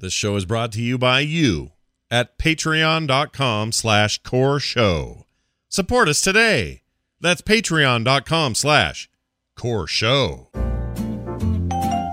[0.00, 1.72] This show is brought to you by you
[2.10, 5.26] at patreon.com slash core show.
[5.68, 6.82] Support us today.
[7.20, 9.10] That's patreon.com slash
[9.56, 10.50] core show.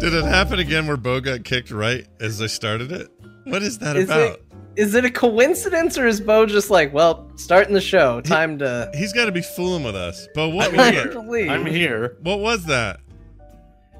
[0.00, 3.08] Did it happen again where Bo got kicked right as I started it?
[3.44, 4.20] What is that Is about?
[4.20, 4.42] it
[4.78, 8.88] is it a coincidence or is Bo just like, well, starting the show, time to
[8.94, 10.28] He's got to be fooling with us.
[10.36, 11.10] But what I'm here.
[11.10, 11.50] it?
[11.50, 12.16] I'm here.
[12.22, 13.00] What was that?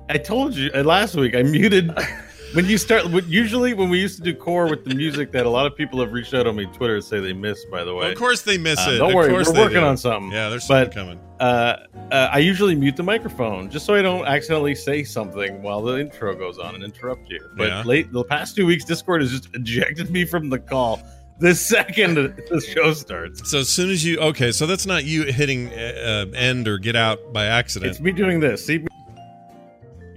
[0.08, 1.34] I told you uh, last week.
[1.34, 1.90] I muted
[2.54, 3.04] when you start.
[3.26, 6.00] Usually, when we used to do core with the music that a lot of people
[6.00, 7.64] have reached out on me Twitter say they miss.
[7.66, 8.98] By the Well, way, of course they miss Uh, it.
[8.98, 9.86] don't Of worry, we're working do.
[9.86, 10.32] on something.
[10.32, 11.20] Yeah, there's But- something coming.
[11.40, 11.76] uh,
[12.10, 15.98] uh, I usually mute the microphone just so I don't accidentally say something while the
[15.98, 17.40] intro goes on and interrupt you.
[17.56, 17.82] But Yeah.
[17.84, 21.00] late the past two weeks, Discord has just ejected me from the call
[21.40, 22.14] the second
[22.50, 23.48] the show starts.
[23.50, 26.96] So as soon as you okay, so that's not you hitting uh, end or get
[26.96, 27.90] out by accident.
[27.90, 28.64] It's me doing this.
[28.66, 28.84] See,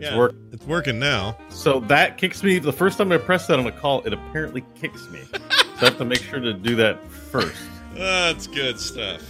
[0.02, 0.36] yeah, work.
[0.52, 1.38] It's working now.
[1.50, 2.60] so that kicks me.
[2.60, 5.20] The first time I press that on a call, it apparently kicks me.
[5.32, 5.38] so
[5.82, 7.62] I have to make sure to do that first.
[7.94, 9.22] That's good stuff.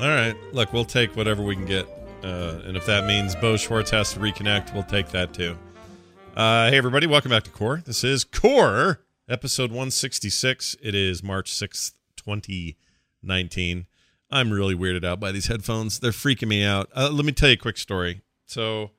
[0.00, 1.86] All right, look, we'll take whatever we can get,
[2.24, 5.56] uh, and if that means Bo Schwartz has to reconnect, we'll take that too.
[6.34, 7.82] Uh, hey everybody, welcome back to Core.
[7.84, 10.76] This is Core episode 166.
[10.82, 13.86] It is March 6th, 2019.
[14.30, 16.00] I'm really weirded out by these headphones.
[16.00, 16.88] They're freaking me out.
[16.94, 18.22] Uh, let me tell you a quick story.
[18.46, 18.90] So,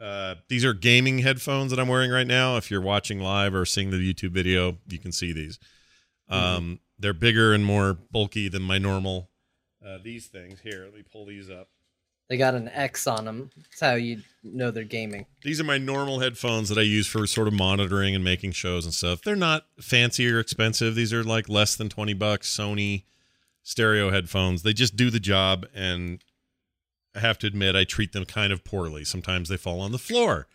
[0.00, 2.56] uh, these are gaming headphones that I'm wearing right now.
[2.56, 5.58] If you're watching live or seeing the YouTube video, you can see these.
[6.28, 9.30] Um, They're bigger and more bulky than my normal
[9.86, 10.60] uh, these things.
[10.60, 11.68] Here, let me pull these up.
[12.28, 13.50] they got an X on them.
[13.56, 15.26] That's how you know they're gaming.
[15.44, 18.84] These are my normal headphones that I use for sort of monitoring and making shows
[18.84, 19.22] and stuff.
[19.22, 20.94] They're not fancy or expensive.
[20.96, 23.04] These are like less than 20 bucks Sony
[23.62, 24.62] stereo headphones.
[24.62, 26.22] They just do the job and
[27.16, 29.04] I have to admit I treat them kind of poorly.
[29.04, 30.46] Sometimes they fall on the floor.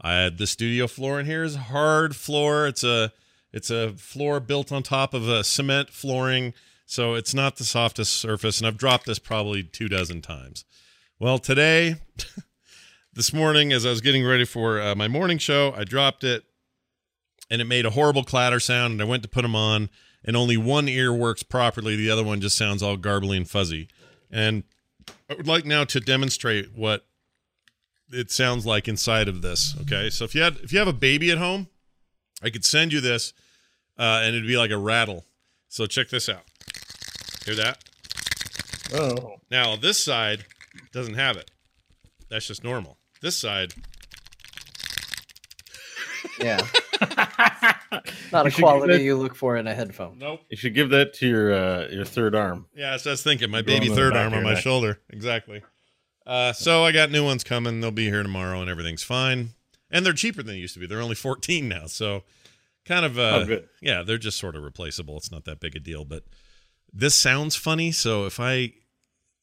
[0.00, 2.66] I had the studio floor in here is hard floor.
[2.66, 3.12] It's a
[3.52, 6.54] it's a floor built on top of a cement flooring,
[6.86, 10.64] so it's not the softest surface and I've dropped this probably two dozen times.
[11.18, 11.96] Well, today
[13.12, 16.44] this morning as I was getting ready for uh, my morning show, I dropped it
[17.50, 18.92] and it made a horrible clatter sound.
[18.92, 19.90] And I went to put them on,
[20.24, 21.96] and only one ear works properly.
[21.96, 23.88] The other one just sounds all garbly and fuzzy.
[24.30, 24.62] And
[25.30, 27.06] I would like now to demonstrate what
[28.12, 29.76] it sounds like inside of this.
[29.82, 31.68] Okay, so if you had if you have a baby at home,
[32.42, 33.32] I could send you this,
[33.96, 35.24] uh, and it'd be like a rattle.
[35.68, 36.42] So check this out.
[37.46, 37.84] Hear that?
[38.92, 40.44] Oh, Now this side
[40.92, 41.48] doesn't have it.
[42.28, 42.96] That's just normal.
[43.22, 43.72] This side,
[46.40, 46.66] Yeah.
[48.32, 50.18] Not You a quality give it- you look for in a headphone.
[50.18, 50.40] nope.
[50.50, 52.66] you should give that to your uh, your third arm.
[52.74, 53.50] Yeah, so I was thinking.
[53.50, 54.62] My baby third arm on my neck.
[54.62, 54.98] shoulder.
[55.10, 55.62] Exactly.
[56.26, 57.80] Uh, so I got new ones coming.
[57.80, 59.50] They'll be here tomorrow, and everything's fine.
[59.90, 60.86] And they're cheaper than they used to be.
[60.86, 61.86] They're only 14 now.
[61.86, 62.22] So
[62.84, 63.68] kind of, uh, Oh, good.
[63.80, 65.16] yeah, they're just sort of replaceable.
[65.16, 66.04] It's not that big a deal.
[66.04, 66.22] But
[66.92, 67.90] this sounds funny.
[67.90, 68.72] So if I,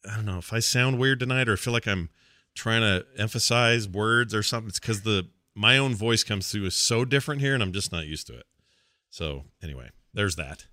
[0.10, 2.10] I don't know, if I sound weird tonight or feel like I'm
[2.56, 6.76] trying to emphasize words or something, it's because the my own voice comes through is
[6.76, 8.46] so different here, and I'm just not used to it.
[9.10, 10.68] So anyway, there's that.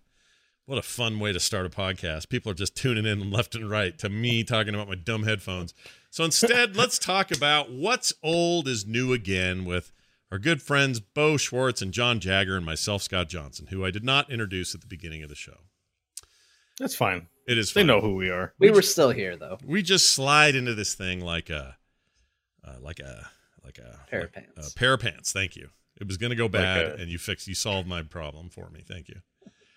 [0.67, 2.29] What a fun way to start a podcast.
[2.29, 5.75] People are just tuning in left and right to me talking about my dumb headphones.
[6.11, 9.91] So instead, let's talk about what's old is new again with
[10.31, 14.05] our good friends Bo Schwartz and John Jagger and myself, Scott Johnson, who I did
[14.05, 15.59] not introduce at the beginning of the show.
[16.79, 17.29] That's fine.
[17.47, 18.53] It is They know who we are.
[18.59, 19.59] We were still here though.
[19.65, 21.77] We just slide into this thing like a,
[22.67, 23.31] uh, like a,
[23.65, 24.73] like a Pair of pants.
[24.73, 25.33] A pair of pants.
[25.33, 25.69] Thank you.
[26.01, 28.69] It was going to go bad, a- and you fixed, you solved my problem for
[28.71, 28.83] me.
[28.87, 29.17] Thank you.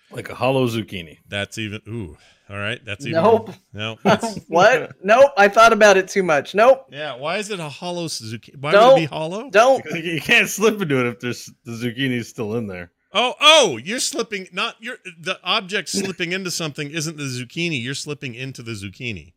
[0.09, 1.17] Like a hollow zucchini.
[1.27, 1.81] That's even.
[1.87, 2.17] Ooh,
[2.49, 2.83] all right.
[2.85, 3.21] That's even.
[3.21, 3.51] Nope.
[3.73, 3.97] No.
[4.03, 4.93] That's, what?
[5.03, 5.31] Nope.
[5.37, 6.55] I thought about it too much.
[6.55, 6.87] Nope.
[6.91, 7.15] yeah.
[7.15, 8.55] Why is it a hollow zucchini?
[8.59, 9.49] Why Don't- would it be hollow?
[9.49, 9.83] Don't.
[9.93, 12.91] You can't slip into it if there's the zucchini's still in there.
[13.13, 14.47] Oh, oh, you're slipping.
[14.53, 17.81] Not you're the object slipping into something isn't the zucchini.
[17.83, 19.33] You're slipping into the zucchini.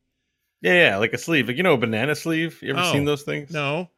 [0.61, 1.49] Yeah, yeah, like a sleeve.
[1.49, 2.61] Like you know, a banana sleeve.
[2.63, 3.51] You ever Oh, seen those things?
[3.51, 3.89] No,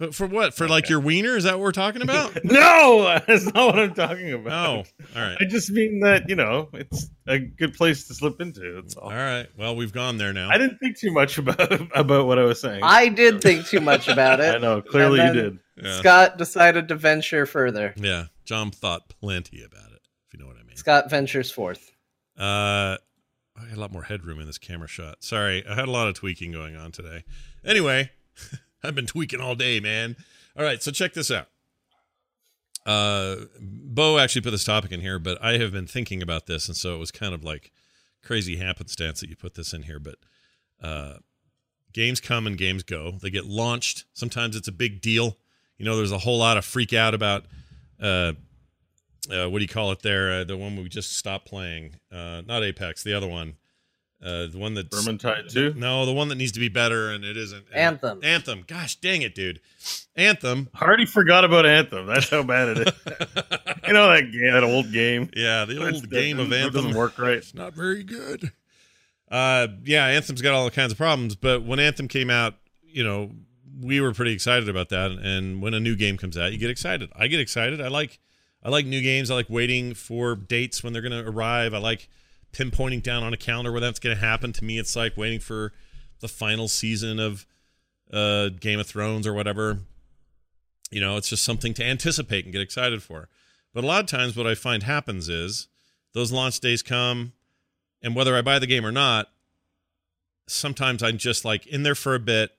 [0.00, 0.54] but for what?
[0.54, 1.36] For like your wiener?
[1.36, 2.36] Is that what we're talking about?
[2.50, 4.86] No, that's not what I'm talking about.
[4.86, 8.40] oh, all right, I just mean that you know it's a good place to slip
[8.40, 8.80] into.
[8.80, 9.10] That's all.
[9.10, 9.46] all right.
[9.58, 10.48] Well, we've gone there now.
[10.48, 12.80] I didn't think too much about about what I was saying.
[12.82, 14.54] I did think too much about it.
[14.56, 15.58] I know clearly you did.
[15.76, 15.98] Yeah.
[15.98, 17.92] Scott decided to venture further.
[17.96, 20.00] yeah, John thought plenty about it.
[20.26, 20.76] If you know what I mean.
[20.76, 21.92] Scott ventures forth.
[22.38, 22.96] Uh,
[23.56, 25.22] I had a lot more headroom in this camera shot.
[25.22, 27.24] Sorry, I had a lot of tweaking going on today.
[27.64, 28.10] Anyway,
[28.82, 30.16] I've been tweaking all day, man.
[30.56, 31.48] All right, so check this out.
[32.86, 36.66] Uh, Bo actually put this topic in here, but I have been thinking about this,
[36.66, 37.72] and so it was kind of like
[38.22, 39.98] crazy happenstance that you put this in here.
[39.98, 40.16] But
[40.82, 41.18] uh,
[41.92, 43.12] games come and games go.
[43.20, 44.06] They get launched.
[44.14, 45.36] Sometimes it's a big deal.
[45.76, 47.44] You know, there's a whole lot of freak out about
[48.00, 48.32] uh,
[49.30, 50.32] uh, what do you call it there?
[50.32, 51.96] Uh, the one we just stopped playing.
[52.10, 53.54] Uh, not Apex, the other one.
[54.22, 55.74] Uh, the one that Vermintide 2?
[55.78, 57.64] No, the one that needs to be better and it isn't.
[57.72, 58.20] Anthem.
[58.22, 58.64] Anthem.
[58.66, 59.60] Gosh dang it, dude.
[60.14, 60.68] Anthem.
[60.74, 62.04] I already forgot about Anthem.
[62.06, 62.94] That's how bad it is.
[63.86, 65.30] you know that game, that old game.
[65.34, 67.34] Yeah, the That's- old that game of doesn't- Anthem doesn't work right.
[67.38, 68.52] It's not very good.
[69.30, 73.30] Uh, yeah, Anthem's got all kinds of problems, but when Anthem came out, you know,
[73.80, 75.12] we were pretty excited about that.
[75.12, 77.10] And when a new game comes out, you get excited.
[77.16, 77.80] I get excited.
[77.80, 78.18] I like,
[78.62, 79.30] I like new games.
[79.30, 81.72] I like waiting for dates when they're going to arrive.
[81.72, 82.08] I like
[82.52, 84.52] pinpointing down on a calendar where that's going to happen.
[84.54, 85.72] To me, it's like waiting for
[86.20, 87.46] the final season of
[88.12, 89.80] uh, Game of Thrones or whatever.
[90.90, 93.28] You know, it's just something to anticipate and get excited for.
[93.72, 95.68] But a lot of times, what I find happens is
[96.12, 97.32] those launch days come,
[98.02, 99.28] and whether I buy the game or not,
[100.48, 102.50] sometimes I'm just like in there for a bit,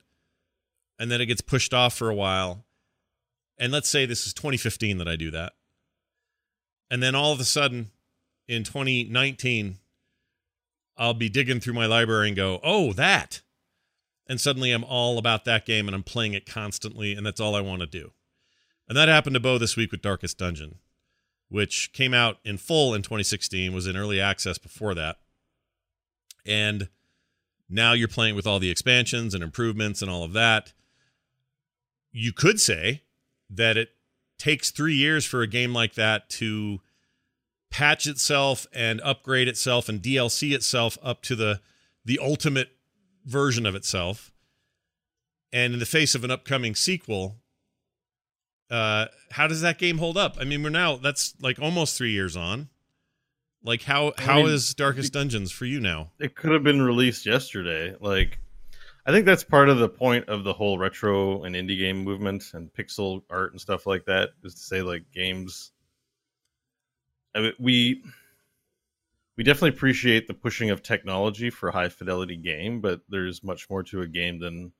[0.98, 2.64] and then it gets pushed off for a while.
[3.58, 5.54] And let's say this is 2015 that I do that.
[6.90, 7.92] And then all of a sudden
[8.48, 9.78] in 2019,
[10.98, 13.42] I'll be digging through my library and go, oh, that.
[14.28, 17.56] And suddenly I'm all about that game and I'm playing it constantly, and that's all
[17.56, 18.12] I want to do.
[18.88, 20.76] And that happened to Bo this week with Darkest Dungeon,
[21.50, 25.18] which came out in full in 2016, was in early access before that.
[26.46, 26.90] And
[27.70, 30.74] now you're playing with all the expansions and improvements and all of that.
[32.12, 33.04] You could say
[33.50, 33.92] that it
[34.38, 36.82] takes three years for a game like that to
[37.71, 41.59] patch itself and upgrade itself and DLC itself up to the
[42.06, 42.69] the ultimate
[43.25, 44.31] version of itself.
[45.53, 47.38] And in the face of an upcoming sequel,
[48.69, 50.38] uh, how does that game hold up?
[50.39, 52.69] I mean, we're now that's like almost three years on.
[53.63, 56.12] Like how I mean, is Darkest Dungeons for you now?
[56.19, 57.95] It could have been released yesterday.
[58.00, 58.39] Like,
[59.06, 62.44] I think that's part of the point of the whole retro and indie game movement
[62.53, 65.71] and pixel art and stuff like that is to say, like, games.
[67.60, 68.04] We
[69.38, 73.69] we definitely appreciate the pushing of technology for a high fidelity game, but there's much
[73.69, 74.72] more to a game than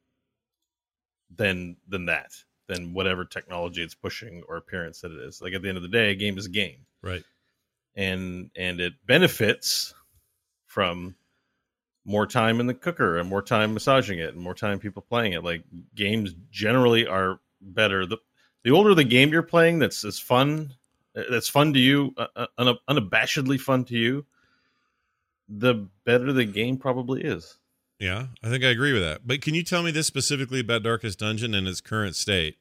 [1.36, 2.32] than than that
[2.68, 5.42] than whatever technology it's pushing or appearance that it is.
[5.42, 7.24] Like at the end of the day, a game is a game Right.
[7.96, 9.94] and and it benefits
[10.68, 11.16] from
[12.06, 15.34] more time in the cooker and more time massaging it and more time people playing
[15.34, 15.64] it like
[15.94, 18.18] games generally are better the
[18.64, 20.74] the older the game you're playing that's that's fun
[21.14, 24.26] that's fun to you uh, uh, un- unabashedly fun to you
[25.50, 27.58] the better the game probably is
[28.00, 29.28] Yeah, I think I agree with that.
[29.28, 32.56] But can you tell me this specifically about Darkest Dungeon and its current state?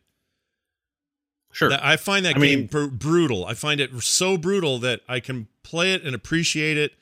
[1.52, 3.44] sure I find that I game mean- br- brutal.
[3.46, 6.92] I find it so brutal that I can play it and appreciate it,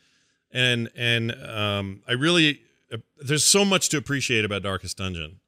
[0.52, 2.60] and and um, I really
[2.92, 5.40] uh, there's so much to appreciate about Darkest Dungeon.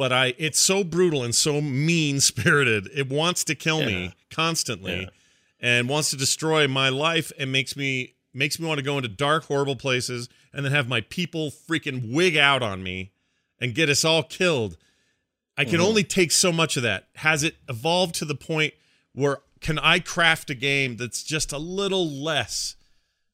[0.00, 2.88] But I, it's so brutal and so mean spirited.
[2.94, 3.86] It wants to kill Yeah.
[3.86, 5.08] me constantly, Yeah.
[5.60, 9.10] and wants to destroy my life, and makes me makes me want to go into
[9.10, 13.10] dark, horrible places, and then have my people freaking wig out on me,
[13.60, 14.78] and get us all killed.
[15.58, 15.84] I can Mhm.
[15.84, 17.08] only take so much of that.
[17.16, 18.72] Has it evolved to the point
[19.12, 22.74] where can I craft a game that's just a little less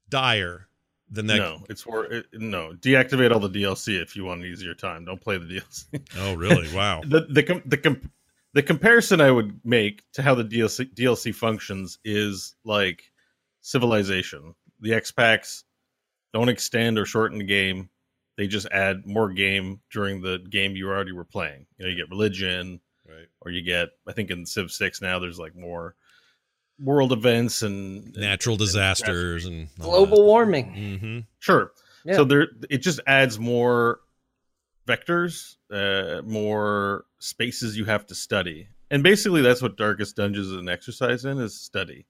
[0.09, 0.66] dire
[1.11, 1.23] that?
[1.25, 5.05] no it's for it, no deactivate all the dlc if you want an easier time
[5.05, 5.85] don't play the dlc
[6.19, 6.69] Oh, really?
[6.75, 7.03] Wow.
[7.07, 8.11] the the com- the com-
[8.55, 13.03] the comparison I would make to how the DLC DLC functions is like
[13.61, 14.55] Civilization.
[14.81, 15.65] The X packs
[16.33, 17.91] don't extend or shorten the game;
[18.39, 21.67] they just add more game during the game you already were playing.
[21.77, 23.27] You know, you get religion, right.
[23.43, 25.95] or you get I think in Civ Six now there's like more
[26.79, 30.73] world events and Natural disasters and Global warming.
[30.73, 31.19] Mm-hmm.
[31.39, 31.73] Sure.
[32.05, 32.15] Yeah.
[32.17, 34.01] So there, it just adds more
[34.87, 40.53] vectors, uh, more spaces you have to study, and basically that's what Darkest Dungeons is
[40.53, 42.07] an exercise in is study.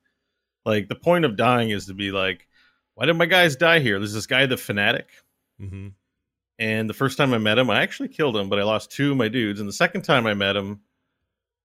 [0.67, 2.47] Like the point of dying is to be like,
[2.95, 3.99] why did my guys die here?
[3.99, 5.09] There's this guy, the fanatic,
[5.63, 5.89] Mm-hmm.
[6.59, 9.13] and the first time I met him, I actually killed him, but I lost two
[9.13, 10.81] of my dudes, and the second time I met him.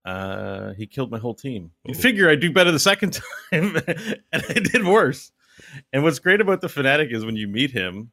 [0.05, 1.71] Uh, he killed my whole team.
[1.85, 3.13] You figure I'd do better the second
[3.51, 5.31] time, and I did worse.
[5.93, 8.11] And what's great about the fanatic is when you meet him,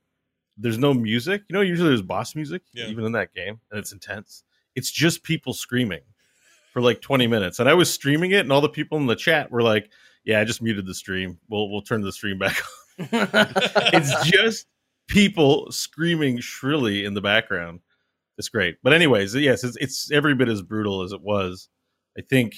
[0.57, 1.43] there's no music.
[1.49, 2.87] You know, usually there's boss music, Yeah.
[2.89, 4.45] even in that game, and it's intense.
[4.75, 6.03] It's just people screaming
[6.73, 7.59] for like 20 minutes.
[7.59, 9.91] And I was streaming it, and all the people in the chat were like,
[10.25, 11.39] "Yeah, I just muted the stream.
[11.49, 12.57] We'll we'll turn the stream back
[12.99, 13.09] on."
[13.95, 14.67] it's just
[15.07, 17.81] people screaming shrilly in the background.
[18.37, 18.77] It's great.
[18.83, 21.69] But anyways, yes, it's it's every bit as brutal as it was.
[22.19, 22.57] I think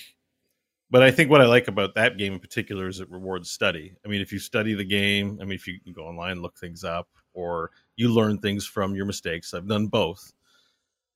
[0.90, 3.94] but I think what I like about that game in particular is it rewards study.
[4.04, 6.82] I mean, if you study the game, I mean, if you go online, look things
[6.82, 9.54] up, or you learn things from your mistakes.
[9.54, 10.32] I've done both.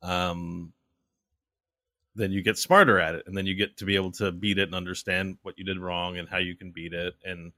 [0.01, 0.73] Um,
[2.15, 4.59] then you get smarter at it, and then you get to be able to beat
[4.59, 7.15] it and understand what you did wrong and how you can beat it.
[7.25, 7.51] And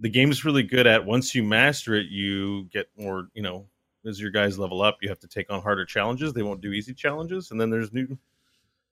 [0.00, 3.28] the game's really good at once you master it, you get more.
[3.34, 3.66] You know,
[4.04, 6.32] as your guys level up, you have to take on harder challenges.
[6.32, 8.18] They won't do easy challenges, and then there's new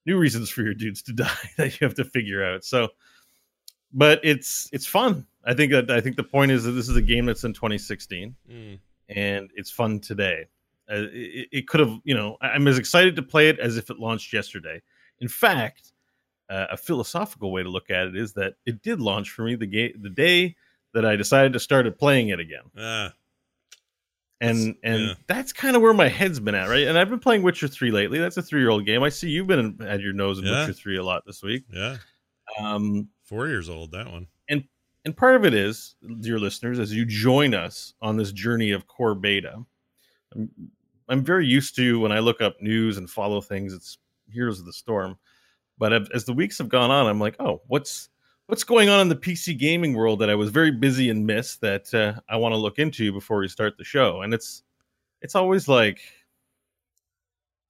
[0.07, 2.65] new reasons for your dudes to die that you have to figure out.
[2.65, 2.89] So,
[3.93, 5.27] but it's it's fun.
[5.45, 7.53] I think that I think the point is that this is a game that's in
[7.55, 8.79] 2016, Mm.
[9.09, 10.47] and it's fun today.
[10.91, 13.91] Uh, it, it could have, you know, I'm as excited to play it as if
[13.91, 14.83] it launched yesterday.
[15.21, 15.93] In fact,
[16.49, 19.55] uh, a philosophical way to look at it is that it did launch for me
[19.55, 20.57] the game the day
[20.93, 23.13] that I decided to started playing it again Ah,
[24.41, 25.15] and and yeah.
[25.27, 26.87] that's kind of where my head's been at, right?
[26.87, 28.19] And I've been playing Witcher three lately.
[28.19, 29.03] That's a three year old game.
[29.03, 30.61] I see you've been had your nose in Yeah.
[30.61, 31.65] Witcher three a lot this week.
[31.73, 31.97] yeah.
[32.59, 34.27] Um, Four years old, that one.
[34.49, 34.65] and
[35.05, 38.87] and part of it is, dear listeners, as you join us on this journey of
[38.87, 39.65] core beta,
[40.35, 40.51] I'm,
[41.09, 43.73] I'm very used to when I look up news and follow things.
[43.73, 45.17] It's Heroes of the Storm,
[45.79, 48.10] but as as the weeks have gone on, I'm like, oh, what's
[48.51, 51.61] what's going on in the PC gaming world that I was very busy and missed
[51.61, 54.23] that uh, I want to look into before we start the show?
[54.23, 54.63] And it's
[55.23, 56.01] it's always like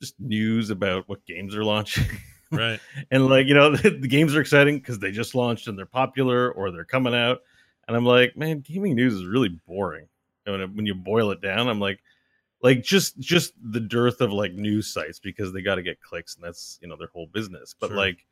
[0.01, 2.07] just news about what games are launching
[2.51, 2.81] Right.
[3.11, 6.51] and like you know the, games are exciting because they just launched and they're popular
[6.53, 7.41] or they're coming out
[7.87, 10.07] and i'm like man gaming news is really boring
[10.47, 12.01] and when, it- when you boil it down i'm like
[12.63, 16.35] like just just the dearth of like news sites because they got to get clicks
[16.37, 17.97] and that's you know their whole business but Sure.
[17.97, 18.25] like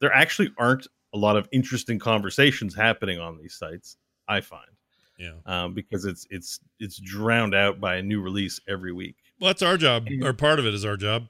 [0.00, 3.96] there actually aren't a lot of interesting conversations happening on these sites
[4.28, 4.68] i find
[5.18, 5.32] Yeah.
[5.46, 9.62] um, because it's it's it's drowned out by a new release every week Well, that's
[9.62, 11.28] our job, And- or part of it is our job.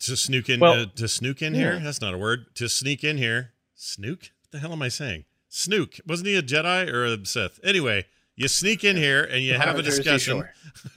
[0.00, 1.60] To snook in, Well, uh, to snook in yeah.
[1.60, 1.78] here.
[1.80, 2.46] That's not a word.
[2.56, 3.50] To sneak in here.
[3.74, 4.20] Snook?
[4.20, 5.24] What the hell am I saying?
[5.48, 5.94] Snook.
[6.06, 7.58] Wasn't he a Jedi or a Sith?
[7.64, 10.44] Anyway, you sneak in here and you have a discussion.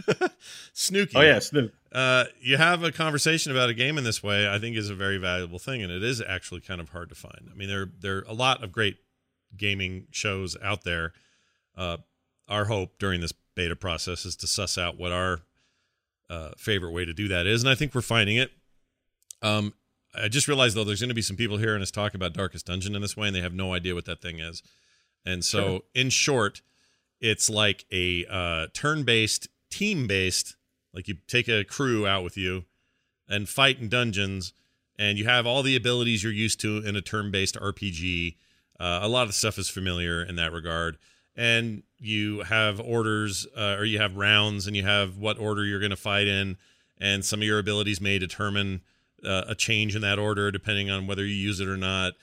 [0.74, 1.14] Snooky.
[1.18, 4.58] oh yeah snoop uh, you have a conversation about a game in this way, I
[4.58, 7.50] think is a very valuable thing, and it is actually kind of hard to find.
[7.52, 8.98] I mean, there there are a lot of great
[9.56, 11.14] gaming shows out there.
[11.78, 11.98] Uh,
[12.48, 15.42] our hope during this beta process is to suss out what our
[16.30, 18.52] uh, favorite way to do that is, and I think we're finding it.
[19.44, 19.74] Um,
[20.16, 22.66] I just realized though, there's going to be some people hearing us talk about Darkest
[22.66, 24.64] Dungeon in this way, and they have no idea what that thing is.
[25.26, 25.82] And so, Sure.
[25.94, 26.62] in short,
[27.22, 30.56] it's like a uh, turn-based, team-based
[30.94, 32.66] like you take a crew out with you
[33.28, 34.54] and fight in dungeons,
[34.98, 38.36] and you have all the abilities you're used to in a turn-based RPG.
[38.80, 40.98] Uh, a lot of stuff is familiar in that regard,
[41.36, 45.80] and you have orders uh, or you have rounds, and you have what order you're
[45.80, 46.58] going to fight in,
[47.00, 48.82] and some of your abilities may determine
[49.26, 52.14] uh, a change in that order depending on whether you use it or not.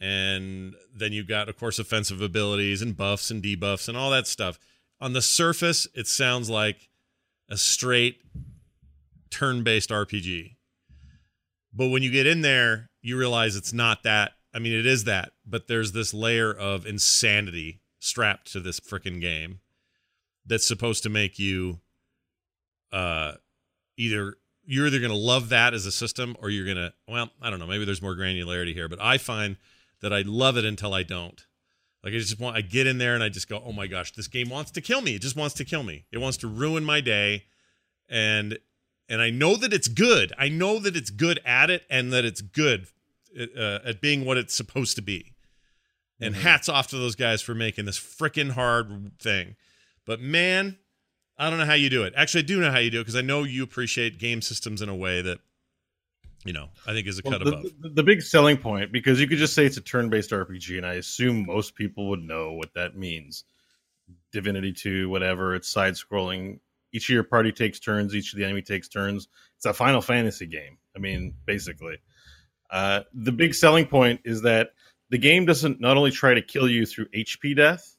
[0.00, 4.26] And then you've got, of course, offensive abilities and buffs and debuffs and all that
[4.26, 4.58] stuff.
[5.00, 6.88] On the surface, it sounds like
[7.48, 8.20] a straight
[9.30, 10.56] turn-based RPG.
[11.72, 14.32] But when you get in there, you realize it's not that.
[14.54, 19.20] I mean, it is that, but there's this layer of insanity strapped to this freaking
[19.20, 19.60] game
[20.46, 21.80] that's supposed to make you
[22.92, 23.32] uh
[23.96, 27.30] either you're either going to love that as a system or you're going to well,
[27.42, 29.56] I don't know, maybe there's more granularity here, but I find
[30.00, 31.44] that I love it until I don't.
[32.04, 34.12] Like I just want I get in there and I just go, "Oh my gosh,
[34.12, 35.14] this game wants to kill me.
[35.14, 36.04] It just wants to kill me.
[36.12, 37.44] It wants to ruin my day."
[38.08, 38.58] And
[39.08, 40.32] and I know that it's good.
[40.38, 42.86] I know that it's good at it and that it's good
[43.38, 45.32] uh, at being what it's supposed to be.
[46.20, 46.38] And Mhm.
[46.40, 49.56] hats off to those guys for making this freaking hard thing.
[50.04, 50.78] But man,
[51.36, 52.12] I don't know how you do it.
[52.16, 54.82] Actually, I do know how you do it because I know you appreciate game systems
[54.82, 55.38] in a way that,
[56.44, 57.62] you know, I think is a Well, cut the, above.
[57.80, 60.86] the- the big selling point, because you could just say it's a turn-based RPG, and
[60.86, 63.44] I assume most people would know what that means.
[64.32, 65.54] Divinity Two, whatever.
[65.54, 66.60] It's side-scrolling.
[66.92, 68.14] Each of your party takes turns.
[68.14, 69.28] Each of the enemy takes turns.
[69.56, 70.78] It's a Final Fantasy game.
[70.96, 71.98] I mean, basically.
[72.70, 74.70] Uh, the big selling point is that
[75.10, 77.96] the game doesn't not only try to kill you through HP death,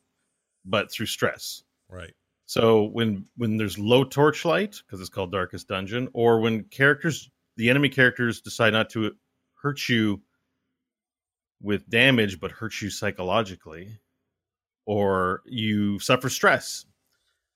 [0.66, 1.64] but through stress.
[1.90, 2.14] Right.
[2.46, 7.30] So when when there's low torchlight because it's called Darkest Dungeon, or when characters
[7.60, 9.12] the enemy characters decide not to
[9.62, 10.22] hurt you
[11.62, 14.00] with damage but hurt you psychologically,
[14.86, 16.86] or you suffer stress.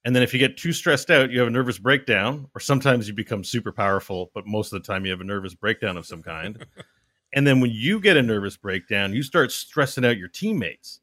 [0.06, 3.08] And then if you get too stressed out, you have a nervous breakdown, or sometimes
[3.08, 6.06] you become super powerful, but most of the time you have a nervous breakdown of
[6.06, 6.66] some kind.
[7.34, 11.00] and then when you get a nervous breakdown, you start stressing out your teammates.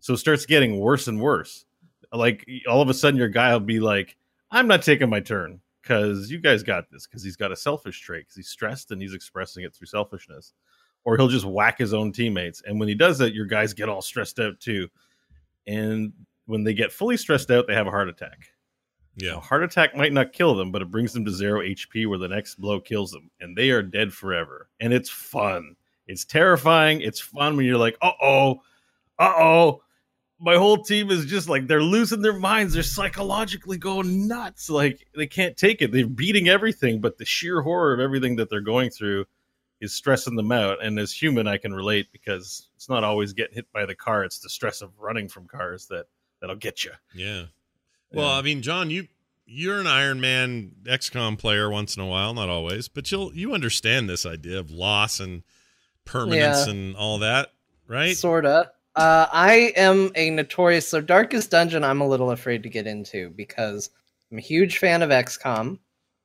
[0.00, 1.64] So it starts getting worse and worse
[2.12, 4.16] like all of a sudden your guy will be like
[4.50, 8.00] i'm not taking my turn because you guys got this because he's got a selfish
[8.00, 10.52] trait because he's stressed and he's expressing it through selfishness
[11.04, 12.62] or he'll just whack his own teammates.
[12.64, 14.86] And when he does that, your guys get all stressed out too.
[15.66, 16.12] And
[16.46, 18.52] when they get fully stressed out, they have a heart attack.
[19.16, 19.38] Yeah.
[19.38, 22.18] A heart attack might not kill them, but it brings them to zero HP where
[22.18, 24.68] the next blow kills them, and they are dead forever.
[24.78, 25.74] And it's fun.
[26.06, 27.00] It's terrifying.
[27.00, 28.62] It's fun when you're like, uh oh,
[29.18, 29.82] uh oh.
[30.42, 32.72] My whole team is just like they're losing their minds.
[32.74, 34.70] They're psychologically going nuts.
[34.70, 35.92] Like they can't take it.
[35.92, 39.26] They're beating everything, but the sheer horror of everything that they're going through
[39.82, 40.82] is stressing them out.
[40.82, 44.24] And as human, I can relate because it's not always getting hit by the car.
[44.24, 46.06] It's the stress of running from cars that
[46.40, 46.92] that'll get you.
[47.14, 47.44] Yeah.
[48.12, 48.38] Well, Yeah.
[48.38, 49.08] I mean, John, you
[49.46, 53.52] you're an Iron Man XCOM player once in a while, not always, but you'll you
[53.52, 55.42] understand this idea of loss and
[56.06, 56.72] permanence Yeah.
[56.72, 57.52] and all that,
[57.86, 58.16] right?
[58.16, 58.70] Sorta.
[59.00, 61.84] Uh, I am a notorious so Darkest Dungeon.
[61.84, 63.88] I'm a little afraid to get into because
[64.30, 65.78] I'm a huge fan of XCOM.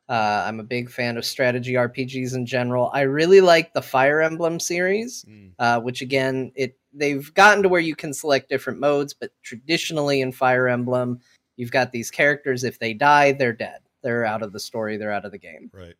[0.10, 2.92] Uh, I'm a big fan of strategy RPGs in general.
[2.94, 5.52] I really like the Fire Emblem series, Mm.
[5.58, 10.20] uh, which again, it they've gotten to where you can select different modes, but traditionally
[10.20, 11.22] in Fire Emblem,
[11.56, 12.66] you've got these characters.
[12.66, 13.80] If they die, they're dead.
[14.04, 14.98] They're out of the story.
[14.98, 15.72] They're out of the game.
[15.74, 15.96] Right.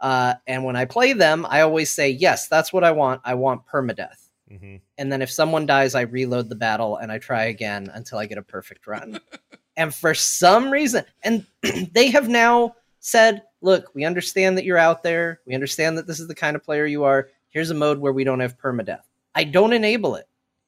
[0.00, 3.20] Uh, and when I play them, I always say, yes, that's what I want.
[3.24, 4.23] I want permadeath.
[4.48, 8.18] Hmm And then if someone dies, I reload the battle and I try again until
[8.18, 9.20] I get a perfect run.
[9.76, 11.46] and for some reason, and
[11.92, 15.40] they have now said, look, we understand that you're out there.
[15.46, 17.28] We understand that this is the kind of player you are.
[17.48, 19.02] Here's a mode where we don't have permadeath.
[19.34, 20.26] I don't enable it.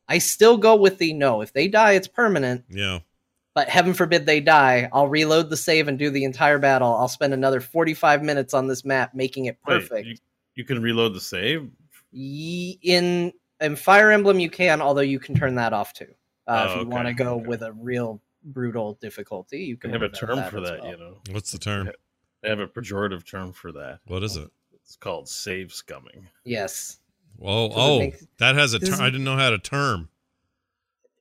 [0.08, 1.40] I still go with the no.
[1.40, 2.64] If they die, it's permanent.
[2.68, 3.00] Yeah.
[3.54, 6.94] But heaven forbid they die, I'll reload the save and do the entire battle.
[6.94, 10.06] I'll spend another 45 minutes on this map making it Wait, perfect.
[10.06, 10.16] you,
[10.56, 11.70] you can reload the save.
[12.12, 16.06] In in Fire Emblem you can, although you can turn that off too.
[16.46, 17.46] Uh, Oh, if you okay, want to go okay.
[17.46, 20.90] with a real brutal difficulty, you You can have a prevent term for that, well.
[20.90, 21.18] you know.
[21.32, 21.90] What's the term?
[22.42, 24.00] They have a pejorative term for that.
[24.06, 24.50] What is it?
[24.74, 26.26] It's called save scumming.
[26.44, 26.98] Yes.
[27.38, 29.00] Whoa, Does oh, make- that has a term.
[29.00, 30.08] I didn't know how to term.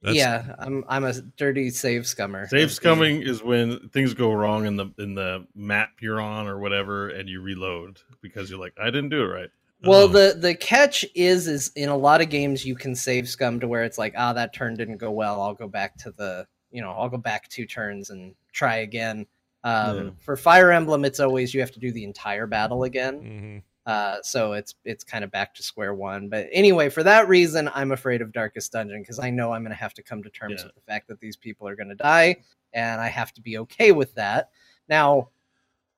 [0.04, 2.48] That's, yeah, I'm I'm a dirty save scummer.
[2.48, 6.60] Save scumming is when things go wrong in the in the map you're on or
[6.60, 9.50] whatever, and you reload because you're like, I didn't do it right.
[9.86, 10.08] Well, Oh.
[10.08, 13.68] the the catch is is in a lot of games you can save scum to
[13.68, 15.42] where it's like, ah, that turn didn't go well.
[15.42, 19.26] I'll go back to the, you know, I'll go back two turns and try again.
[19.64, 20.10] Um, Yeah.
[20.20, 23.22] For Fire Emblem, it's always you have to do the entire battle again.
[23.22, 23.64] Mhm.
[23.92, 26.28] Uh, so it's it's kind of back to square one.
[26.30, 29.70] But anyway, for that reason, I'm afraid of Darkest Dungeon because I know I'm going
[29.76, 30.66] to have to come to terms Yeah.
[30.68, 32.38] with the fact that these people are going to die,
[32.74, 34.50] and I have to be okay with that.
[34.90, 35.30] Now,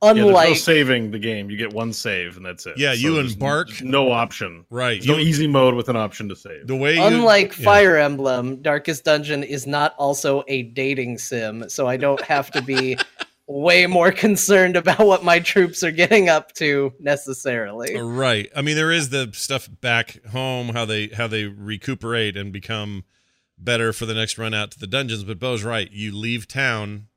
[0.03, 1.49] Yeah, unlike no saving the game.
[1.49, 2.77] You get one save and that's it.
[2.77, 4.65] Yeah, you there's embark- n- no option.
[4.69, 5.01] Right.
[5.01, 6.67] There's no easy mode with an option to save.
[6.67, 7.65] the way you, unlike yeah.
[7.65, 12.61] Fire Emblem, Darkest Dungeon is not also a dating sim, so I don't have to
[12.61, 12.97] be
[13.47, 17.95] way more concerned about what my troops are getting up to necessarily.
[17.95, 18.49] Uh, right.
[18.55, 23.05] I mean, there is the stuff back home how they how they recuperate and become
[23.57, 25.23] better for the next run out to the dungeons.
[25.23, 25.91] But Bo's right.
[25.91, 27.07] You leave town,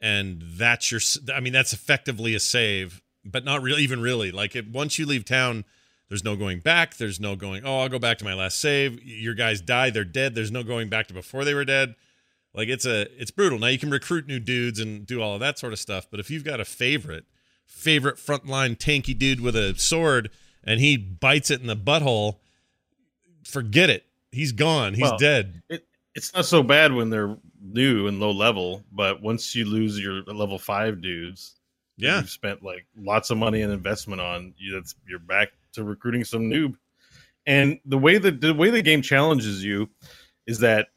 [0.00, 1.00] and that's your
[1.34, 3.82] i mean, that's effectively a save, but not really.
[3.82, 5.64] Even really, like it, once you leave town,
[6.08, 6.96] there's no going back.
[6.96, 7.64] There's no going.
[7.64, 9.02] Oh, I'll go back to my last save.
[9.02, 9.90] Your guys die.
[9.90, 10.34] They're dead.
[10.34, 11.94] There's no going back to before they were dead.
[12.54, 13.58] Like it's a it's brutal.
[13.58, 16.18] Now you can recruit new dudes and do all of that sort of stuff, but
[16.18, 17.24] if you've got a favorite,
[17.64, 20.30] favorite frontline tanky dude with a sword
[20.64, 22.38] and he bites it in the butthole,
[23.44, 24.04] forget it.
[24.32, 24.94] He's gone.
[24.94, 25.62] He's Well, dead.
[26.14, 27.36] It's not so bad when they're
[27.72, 31.56] new and low level, but once you lose your level five dudes,
[31.96, 32.20] Yeah.
[32.20, 36.24] you've spent like lots of money and investment on, you, that's you're back to recruiting
[36.24, 36.76] some noob.
[37.46, 39.88] And the way that the way the game challenges you
[40.46, 40.88] is that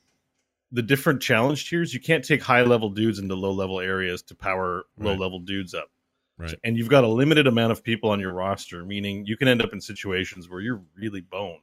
[0.71, 4.35] the different challenge tiers, you can't take high level dudes into low level areas to
[4.35, 5.89] power low level dudes up.
[6.37, 6.55] Right.
[6.63, 9.61] And you've got a limited amount of people on your roster, meaning you can end
[9.61, 11.59] up in situations where you're really boned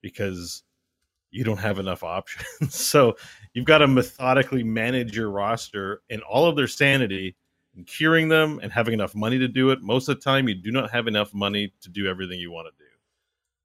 [0.00, 0.62] because
[1.36, 2.46] you don't have enough options.
[2.74, 3.16] so
[3.52, 7.36] you've got to methodically manage your roster and all of their sanity
[7.76, 9.82] and curing them and having enough money to do it.
[9.82, 12.68] Most of the time, you do not have enough money to do everything you want
[12.68, 12.90] to do.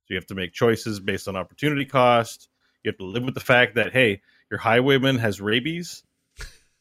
[0.03, 2.49] So you have to make choices based on opportunity cost.
[2.83, 6.03] You have to live with the fact that, hey, your highwayman has rabies.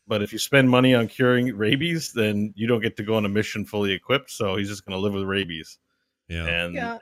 [0.09, 3.25] But if you spend money on curing rabies, then you don't get to go on
[3.25, 4.31] a mission fully equipped.
[4.33, 5.79] So he's just going to live with rabies.
[6.27, 6.47] Yeah.
[6.47, 6.99] And Yeah,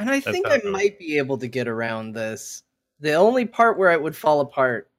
[0.00, 2.62] and I think I might be able to get around this.
[3.00, 4.90] The only part where it would fall apart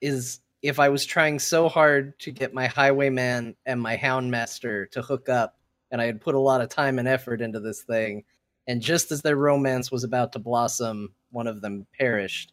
[0.00, 5.02] is if I was trying so hard to get my highwayman and my houndmaster to
[5.02, 5.56] hook up,
[5.90, 8.24] and I had put a lot of time and effort into this thing,
[8.66, 12.52] and just as their romance was about to blossom, one of them perished.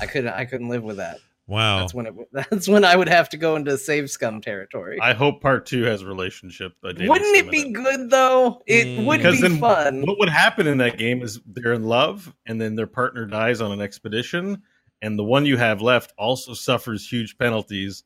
[0.00, 0.32] I couldn't.
[0.32, 1.18] I couldn't live with that.
[1.46, 1.80] Wow.
[1.80, 2.14] That's when it.
[2.32, 4.98] That's when I would have to go into save scum territory.
[5.00, 6.72] I hope part two has a relationship.
[6.82, 8.62] a dating Wouldn't it in be good though?
[8.66, 9.04] It Mm.
[9.06, 10.02] would be then fun.
[10.06, 13.60] What would happen in that game is they're in love, and then their partner dies
[13.60, 14.62] on an expedition,
[15.02, 18.04] and the one you have left also suffers huge penalties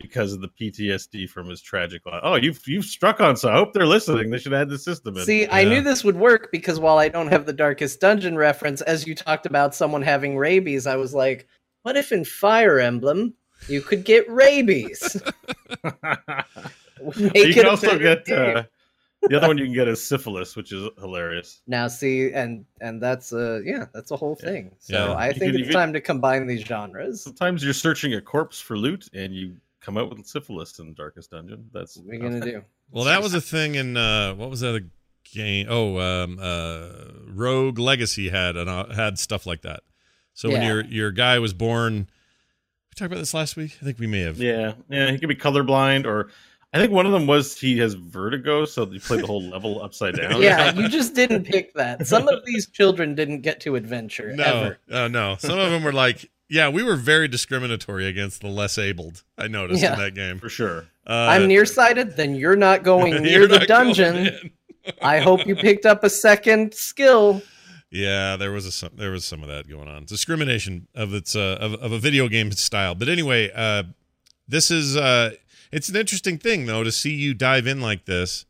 [0.00, 2.20] because of the PTSD from his tragic life.
[2.24, 4.30] Oh, you've you've struck on so I hope they're listening.
[4.30, 5.24] They should add the system in.
[5.24, 8.80] See, I knew this would work because while I don't have the Darkest Dungeon reference,
[8.80, 11.46] as you talked about someone having rabies, I was like,
[11.82, 13.34] what if in Fire Emblem
[13.68, 15.20] you could get rabies?
[17.16, 18.62] You can also get uh,
[19.22, 19.58] the other one.
[19.58, 21.60] You can get is syphilis, which is hilarious.
[21.66, 24.46] now see and and that's uh yeah that's a whole Yeah.
[24.48, 25.12] thing so Yeah.
[25.14, 28.20] i You think could it's even- time to combine these genres Sometimes you're searching a
[28.20, 31.68] corpse for loot, and you come out with syphilis in the Darkest Dungeon.
[31.72, 34.60] That's what are we gonna do Well, that was a thing in uh, what was
[34.60, 34.86] that other
[35.24, 35.66] game?
[35.68, 36.88] Oh, um, uh,
[37.26, 39.80] Rogue Legacy had an, uh, had stuff like that.
[40.34, 41.94] So when your your guy was born,
[42.90, 43.76] we talked about this last week.
[43.80, 44.38] I think we may have.
[44.38, 45.10] Yeah, yeah.
[45.10, 46.30] He could be colorblind, or
[46.72, 49.82] I think one of them was he has vertigo, so you play the whole level
[49.82, 50.40] upside down.
[50.40, 54.44] yeah you just didn't pick that some of these children didn't get to adventure No,
[54.44, 55.36] ever uh, no.
[55.38, 59.22] Some of them were like, yeah, we were very discriminatory against the less abled.
[59.36, 59.92] I noticed Yeah.
[59.94, 60.38] in that game.
[60.38, 60.86] for sure.
[61.06, 64.52] Uh, i'm nearsighted then you're not going near the dungeon
[65.02, 67.42] i hope you picked up a second skill
[67.92, 70.06] Yeah, there was a some, there was some of that going on.
[70.06, 72.94] Discrimination of its uh, of, of a video game style.
[72.94, 73.82] But anyway, uh,
[74.48, 75.32] this is uh,
[75.70, 78.46] it's an interesting thing though to see you dive in like this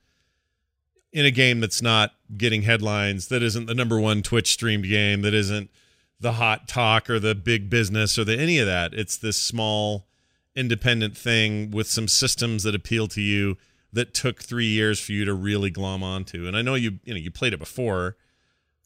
[1.12, 5.22] in a game that's not getting headlines, that isn't the number one Twitch streamed game,
[5.22, 5.70] that isn't
[6.20, 8.94] the hot talk or the big business or the any of that.
[8.94, 10.06] It's this small
[10.54, 13.58] independent thing with some systems that appeal to you
[13.92, 16.46] that took three years for you to really glom onto.
[16.46, 18.16] And I know you you know you played it before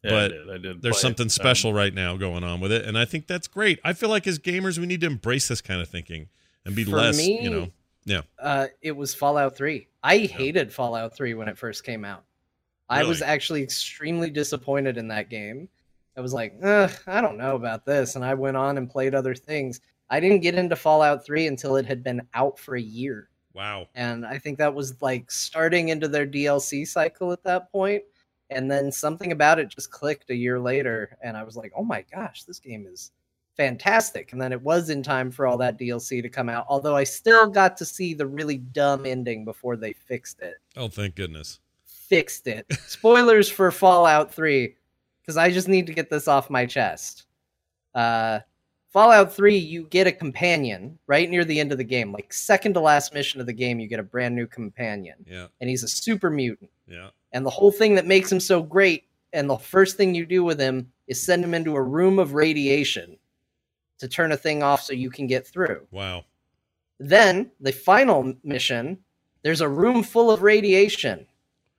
[0.07, 0.51] Yeah, But I did.
[0.51, 1.03] I did there's play it.
[1.03, 3.79] something Um, special right now going on with it and i think that's great.
[3.85, 6.29] I feel like as gamers we need to embrace this kind of thinking
[6.65, 7.69] and be For less me- you know
[8.39, 12.25] uh it was fallout 3 i hated fallout 3 when it first came out.
[12.89, 15.69] I was actually extremely disappointed in that game.
[16.17, 19.15] I was like Ugh, i don't know about this and i went on and played
[19.15, 19.81] other things.
[20.09, 23.29] I didn't get into fallout 3 until it had been out for a year.
[23.55, 23.89] Wow.
[23.97, 28.05] And i think that was like starting into their dlc cycle at that point
[28.51, 31.85] and then something about it just clicked a year later and i was like oh
[31.85, 33.11] my gosh this game is
[33.57, 34.33] fantastic.
[34.33, 37.05] And then it was in time for all that dlc to come out although i
[37.05, 40.57] still got to see the really dumb ending before they fixed it.
[40.77, 41.61] Oh thank goodness.
[41.85, 42.67] Fixed it.
[42.87, 44.75] Spoilers for fallout 3
[45.23, 47.25] because i just need to get this off my chest.
[47.95, 48.41] Uh
[48.93, 52.75] fallout 3 you get a companion right near the end of the game like second
[52.75, 55.17] to last mission of the game you get a brand new companion.
[55.27, 55.47] Yeah.
[55.61, 56.71] And he's a super mutant.
[56.87, 60.27] Yeah and the whole thing that makes him so great, and the first thing you
[60.27, 63.19] do with him is send him into a room of radiation
[63.99, 65.87] to turn a thing off so you can get through.
[65.91, 66.25] wow
[66.99, 68.99] Then, the final mission,
[69.43, 71.27] there's a room full of radiation,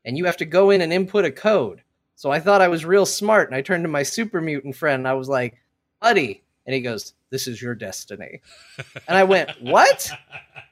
[0.06, 1.82] and you have to go in and input a code.
[2.16, 5.02] So I thought I was real smart, and I turned to my super mutant friend,
[5.02, 5.58] and I was like,
[6.02, 6.44] buddy.
[6.66, 8.42] And he goes, This is your destiny.
[9.08, 10.12] And I went, What?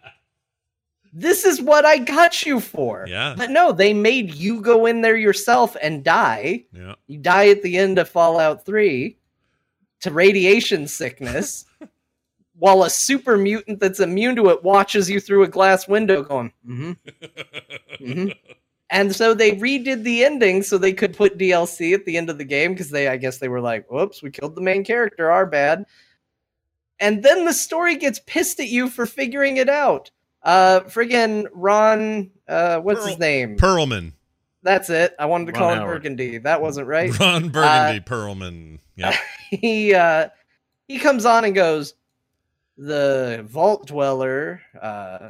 [1.17, 3.05] This is what I got you for.
[3.07, 6.65] yeah But no, they made you go in there yourself and die.
[6.73, 9.17] yeah You die at the end of Fallout 3
[10.01, 11.65] to radiation sickness,
[12.57, 16.51] while a super mutant that's immune to it watches you through a glass window going,
[16.67, 16.91] mm-hmm,
[18.03, 18.29] mm-hmm.
[18.91, 22.37] And so they redid the ending so they could put DLC at the end of
[22.37, 25.31] the game because they, I guess, they were like, whoops, we killed the main character,
[25.31, 25.85] our bad.
[26.99, 30.11] And then the story gets pissed at you for figuring it out.
[30.45, 33.57] Uh, friggin' Ron, uh, what's his name?
[33.57, 34.13] Perlman
[34.61, 35.15] That's it.
[35.17, 36.03] I wanted to Ron call him Howard.
[36.03, 36.37] Burgundy.
[36.37, 37.19] That wasn't right.
[37.19, 39.17] ron burgundy perlman yeah
[39.49, 40.29] he uh
[40.87, 41.95] he comes on and goes
[42.77, 45.29] the vault dweller uh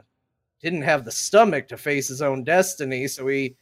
[0.62, 3.56] didn't have the stomach to face his own destiny so he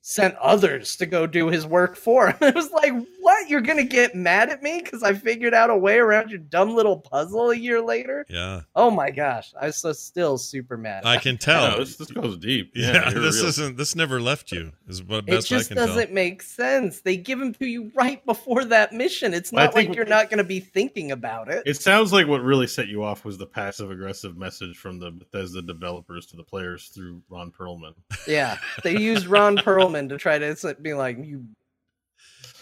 [0.00, 2.92] sent others to go do his work for him it was like
[3.28, 3.48] what?
[3.50, 6.74] You're gonna get mad at me because i figured out a way around your dumb
[6.74, 8.24] little puzzle a year later?
[8.28, 8.62] Yeah.
[8.74, 11.04] Oh my gosh i was so still super mad.
[11.04, 12.72] I can Yeah, tell this, this goes deep.
[12.74, 15.74] yeah, Yeah, this real- isn't this never left you is what it best just i
[15.74, 17.00] can doesn't make sense.
[17.02, 19.34] They give them to you right before that mission.
[19.34, 21.62] It's not like you're not going to be thinking about it.
[21.66, 25.10] It sounds like what really set you off was the passive aggressive message from the
[25.10, 27.92] Bethesda developers to the players through Ron Perlman.
[28.26, 31.44] Yeah, they used Ron Perlman to try to be like, "You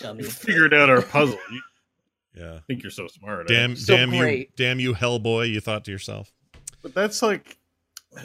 [0.01, 1.39] dummy." You figured out our puzzle.
[1.51, 1.61] You
[2.35, 3.51] yeah think you're so smart.
[3.51, 3.55] eh?
[3.55, 6.33] damn So damn you damn you hellboy you thought to yourself
[6.83, 7.59] But that's like,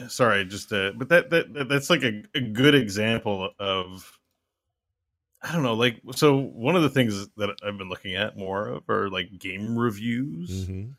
[0.08, 4.18] sorry, just uh, but that that that's like a, a good example of.
[5.44, 6.36] I don't know, like so.
[6.36, 10.68] One of the things that I've been looking at more of are like game reviews,
[10.68, 10.94] Mhm.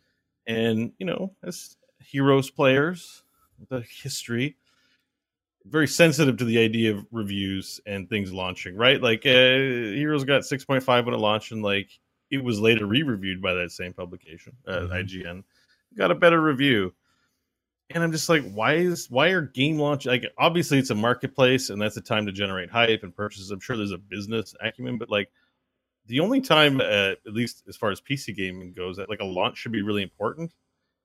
[0.45, 3.23] and you know, as heroes players,
[3.69, 4.57] the history,
[5.65, 9.01] very sensitive to the idea of reviews and things launching, right?
[9.01, 11.89] Like uh, Heroes got 6.5 when it launched, and like
[12.29, 14.91] it was later re-reviewed by that same publication, uh, Mhm.
[14.91, 15.43] IGN.
[15.95, 16.93] Got a better review,
[17.89, 21.69] and I'm just like, why is why are game launch like obviously it's a marketplace
[21.69, 23.51] and that's a time to generate hype and purchases.
[23.51, 25.29] I'm sure there's a business acumen, but like
[26.07, 29.25] the only time, uh, at least as far as PC gaming goes, that like a
[29.25, 30.53] launch should be really important.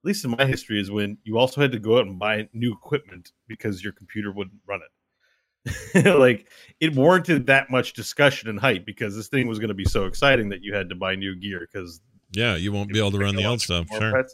[0.09, 2.49] At least in my history, is when you also had to go out and buy
[2.55, 6.17] new equipment because your computer wouldn't run it.
[6.19, 6.47] like
[6.81, 10.07] it warranted that much discussion and hype because this thing was going to be so
[10.07, 12.01] exciting that you had to buy new gear because
[12.33, 13.87] Yeah, you won't be able to run the old stuff.
[13.93, 14.11] Sure.
[14.11, 14.25] Right.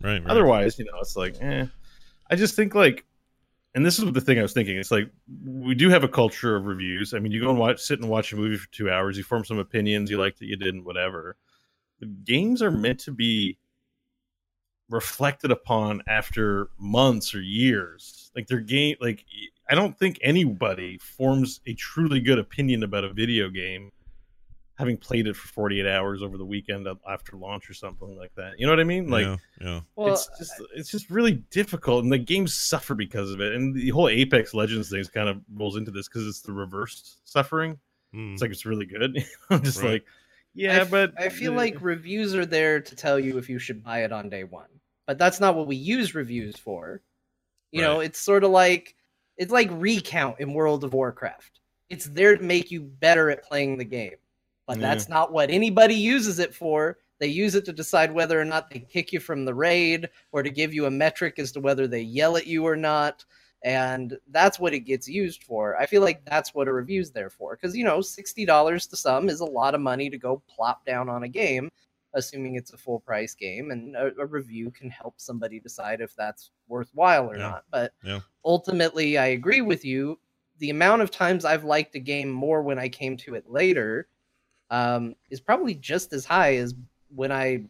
[0.00, 0.22] right.
[0.26, 1.66] Otherwise, you know, it's like, eh.
[2.30, 3.04] I just think like,
[3.74, 4.78] and this is the thing I was thinking.
[4.78, 5.10] It's like
[5.44, 7.12] we do have a culture of reviews.
[7.12, 9.18] I mean, you go and watch, sit and watch a movie for two hours.
[9.18, 10.10] You form some opinions.
[10.10, 11.36] You like that you didn't, whatever.
[12.00, 13.58] The games are meant to be
[14.88, 18.30] reflected upon after months or years.
[18.34, 19.24] Like their game, like
[19.68, 23.90] I don't think anybody forms a truly good opinion about a video game
[24.78, 28.52] having played it for 48 hours over the weekend after launch or something like that.
[28.60, 29.10] You know what I mean?
[29.10, 29.80] Like yeah, yeah.
[29.96, 33.54] Well, it's just it's just really difficult, and the games suffer because of it.
[33.54, 37.18] And the whole Apex Legends thing kind of rolls into this because it's the reversed
[37.28, 37.78] suffering.
[38.14, 38.34] Mm.
[38.34, 39.22] It's like it's really good.
[39.50, 39.90] I'm just Right.
[39.94, 40.04] like,
[40.54, 43.82] yeah, f- but I feel like reviews are there to tell you if you should
[43.82, 44.68] buy it on day one,
[45.08, 47.00] but that's not what we use reviews for.
[47.72, 48.94] You know, it's sort of like
[49.38, 51.60] it's like recount in World of Warcraft.
[51.88, 54.16] It's there to make you better at playing the game,
[54.66, 54.82] but Yeah.
[54.82, 56.98] that's not what anybody uses it for.
[57.20, 60.42] They use it to decide whether or not they kick you from the raid, or
[60.42, 63.24] to give you a metric as to whether they yell at you or not.
[63.64, 65.76] And that's what it gets used for.
[65.80, 67.56] I feel like that's what a review's there for.
[67.56, 71.08] Because, you know, $60 to some is a lot of money to go plop down
[71.08, 71.70] on a game,
[72.14, 73.70] assuming it's a full price game.
[73.70, 77.42] And a, a review can help somebody decide if that's worthwhile or Yeah.
[77.48, 77.64] not.
[77.70, 78.20] But Yeah.
[78.44, 80.18] ultimately, I agree with you.
[80.58, 84.08] The amount of times I've liked a game more when I came to it later
[84.70, 86.74] um, is probably just as high as
[87.14, 87.64] when I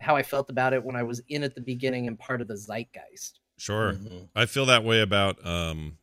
[0.00, 2.48] how I felt about it when I was in at the beginning and part of
[2.48, 3.38] the zeitgeist.
[3.56, 3.92] Sure.
[3.92, 4.28] Mhm.
[4.34, 5.98] I feel that way about um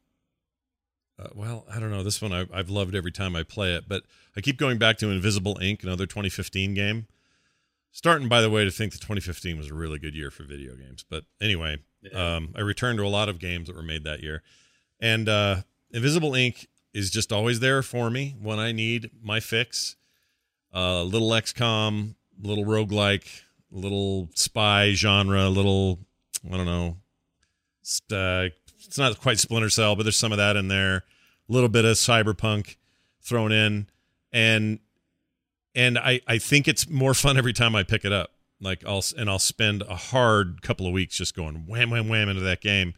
[1.18, 2.02] uh, well, I don't know.
[2.04, 4.04] This one I, I've loved every time I play it, but
[4.38, 7.08] I keep going back to Invisible Inc., another 2015 game.
[7.92, 10.76] Starting, by the way, to think that 2015 was a really good year for video
[10.76, 11.04] games.
[11.10, 12.36] But anyway, Yeah.
[12.36, 14.44] um, I returned to a lot of games that were made that year,
[15.00, 16.68] and uh, Invisible Inc.
[16.94, 19.96] is just always there for me when I need my fix.
[20.74, 26.00] Uh, little XCOM, little roguelike, little spy genre, little
[26.50, 26.98] I don't know.
[28.12, 28.50] Uh,
[28.86, 30.98] it's not quite Splinter Cell, but there's some of that in there.
[31.50, 32.78] A little bit of cyberpunk
[33.22, 33.88] thrown in,
[34.32, 34.80] and
[35.80, 38.32] and I I think it's more fun every time I pick it up.
[38.60, 42.28] Like I'll and I'll spend a hard couple of weeks just going wham wham wham
[42.28, 42.94] into that game,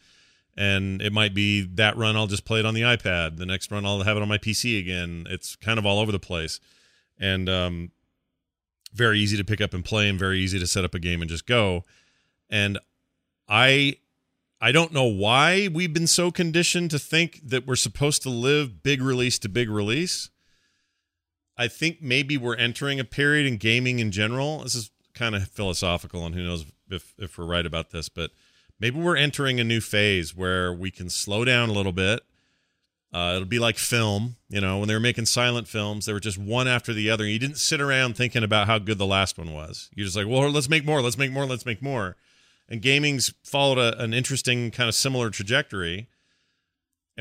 [0.58, 3.38] and it might be that run I'll just play it on the iPad.
[3.38, 5.28] The next run I'll have it on my PC again.
[5.30, 6.60] It's kind of all over the place,
[7.20, 7.92] and um,
[8.94, 11.22] very easy to pick up and play, and very easy to set up a game
[11.22, 11.86] and just go.
[12.50, 12.80] And
[13.48, 13.98] I
[14.60, 18.82] I don't know why we've been so conditioned to think that we're supposed to live
[18.82, 20.32] big release to big release.
[21.62, 24.60] I think maybe we're entering a period in gaming in general.
[24.60, 28.32] This is kind of philosophical, and who knows if if we're right about this, but
[28.80, 32.22] maybe we're entering a new phase where we can slow down a little bit.
[33.14, 36.20] Uh, it'll be like film, you know, when they were making silent films, they were
[36.22, 37.26] just one after the other.
[37.26, 39.90] You didn't sit around thinking about how good the last one was.
[39.94, 42.16] You're just like, well, let's make more, let's make more, let's make more
[42.72, 46.08] and gaming's followed a, an interesting kind of similar trajectory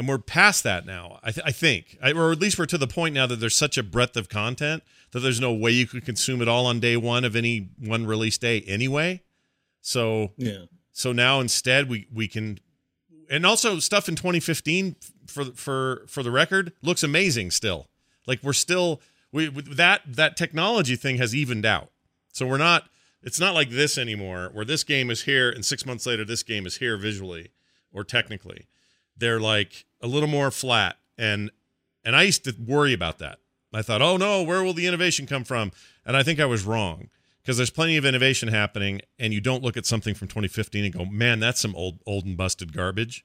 [0.00, 1.98] and we're past that now i, th- I think.
[2.02, 4.28] I, or at least we're to the point now that there's such a breadth of
[4.30, 4.82] content
[5.12, 8.06] that there's no way you could consume it all on day one of any one
[8.06, 9.22] release day anyway.
[9.80, 10.64] So yeah.
[10.92, 12.58] so now instead we we can
[13.28, 17.88] and also stuff in 2015 for for for the record looks amazing still.
[18.26, 19.00] Like we're still
[19.32, 21.90] we with that that technology thing has evened out.
[22.32, 22.88] So we're not
[23.22, 26.42] it's not like this anymore where this game is here and 6 months later this
[26.42, 27.50] game is here visually
[27.92, 28.66] or technically.
[29.16, 30.96] They're like a little more flat.
[31.18, 31.50] And
[32.04, 33.38] and I used to worry about that.
[33.72, 35.72] I thought oh no where will the innovation come from?
[36.04, 37.08] And I think I was wrong
[37.42, 40.94] because there's plenty of innovation happening and you don't look at something from 2015 and
[40.94, 43.24] go man that's some old old and busted garbage.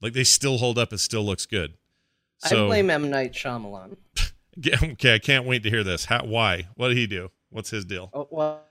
[0.00, 1.74] Like they still hold up it still looks good.
[2.38, 3.10] So I blame M.
[3.10, 3.96] Night Shyamalan.
[4.82, 6.06] okay i can't wait to hear this.
[6.06, 6.68] How, why?
[6.76, 7.30] What did he do?
[7.50, 8.10] What's his deal?
[8.12, 8.62] Oh, well,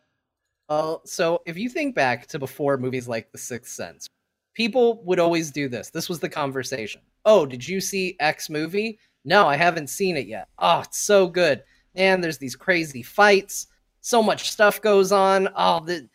[0.70, 4.10] well, so if you think back to before movies like The Sixth Sense,
[4.54, 5.90] people would always do this.
[5.90, 7.02] This was the conversation.
[7.26, 9.00] Oh, did you see X movie?
[9.26, 10.48] No, I haven't seen it yet.
[10.60, 11.64] Oh, it's so good.
[11.96, 13.68] Man, there's these crazy fights.
[14.02, 15.50] So much stuff goes on.
[15.56, 16.08] Oh, the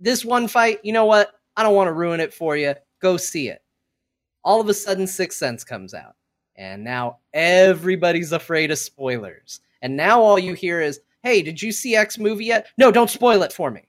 [0.00, 1.32] this one fight, you know what?
[1.56, 2.74] I don't want to ruin it for you.
[3.00, 3.62] Go see it.
[4.42, 6.16] All of a sudden, Sixth Sense comes out.
[6.56, 9.60] And now everybody's afraid of spoilers.
[9.82, 12.66] And now all you hear is, hey, did you see X movie yet?
[12.76, 13.86] No, don't spoil it for me.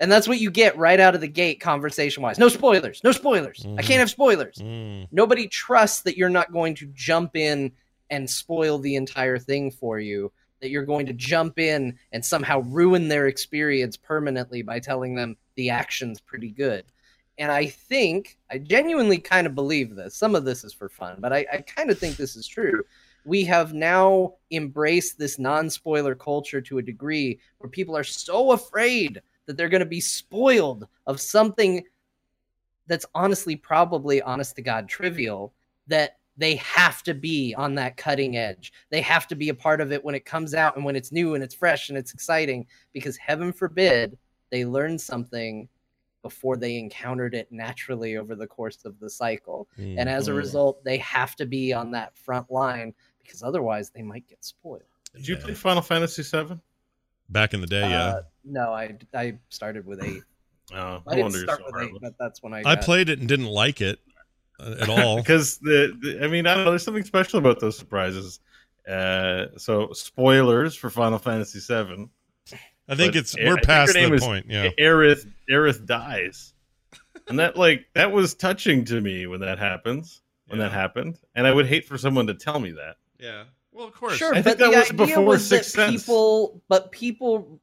[0.00, 2.38] And that's what you get right out of the gate, conversation wise.
[2.38, 3.02] No spoilers.
[3.02, 3.64] No spoilers.
[3.64, 3.82] I Mhm.
[3.82, 4.56] can't have spoilers.
[4.58, 5.08] Mm.
[5.10, 7.72] Nobody trusts that you're not going to jump in
[8.10, 10.30] and spoil the entire thing for you,
[10.60, 15.36] that you're going to jump in and somehow ruin their experience permanently by telling them
[15.56, 16.84] the action's pretty good.
[17.36, 20.14] And I think, I genuinely kind of believe this.
[20.14, 22.82] Some of this is for fun, but I, I kind of think this is true.
[23.24, 28.52] We have now embraced this non spoiler culture to a degree where people are so
[28.52, 31.82] afraid that they're going to be spoiled of something
[32.86, 35.54] that's honestly probably honest to God trivial
[35.88, 38.72] that they have to be on that cutting edge.
[38.90, 41.10] They have to be a part of it when it comes out and when it's
[41.10, 44.16] new and it's fresh and it's exciting because heaven forbid
[44.50, 45.66] they learn something
[46.22, 49.66] before they encountered it naturally over the course of the cycle.
[49.96, 50.36] And as a Mhm.
[50.36, 54.82] result, they have to be on that front line because otherwise they might get spoiled.
[55.14, 56.60] Did you play Final Fantasy VII?
[57.28, 58.04] Back in the day, yeah.
[58.06, 60.22] Uh, no, I I started with eight.
[60.72, 62.74] Oh, I no didn't wonder you're start so with eight, but that's when I I
[62.76, 63.98] got- played it and didn't like it
[64.60, 65.16] uh, at all.
[65.22, 66.70] because the, the I mean I don't know.
[66.70, 68.40] There's something special about those surprises.
[68.88, 72.08] Uh, so spoilers for Final Fantasy VII.
[72.90, 74.46] I think But it's I- I we're think her past name the point.
[74.48, 74.70] Yeah.
[74.80, 76.54] Aerith Aerith dies,
[77.28, 80.22] and that like that was touching to me when that happens.
[80.46, 82.96] When that happened, and I would hate for someone to tell me that.
[83.20, 83.44] Yeah.
[83.78, 84.14] Well, of course.
[84.16, 86.02] Sure, I but think that the was idea before was that Sense.
[86.02, 87.60] people, but people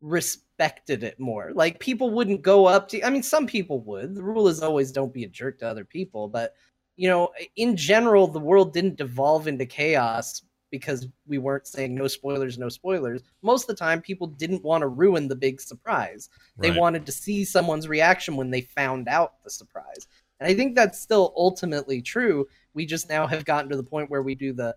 [0.00, 1.50] respected it more.
[1.52, 3.02] Like people wouldn't go up to.
[3.02, 4.14] I mean, some people would.
[4.14, 6.28] The rule is always don't be a jerk to other people.
[6.28, 6.54] But
[6.96, 12.06] you know, in general, the world didn't devolve into chaos because we weren't saying no
[12.06, 13.22] spoilers, no spoilers.
[13.42, 16.30] Most of the time, people didn't want to ruin the big surprise.
[16.58, 16.78] They Right.
[16.78, 20.06] wanted to see someone's reaction when they found out the surprise.
[20.38, 22.46] And I think that's still ultimately true.
[22.74, 24.76] We just now have gotten to the point where we do the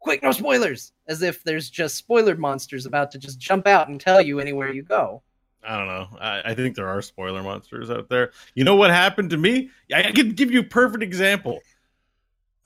[0.00, 4.00] quick, no spoilers, as if there's just spoiler monsters about to just jump out and
[4.00, 5.22] tell you anywhere you go.
[5.62, 6.08] I don't know.
[6.20, 8.30] I, I think there are spoiler monsters out there.
[8.54, 9.70] You know what happened to me?
[9.92, 11.58] I, I can give you a perfect example.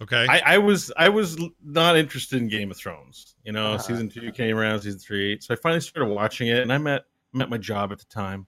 [0.03, 0.27] Okay.
[0.29, 3.37] I, I was I was not interested in Game of Thrones.
[3.45, 3.79] You know, Uh-huh.
[3.79, 5.39] season two came around, season three.
[5.41, 8.05] So I finally started watching it, and I'm at I'm at my job at the
[8.07, 8.47] time,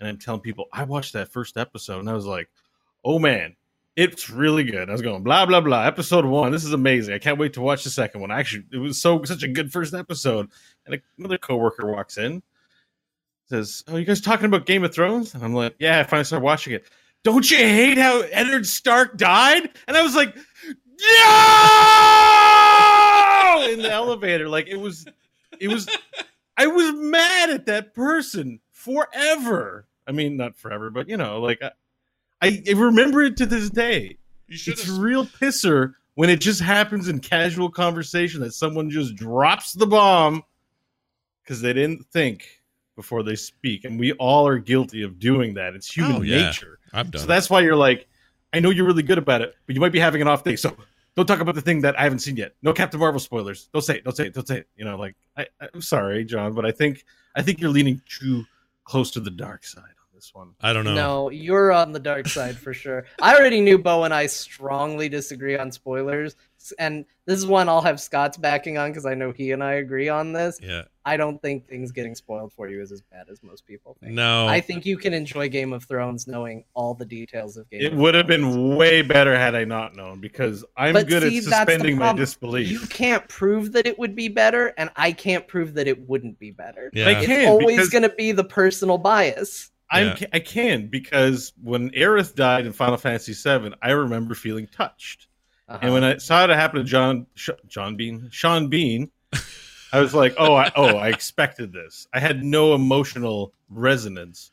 [0.00, 2.48] and I'm telling people I watched that first episode, and I was like,
[3.04, 3.54] "Oh man,
[3.98, 5.84] it's really good." I was going blah blah blah.
[5.84, 7.14] Episode one, this is amazing.
[7.14, 8.30] I can't wait to watch the second one.
[8.30, 10.48] Actually, it was so such a good first episode.
[10.86, 12.42] And another coworker walks in,
[13.48, 16.24] says, "Oh, you guys talking about Game of Thrones?" And I'm like, "Yeah." I finally
[16.24, 16.84] started watching it.
[17.24, 19.68] Don't you hate how Eddard Stark died?
[19.88, 20.72] And I was like, "No!"
[23.72, 25.06] in the elevator, like it was,
[25.58, 25.88] it was.
[26.56, 29.86] I was mad at that person forever.
[30.06, 31.72] I mean, not forever, but you know, like I,
[32.40, 34.16] I remember it to this day.
[34.46, 39.16] you It's a real pisser when it just happens in casual conversation that someone just
[39.16, 40.42] drops the bomb
[41.42, 42.46] because they didn't think
[42.96, 45.74] before they speak, and we all are guilty of doing that.
[45.74, 46.46] It's human Oh, yeah.
[46.46, 46.78] nature.
[46.92, 47.20] I've done.
[47.20, 47.28] So it.
[47.28, 48.08] that's why you're like,
[48.52, 50.56] I know you're really good about it, but you might be having an off day.
[50.56, 50.76] So
[51.14, 52.54] don't talk about the thing that I haven't seen yet.
[52.62, 53.68] No Captain Marvel spoilers.
[53.72, 54.04] Don't say it.
[54.04, 54.34] Don't say it.
[54.34, 54.68] Don't say it.
[54.76, 57.04] You know, like I, I'm sorry, John, but I think
[57.36, 58.44] I think you're leaning too
[58.84, 59.82] close to the dark side
[60.18, 60.50] this one.
[60.60, 60.94] I don't know.
[60.94, 63.04] No, you're on the dark side for sure.
[63.22, 66.34] I already knew Bo and I strongly disagree on spoilers.
[66.76, 69.74] And this is one I'll have Scott's backing on because I know he and I
[69.74, 70.58] agree on this.
[70.60, 70.82] Yeah.
[71.04, 74.12] I don't think things getting spoiled for you is as bad as most people think.
[74.12, 74.48] No.
[74.48, 77.92] I think you can enjoy Game of Thrones knowing all the details of Game It
[77.92, 81.38] of would have been way better had I not known because I'm But good see,
[81.38, 82.68] at suspending my disbelief.
[82.72, 86.40] You can't prove that it would be better, and I can't prove that it wouldn't
[86.40, 86.90] be better.
[86.92, 87.06] yeah.
[87.06, 89.70] I It's always because- going to be the personal bias.
[89.90, 90.26] I'm, Yeah.
[90.32, 95.28] I can because when Aerith died in Final Fantasy VII, I remember feeling touched.
[95.68, 95.78] Uh-huh.
[95.82, 99.10] And when I saw it happen to John Sh- John Bean Sean Bean,
[99.92, 102.06] I was like, oh, I, oh, I expected this.
[102.12, 104.50] I had no emotional resonance,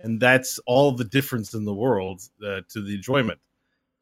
[0.00, 3.38] and that's all the difference in the world uh, to the enjoyment.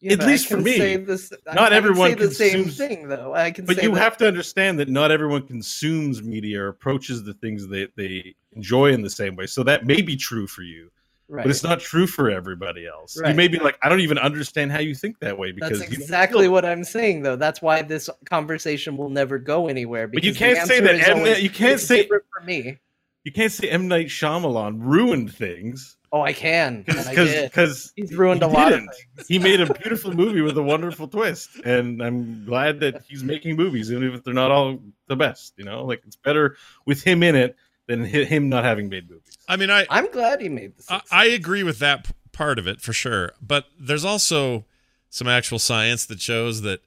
[0.06, 2.52] Yeah, at I least for me, this, I- not I can everyone say the same
[2.64, 3.34] consumes- thing, though.
[3.34, 7.24] I can But you that- have to understand that not everyone consumes media or approaches
[7.24, 9.46] the things they, they enjoy in the same way.
[9.46, 10.90] So that may be true for you,
[11.28, 11.42] right.
[11.42, 13.20] but it's not true for everybody else.
[13.26, 15.92] You may be like, I don't even understand how you think that way because That's
[15.92, 17.36] exactly what I'm saying, though.
[17.36, 20.06] That's why this conversation will never go anywhere.
[20.06, 20.98] But you can't say that.
[20.98, 22.78] that always, you can't say- for me.
[23.26, 26.84] You can't say M Night Shyamalan ruined things Oh, I can.
[26.86, 27.50] And I did.
[27.50, 28.88] because He's ruined he a lot didn't.
[29.16, 29.26] things.
[29.28, 33.56] he made a beautiful movie with a wonderful twist, and I'm glad that he's making
[33.56, 35.54] movies, even if they're not all the best.
[35.58, 36.56] You know, like it's better
[36.86, 37.56] with him in it
[37.86, 39.36] than him not having made movies.
[39.48, 40.84] I mean, I I'm glad he made the.
[40.94, 44.64] I, I agree with that part of it for sure, but there's also
[45.10, 46.80] some actual science that shows that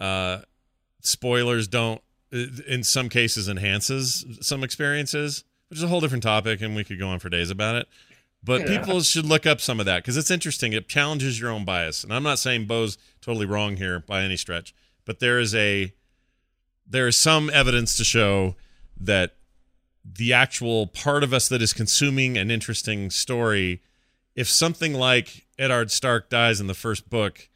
[0.00, 0.38] uh,
[1.00, 2.00] spoilers don't,
[2.32, 6.84] Uh, in some cases, enhances some experiences, which is a whole different topic, and we
[6.84, 7.88] could go on for days about it.
[8.44, 8.78] But Yeah.
[8.78, 10.72] people should look up some of that because it's interesting.
[10.72, 14.36] It challenges your own bias, and I'm not saying Bo's totally wrong here by any
[14.36, 14.74] stretch,
[15.04, 15.92] but there is a
[16.84, 18.56] there is some evidence to show
[19.00, 19.36] that
[20.04, 23.80] the actual part of us that is consuming an interesting story,
[24.34, 27.48] if something like Eddard Stark dies in the first book,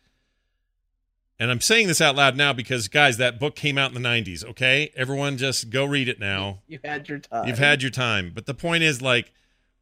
[1.39, 4.09] and I'm saying this out loud now because guys, that book came out in the
[4.09, 4.91] 90s, okay?
[4.97, 6.61] Everyone just go read it now.
[6.69, 7.47] You had your time.
[7.47, 8.33] You've had your time.
[8.35, 9.33] But the point is like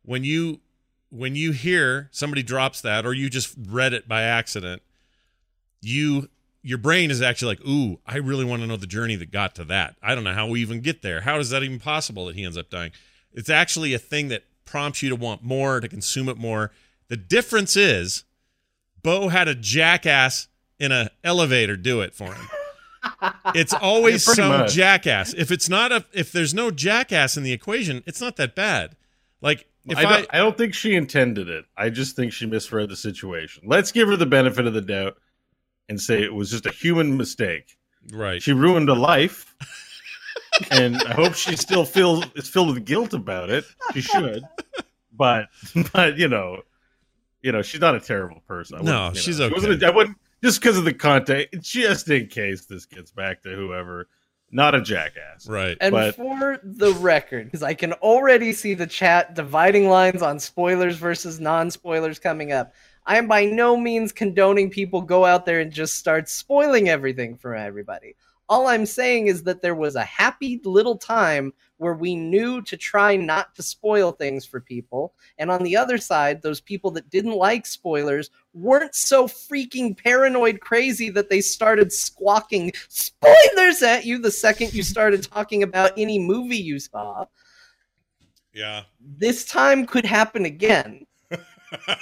[0.03, 0.61] when you
[1.11, 4.83] when you hear somebody drops that or you just read it by accident,
[5.81, 6.29] you
[6.63, 9.55] your brain is actually like, "Ooh, I really want to know the journey that got
[9.57, 9.97] to that.
[10.03, 11.21] I don't know how we even get there.
[11.21, 12.91] How is that even possible that he ends up dying?"
[13.33, 16.73] It's actually a thing that prompts you to want more, to consume it more.
[17.09, 18.25] The difference is
[19.03, 20.49] Bo had a jackass
[20.79, 22.47] in a elevator do it for him.
[23.55, 24.73] It's always Yeah, some much.
[24.73, 25.35] jackass.
[25.35, 28.97] If it's not a if there's no jackass in the equation, it's not that bad.
[29.43, 31.67] Like if I, I, don't, I don't think she intended it.
[31.77, 33.65] I just think she misread the situation.
[33.67, 35.19] Let's give her the benefit of the doubt
[35.91, 37.77] and say it was just a human mistake.
[38.11, 38.43] right.
[38.43, 39.55] She ruined a life,
[40.71, 43.65] and I hope she still feels is filled with guilt about it.
[43.93, 44.43] She should,
[45.13, 45.49] but
[45.93, 46.63] but you know,
[47.43, 48.79] you know, she's not a terrible person.
[48.79, 49.67] I No, wouldn't, she's know, she okay.
[49.69, 53.43] wasn't a- I wouldn't just because of the context, just in case this gets back
[53.43, 54.09] to whoever.
[54.51, 55.49] Not a jackass.
[55.49, 55.77] right.
[55.81, 60.39] And But- for the record, because I can already see the chat dividing lines on
[60.39, 62.75] spoilers versus non spoilers coming up,
[63.07, 67.37] I am by no means condoning people go out there and just start spoiling everything
[67.37, 68.15] for everybody.
[68.49, 72.77] All I'm saying is that there was a happy little time where we knew to
[72.77, 75.13] try not to spoil things for people.
[75.39, 80.61] And on the other side, those people that didn't like spoilers weren't so freaking paranoid
[80.61, 86.19] crazy that they started squawking spoilers at you the second you started talking about any
[86.19, 87.27] movie you saw.
[88.53, 88.85] Yeah.
[89.01, 91.07] This time could happen again.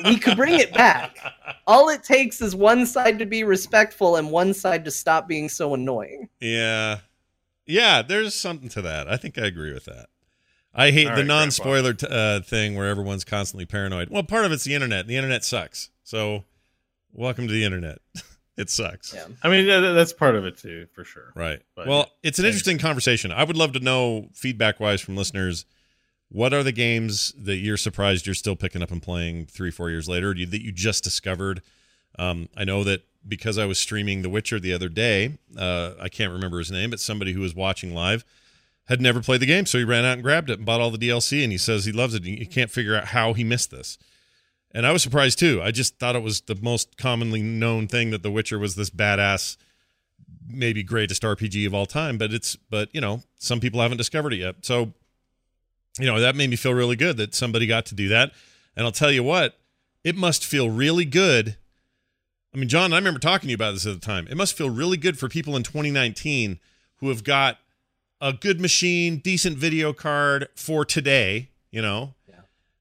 [0.05, 1.17] We could bring it back.
[1.67, 5.49] All it takes is one side to be respectful and one side to stop being
[5.49, 6.29] so annoying.
[6.41, 6.99] Yeah.
[7.73, 9.09] Yeah, there's something to that.
[9.09, 10.07] I think I agree with that.
[10.75, 14.11] I hate All the right, non-spoiler t- uh, thing where everyone's constantly paranoid.
[14.11, 15.07] Well, part of it's the internet.
[15.07, 15.89] The internet sucks.
[16.03, 16.45] So,
[17.13, 17.99] welcome to the internet.
[18.59, 19.15] it sucks.
[19.15, 19.25] Yeah.
[19.43, 21.33] I mean, that's part of it too, for sure.
[21.35, 21.61] Right.
[21.75, 23.33] But, well, it's an interesting conversation.
[23.33, 25.65] I would love to know feedback wise from listeners.
[26.29, 29.89] What are the games that you're surprised you're still picking up and playing three, four
[29.89, 31.63] years later you, that you just discovered?
[32.19, 36.09] Um, I know that because I was streaming The Witcher the other day, uh, I
[36.09, 38.25] can't remember his name, but somebody who was watching live
[38.87, 40.91] had never played the game, so he ran out and grabbed it and bought all
[40.91, 42.25] the DLC, and he says he loves it.
[42.25, 43.97] You can't figure out how he missed this.
[44.75, 45.61] And I was surprised too.
[45.63, 48.91] I just thought it was the most commonly known thing that The Witcher was this
[48.91, 49.57] badass
[50.49, 54.33] maybe greatest RPG of all time, but it's but you know, some people haven't discovered
[54.33, 54.57] it yet.
[54.63, 54.93] So,
[55.99, 58.33] you know, that made me feel really good that somebody got to do that.
[58.77, 59.59] And I'll tell you what,
[60.05, 61.57] it must feel really good.
[62.55, 64.27] I mean, John, I remember talking to you about this at the time.
[64.29, 66.59] It must feel really good for people in 2019
[66.97, 67.59] who have got
[68.21, 72.35] a good machine, decent video card for today, you know, Yeah.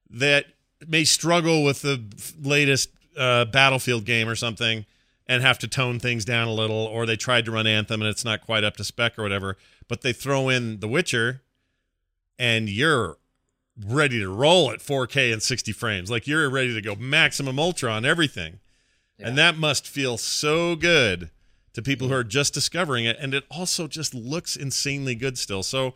[0.09, 0.45] that
[0.87, 2.03] may struggle with the
[2.41, 4.85] latest uh, Battlefield game or something
[5.27, 8.09] and have to tone things down a little, or they tried to run Anthem and
[8.09, 9.57] it's not quite up to spec or whatever,
[9.87, 11.41] but they throw in The Witcher
[12.37, 13.17] and you're
[13.85, 16.11] ready to roll at 4K and 60 frames.
[16.11, 18.59] Like you're ready to go maximum ultra on everything.
[19.23, 21.29] And that must feel so good
[21.73, 23.17] to people who are just discovering it.
[23.19, 25.63] And it also just looks insanely good still.
[25.63, 25.95] So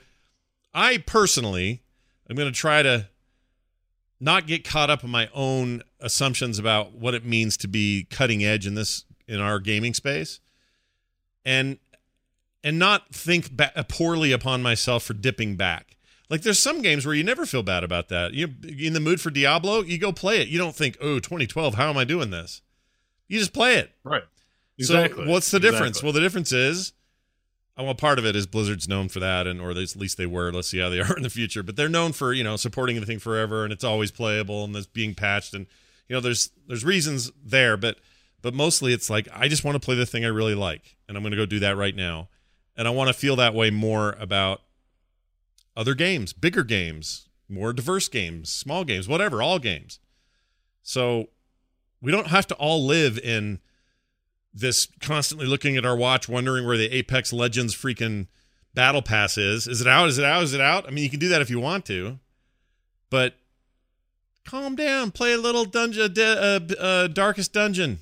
[0.73, 1.81] I personally
[2.29, 3.07] am going to try to
[4.19, 8.43] not get caught up in my own assumptions about what it means to be cutting
[8.43, 10.39] edge in this in our gaming space
[11.43, 11.77] and
[12.63, 15.97] and not think ba- poorly upon myself for dipping back
[16.29, 18.47] like there's some games where you never feel bad about that you
[18.77, 21.89] in the mood for diablo you go play it you don't think oh 2012 how
[21.89, 22.61] am i doing this
[23.27, 24.23] you just play it Right.
[24.85, 24.93] so
[25.27, 25.97] what's the difference?
[25.97, 26.07] Exactly.
[26.07, 26.93] Well, the difference is,
[27.77, 30.51] well, part of it is Blizzard's known for that, and or at least they were.
[30.51, 31.63] Let's see how they are in the future.
[31.63, 34.75] But they're known for you know supporting the thing forever, and it's always playable, and
[34.75, 35.65] it's being patched, and
[36.07, 37.97] you know there's there's reasons there, but
[38.41, 41.17] but mostly it's like I just want to play the thing I really like, and
[41.17, 42.29] I'm going to go do that right now,
[42.77, 44.61] and I want to feel that way more about
[45.75, 49.99] other games, bigger games, more diverse games, small games, whatever, all games.
[50.81, 51.29] So
[52.05, 53.59] we don't have to all live in
[54.53, 58.27] this constantly looking at our watch, wondering where the Apex Legends freaking
[58.75, 59.67] battle pass is.
[59.67, 60.07] Is it out?
[60.07, 60.43] Is it out?
[60.43, 60.87] Is it out?
[60.87, 62.19] I mean, you can do that if you want to,
[63.09, 63.33] but
[64.45, 65.09] calm down.
[65.09, 67.99] Play a little dungeon, uh, uh, darkest dungeon.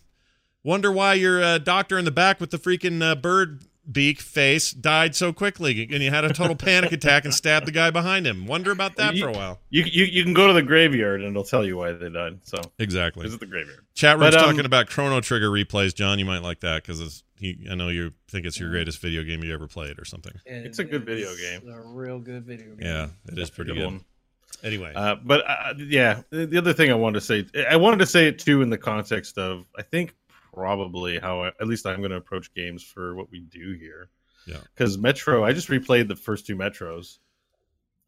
[0.65, 4.71] Wonder why your uh, doctor in the back with the freaking uh, bird beak face
[4.71, 8.25] died so quickly, and you had a total panic attack and stabbed the guy behind
[8.25, 8.45] him.
[8.47, 9.59] Wonder about that You- for a while.
[9.69, 12.39] You, you you can go to the graveyard and it'll tell you why they died.
[12.43, 13.23] So Exactly.
[13.23, 13.79] visit the graveyard.
[13.93, 15.93] Chat room's But, um, talking about Chrono Trigger replays.
[15.93, 19.23] John, you might like that because he I know you think it's your greatest video
[19.23, 20.33] game you ever played or something.
[20.45, 21.69] It's a good video game.
[21.69, 22.77] A real good video game.
[22.81, 23.83] Yeah, it is pretty good.
[23.85, 24.05] one.
[24.63, 27.97] Anyway, Uh, but uh, yeah, the the other thing I wanted to say, I wanted
[27.99, 30.15] to say it too in the context of I think
[30.53, 34.09] probably how I, at least I'm going to approach games for what we do here.
[34.45, 34.57] Yeah.
[34.75, 37.19] Because Metro, I just replayed the first two Metros.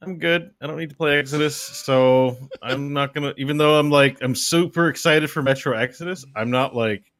[0.01, 0.51] I'm good.
[0.61, 3.33] I don't need to play Exodus, so I'm not gonna.
[3.37, 7.11] Even though I'm like I'm super excited for Metro Exodus, I'm not like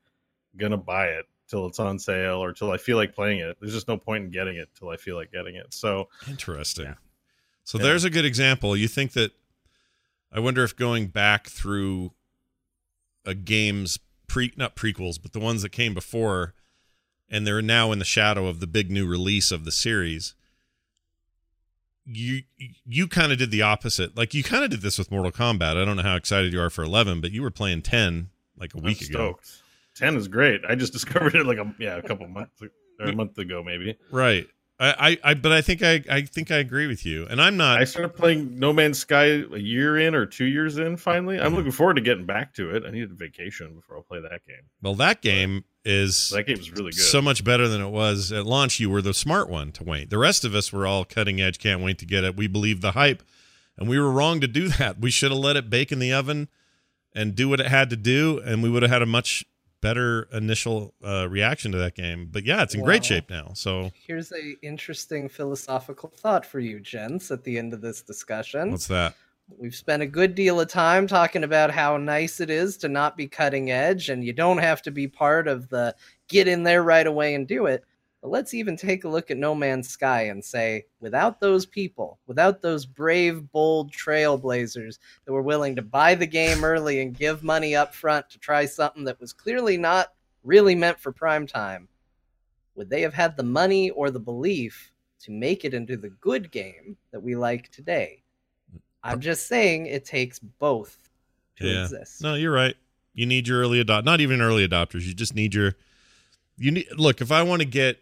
[0.57, 3.55] gonna buy it till it's on sale or till I feel like playing it.
[3.61, 5.73] There's just no point in getting it till I feel like getting it.
[5.73, 6.85] So Interesting.
[6.85, 6.93] Yeah.
[7.63, 7.85] So Yeah.
[7.85, 8.75] there's a good example.
[8.75, 9.31] You think that
[10.31, 12.11] I wonder if going back through
[13.25, 13.97] a game's
[14.27, 16.53] pre not prequels, but the ones that came before
[17.29, 20.35] and they're now in the shadow of the big new release of the series.
[22.05, 22.41] You
[22.85, 24.15] you kind of did the opposite.
[24.15, 25.75] Like you kind of did this with Mortal Kombat.
[25.81, 28.75] I don't know how excited you are for 11, but you were playing 10 like
[28.75, 29.39] a week ago.
[29.95, 30.61] Ten is great.
[30.67, 32.69] I just discovered it like a yeah a couple months or
[33.07, 33.97] a month ago maybe.
[34.11, 34.47] Right.
[34.77, 37.25] I, I, but I think I, I think I agree with you.
[37.29, 40.77] And I'm not I started playing No Man's Sky a year in or two years
[40.77, 40.97] in.
[40.97, 42.83] Finally, I'm looking forward to getting back to it.
[42.85, 44.63] I needed a vacation before I'll play that game.
[44.81, 46.99] well that game is That game is really good.
[46.99, 48.79] so much better than it was at launch.
[48.81, 50.09] You were the smart one to wait.
[50.09, 52.35] The rest of us were all cutting edge, can't wait to get it.
[52.35, 53.23] We believed the hype,
[53.77, 54.99] and we were wrong to do that.
[54.99, 56.49] We should have let it bake in the oven
[57.13, 59.45] and do what it had to do, and we would have had a much
[59.81, 62.29] better initial uh, reaction to that game.
[62.31, 63.51] But yeah, it's in great shape now.
[63.53, 68.71] So Here's a interesting philosophical thought for you, gents, at the end of this discussion.
[68.71, 69.15] what's that?
[69.59, 73.15] We've spent a good deal of time talking about how nice it is to not
[73.15, 75.95] be cutting edge and you don't have to be part of the
[76.27, 77.83] get in there right away and do it.
[78.25, 82.17] But let's even take a look at No Man's Sky and say, without those people,
[82.25, 87.43] without those brave, bold trailblazers that were willing to buy the game early and give
[87.43, 90.11] money up front to try something that was clearly not
[90.43, 91.87] really meant for prime time,
[92.73, 96.49] would they have had the money or the belief to make it into the good
[96.49, 98.23] game that we like today?
[98.75, 98.79] Mm.
[99.03, 100.97] I'm just saying it takes both
[101.57, 101.83] to Yeah.
[101.83, 102.23] exist.
[102.23, 102.75] No, you're right.
[103.13, 105.03] You need your early adopt, not even early adopters.
[105.03, 105.75] You just need your.
[106.57, 107.21] You need look.
[107.21, 107.99] If I want to get,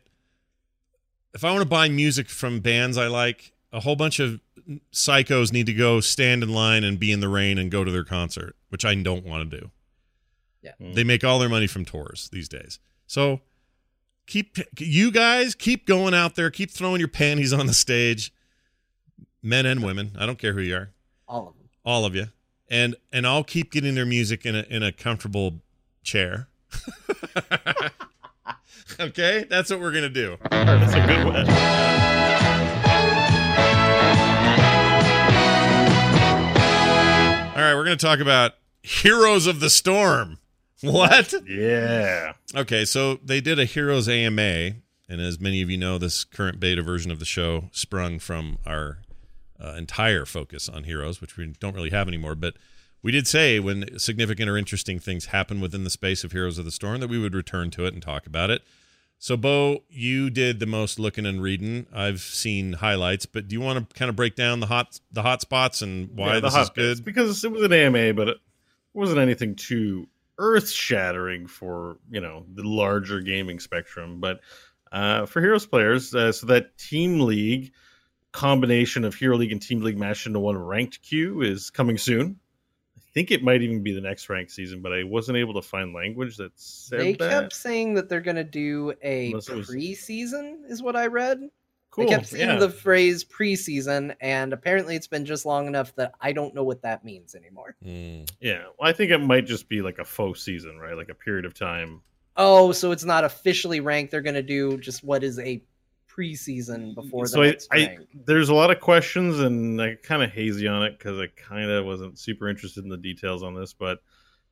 [1.34, 4.39] if I want to buy music from bands I like, a whole bunch of
[4.91, 7.91] psychos need to go stand in line and be in the rain and go to
[7.91, 9.71] their concert, which I don't want to do.
[10.81, 10.93] Mm.
[10.95, 12.79] They make all their money from tours these days.
[13.07, 13.41] So
[14.27, 18.31] keep you guys keep going out there, keep throwing your panties on the stage,
[19.41, 20.11] men and women.
[20.17, 20.91] I don't care who you are
[21.27, 21.69] All of them.
[21.84, 22.27] all of you
[22.69, 25.59] and and i'll keep getting their music in a in a comfortable
[26.01, 26.47] chair
[28.99, 32.53] okay that's what we're gonna do That's a good one.
[37.55, 40.39] all right we're gonna talk about heroes of the storm
[40.81, 42.34] what Yeah.
[42.55, 44.71] okay so they did a heroes ama
[45.07, 48.57] and as many of you know this current beta version of the show sprung from
[48.65, 48.99] our
[49.63, 52.55] uh, entire focus on heroes which we don't really have anymore but
[53.04, 56.66] we did say when significant or interesting things happen within the space of Heroes of
[56.66, 58.64] the Storm that we would return to it and talk about it.
[59.20, 61.86] So, Bo, you did the most looking and reading.
[61.93, 65.22] I've seen highlights, but do you want to kind of break down the hot the
[65.22, 67.06] hot spots and why Yeah, the this hot is bits, good?
[67.06, 68.38] because it was an AMA, but it
[68.93, 70.08] wasn't anything too
[70.39, 74.20] earth shattering for you know the larger gaming spectrum.
[74.20, 74.41] But
[74.91, 77.72] uh, for Heroes players, uh, so that Team League
[78.34, 82.39] combination of Hero League and Team League mashed into one ranked queue is coming soon.
[83.14, 85.61] I think it might even be the next ranked season, but I wasn't able to
[85.61, 87.30] find language that said They that.
[87.30, 91.05] kept saying that they're going to do a Unless it was- preseason, is what I
[91.05, 91.47] read.
[91.91, 92.05] cool.
[92.05, 92.55] They kept saying yeah.
[92.55, 96.82] the phrase preseason, and apparently it's been just long enough that I don't know what
[96.82, 97.76] that means anymore.
[97.86, 98.28] Mm.
[98.41, 98.64] yeah.
[98.80, 100.97] Well, I think it might just be like a faux season, right?
[100.97, 102.01] Like a period of time.
[102.36, 104.09] Oh, so it's not officially ranked.
[104.09, 105.61] They're going to do just what is a
[106.16, 110.32] preseason before the so I, I there's a lot of questions and I kind of
[110.32, 113.74] hazy on it because I kind of wasn't super interested in the details on this,
[113.74, 113.99] but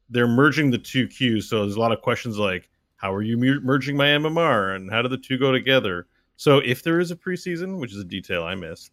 [0.10, 1.50] they're merging the two queues.
[1.50, 5.02] So there's a lot of questions like, how are you merging my MMR and how
[5.02, 6.08] do the two go together?
[6.36, 8.92] So if there is a preseason, which is a detail I missed,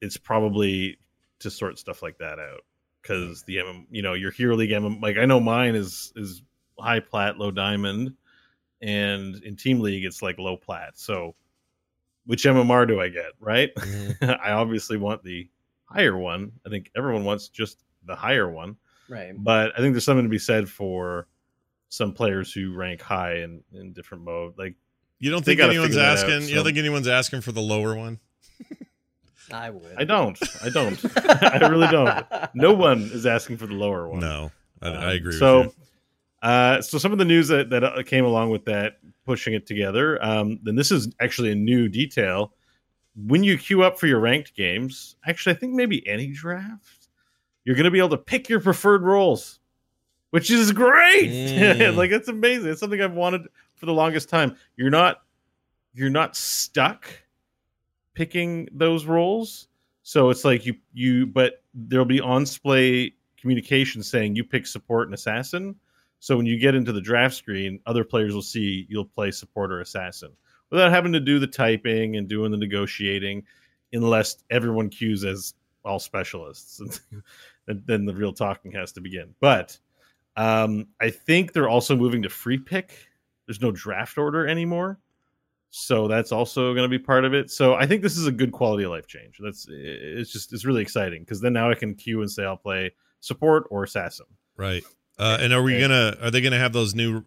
[0.00, 0.98] it's probably
[1.40, 2.60] to sort stuff like that out
[3.00, 6.42] because the MM, you know, your Hero League MM, like I know mine is is
[6.78, 8.14] high plat, low diamond,
[8.80, 10.98] and in Team League it's like low plat.
[10.98, 11.34] So
[12.26, 13.32] which MMR do I get?
[13.40, 13.74] Right?
[13.74, 14.38] Mhm.
[14.42, 15.48] I obviously want the
[15.84, 16.52] higher one.
[16.66, 18.76] I think everyone wants just the higher one,
[19.08, 19.32] Right.
[19.36, 21.28] but I think there's something to be said for
[21.88, 24.54] some players who rank high in, in different mode.
[24.56, 24.74] Like
[25.18, 26.48] You don't think anyone's figure that out, asking?
[26.48, 28.18] You don't think anyone's asking for the lower one?
[29.52, 29.94] I would.
[29.98, 30.98] I don't, I don't,
[31.42, 32.24] I really don't.
[32.54, 34.20] No one is asking for the lower one.
[34.20, 34.50] No,
[34.80, 35.32] I, Um, I agree.
[35.38, 35.76] So, with
[36.42, 39.66] uh, so some of the news that that uh, came along with that, pushing it
[39.66, 40.22] together.
[40.22, 42.52] Um, then this is actually a new detail.
[43.14, 47.08] When you queue up for your ranked games, actually, I think maybe any draft,
[47.64, 49.60] you're going to be able to pick your preferred roles,
[50.30, 51.30] which is great.
[51.30, 51.96] Mm.
[51.96, 52.70] like it's amazing.
[52.70, 53.42] It's something I've wanted
[53.76, 54.56] for the longest time.
[54.76, 55.22] You're not,
[55.94, 57.06] you're not stuck
[58.14, 59.68] picking those roles.
[60.02, 65.06] So it's like you you, but there'll be on display communication saying you pick support
[65.06, 65.76] and assassin.
[66.22, 69.72] So when you get into the draft screen, other players will see you'll play support
[69.72, 70.30] or assassin
[70.70, 73.42] without having to do the typing and doing the negotiating,
[73.92, 75.54] unless everyone queues as
[75.84, 76.80] all specialists.
[77.66, 79.34] and then the real talking has to begin.
[79.40, 79.76] But
[80.36, 82.96] um, I think they're also moving to free pick.
[83.46, 85.00] There's no draft order anymore.
[85.70, 87.50] So that's also going to be part of it.
[87.50, 89.40] So I think this is a good quality of life change.
[89.42, 92.56] That's it's just it's really exciting because then now I can queue and say I'll
[92.56, 94.26] play support or assassin.
[94.56, 94.84] Right.
[95.18, 96.16] Uh, and are we gonna?
[96.22, 97.24] Are they gonna have those new?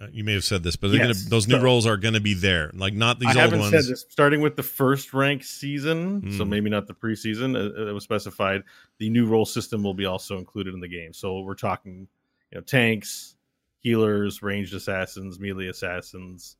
[0.00, 1.00] uh, You may have said this, but Yes.
[1.00, 3.70] gonna those new So- roles are gonna be there, like not these I old ones.
[3.70, 4.04] said this.
[4.10, 6.50] Starting with the first rank season, so Hmm.
[6.50, 7.56] maybe not the preseason.
[7.56, 8.62] uh, It was specified.
[8.98, 11.12] The new role system will be also included in the game.
[11.14, 12.08] So we're talking,
[12.52, 13.36] you know, tanks,
[13.80, 16.56] healers, ranged assassins, melee assassins,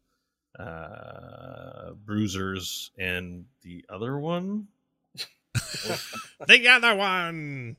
[0.58, 4.68] uh, bruisers, and the other one.
[6.48, 7.76] The other one.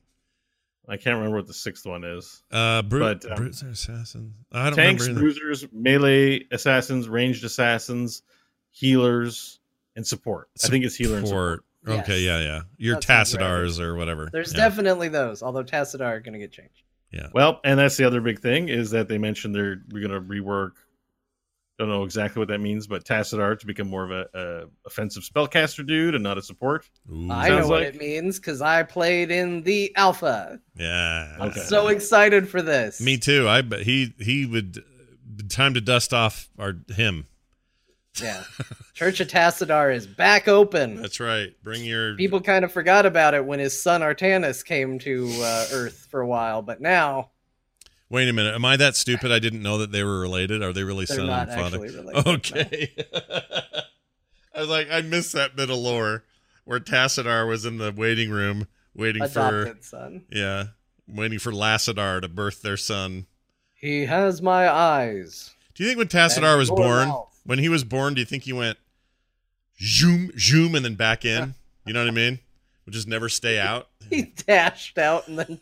[0.88, 2.42] I can't remember what the sixth one is.
[2.50, 4.34] Uh, Bru- But, um, Bruiser assassin.
[4.52, 5.28] I don't Tanks, remember.
[5.28, 5.34] either.
[5.40, 8.22] bruisers, melee assassins, ranged assassins,
[8.70, 9.60] healers,
[9.96, 10.48] and support.
[10.64, 11.64] I think it's healer and support.
[11.84, 12.00] Support.
[12.00, 12.46] Okay, yeah, Yes.
[12.46, 12.60] yeah.
[12.78, 13.42] Your That sounds right.
[13.42, 14.28] Tassadars or whatever.
[14.32, 14.58] There's yeah.
[14.68, 16.82] definitely those, although Tassadar are going to get changed.
[17.10, 17.28] yeah.
[17.32, 20.26] Well, and that's the other big thing is that they mentioned they're we're going to
[20.26, 20.72] rework.
[21.78, 25.22] Don't know exactly what that means, but Tassadar to become more of a, a offensive
[25.22, 26.90] spellcaster dude and not a support.
[27.08, 30.58] Ooh, I know Sounds what like- it means because I played in the alpha.
[30.74, 31.36] yeah.
[31.38, 31.60] I'm Okay.
[31.60, 33.00] so excited for this.
[33.00, 33.48] Me too.
[33.48, 34.82] I bet he he would
[35.48, 37.26] time to dust off our him.
[38.20, 38.42] Yeah.
[38.94, 41.00] Church of Tassadar is back open.
[41.00, 41.50] That's right.
[41.62, 45.66] Bring your People kind of forgot about it when his son Artanis came to uh,
[45.72, 47.30] Earth for a while, but now
[48.10, 48.54] Wait a minute.
[48.54, 49.30] Am I that stupid?
[49.30, 50.62] I didn't know that they were related.
[50.62, 51.84] Are they really they're son not and father?
[51.84, 52.26] actually related.
[52.26, 52.32] no.
[52.32, 52.94] Okay.
[54.54, 56.24] I was like, I missed that bit of lore
[56.64, 60.24] where Tassadar was in the waiting room waiting for son.
[60.30, 60.64] yeah,
[61.06, 63.26] waiting for Lassadar to birth their son.
[63.74, 65.54] He has my eyes.
[65.74, 67.40] Do you think when Tassadar was born, mouth.
[67.44, 68.78] when he was born, do you think he went
[69.80, 71.54] zoom zoom and then back in?
[71.86, 72.40] You know what I mean?
[72.84, 75.60] Would just never stay out, He dashed out and then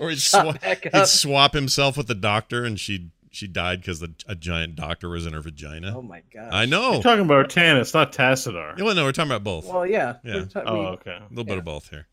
[0.00, 3.80] or he'd, shot swa- back he'd swap himself with the doctor, and she she died
[3.80, 5.94] because a giant doctor was in her vagina.
[5.96, 6.48] Oh my god.
[6.52, 6.94] I know.
[6.94, 8.76] You're talking about Tannis, not Tassadar.
[8.76, 9.66] Yeah, well, no, we're talking about both.
[9.66, 10.14] Well, yeah.
[10.24, 10.46] Yeah.
[10.46, 11.12] ta- Oh, we- okay.
[11.16, 12.08] a little bit of both here.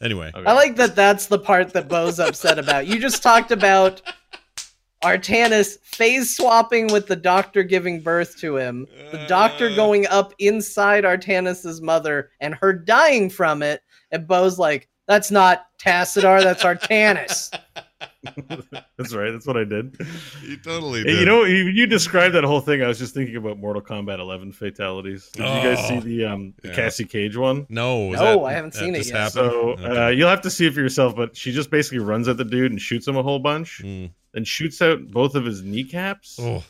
[0.00, 0.44] Anyway, okay.
[0.44, 2.86] I like that that's the part that Bo's upset about.
[2.88, 4.02] You just talked about
[5.04, 9.76] Artanis phase swapping with the doctor giving birth to him, the doctor Uh.
[9.76, 15.66] going up inside Artanis's mother and her dying from it, and Bo's like, that's not
[15.78, 17.50] Tassadar, that's Artanis.
[18.98, 19.30] That's right.
[19.30, 19.96] That's what I did.
[20.42, 21.18] you totally did.
[21.20, 22.82] you know, you, you described that whole thing.
[22.82, 25.28] I was just thinking about Mortal Kombat 11 fatalities.
[25.32, 25.88] Did you guys Oh.
[25.88, 26.74] see the um the Yeah.
[26.74, 27.66] Cassie Cage one?
[27.68, 29.14] no, was No, that- I haven't seen it yet.
[29.14, 29.32] happened?
[29.32, 29.84] So Okay.
[29.86, 31.14] uh, you'll have to see it for yourself.
[31.14, 34.10] But she just basically runs at the dude and shoots him a whole bunch, Mm.
[34.32, 36.64] then shoots out both of his kneecaps, Oh,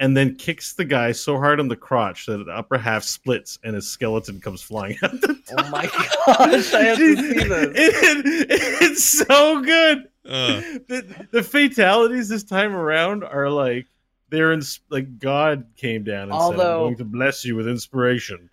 [0.00, 3.58] and then kicks the guy so hard on the crotch that the upper half splits
[3.62, 5.12] and his skeleton comes flying out.
[5.20, 5.86] The Oh my
[6.26, 7.68] gosh, I have to see this.
[7.76, 9.98] It- it's so good.
[10.28, 13.86] uh, the, the fatalities this time around are like
[14.30, 18.50] they're in like God came down and said, "I'm going to bless you with inspiration."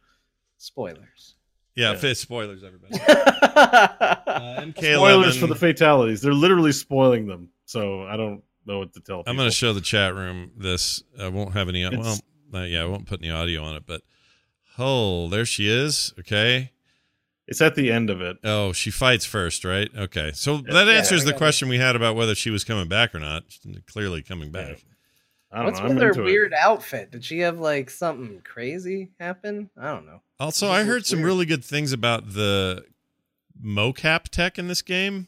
[0.58, 1.36] Spoilers.
[1.76, 1.98] yeah, Yeah.
[1.98, 3.00] fit spoilers, everybody.
[3.54, 4.96] Uh, MK11.
[4.96, 6.22] Spoilers for the fatalities.
[6.22, 7.50] They're literally spoiling them.
[7.66, 9.24] So I don't know what to tell.
[9.28, 11.04] I'm going to show the chat room this.
[11.20, 11.84] I won't have any.
[11.84, 12.22] Well, It's-
[12.54, 14.02] uh, yeah, I won't put any audio on it, but
[14.78, 16.14] oh, there she is.
[16.20, 16.72] Okay.
[17.48, 18.38] It's at the end of it.
[18.44, 19.90] Oh, she fights first, right?
[19.96, 20.32] Okay.
[20.34, 20.62] So Yeah.
[20.74, 21.40] that Yeah, answers I the got it.
[21.40, 23.44] question we had about whether she was coming back or not.
[23.50, 24.84] She's clearly coming back.
[25.52, 25.84] I don't What's know.
[25.86, 26.26] with I'm her into it.
[26.26, 27.12] weird outfit?
[27.12, 29.70] Did she have like something crazy happen?
[29.78, 30.22] I don't know.
[30.40, 31.26] Also, I heard some weird.
[31.28, 32.86] really good things about the
[33.62, 35.28] mocap tech in this game.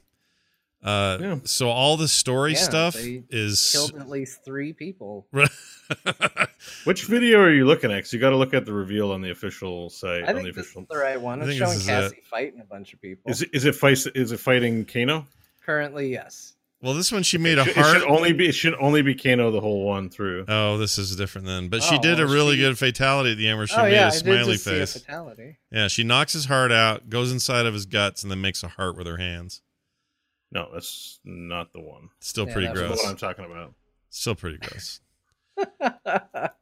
[0.83, 1.39] Uh, Yeah.
[1.45, 5.27] So all the story Yeah, stuff they is Killed at least three people.
[6.85, 8.03] Which video are you looking at?
[8.03, 10.23] 'Cause you got to look at the reveal on the official site.
[10.23, 10.81] I on the think this official.
[10.83, 11.41] is the right one.
[11.41, 13.31] It's showing is Cassie fighting a bunch of people.
[13.31, 13.99] Is it, is it fight?
[14.15, 15.27] Is it fighting Kano?
[15.65, 16.55] Currently, yes.
[16.81, 17.97] well, this one she made a It should, it heart.
[18.01, 18.49] should only be.
[18.49, 20.45] It should only be Kano the whole one through.
[20.49, 21.69] Oh, this is different then.
[21.69, 23.83] But she Oh, did a really she- good fatality at the end where she oh
[23.83, 24.93] made yeah, a I did smiley just a face.
[24.93, 25.57] fatality.
[25.71, 28.67] Yeah, she knocks his heart out, goes inside of his guts, and then makes a
[28.67, 29.61] heart with her hands.
[30.53, 32.09] No, that's not the one.
[32.19, 32.97] Still Yeah, pretty that That's gross.
[32.99, 33.73] the one I'm talking about.
[34.09, 34.99] Still pretty gross.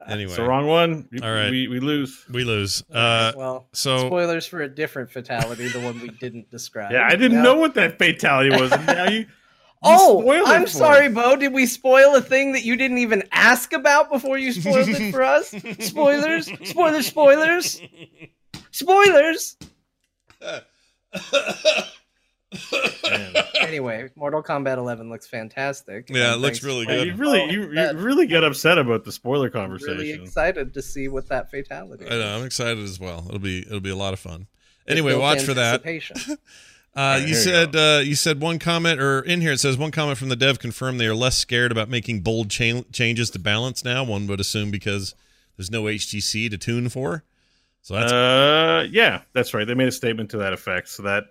[0.07, 1.07] Anyway, It's the wrong one.
[1.11, 1.49] We, All right.
[1.51, 2.25] we, we lose.
[2.29, 2.83] we lose.
[2.91, 6.91] Uh, well, so spoilers for a different fatality, the one we didn't describe.
[6.91, 7.41] Yeah, I didn't Yeah.
[7.43, 8.71] know what that fatality was.
[8.73, 9.19] And now you.
[9.19, 9.25] you
[9.83, 11.13] Oh, I'm sorry, us.
[11.13, 11.35] Bo.
[11.37, 15.11] Did we spoil a thing that you didn't even ask about before you spoiled it
[15.11, 15.49] for us?
[15.79, 17.81] Spoilers, spoilers, spoilers,
[18.71, 19.57] spoilers.
[23.09, 23.33] Man.
[23.61, 26.09] Anyway, Mortal Kombat 11 looks fantastic.
[26.09, 27.07] Yeah, it looks really good.
[27.07, 29.97] you really, Oh, you, you really get upset about the spoiler I'm conversation.
[29.97, 32.05] really excited to see what that fatality.
[32.05, 33.23] I know I'm excited as well.
[33.29, 34.47] It'll be it'll be a lot of fun.
[34.87, 35.83] Anyway, watch for that.
[36.93, 39.77] Uh, you here you said uh, you said one comment or in here it says
[39.77, 43.29] one comment from the dev confirmed they are less scared about making bold cha- changes
[43.29, 44.03] to balance now.
[44.03, 45.15] One would assume because
[45.55, 47.23] there's no HGC to tune for.
[47.81, 49.65] So that's uh, yeah, that's right.
[49.65, 51.27] They made a statement to that effect, so that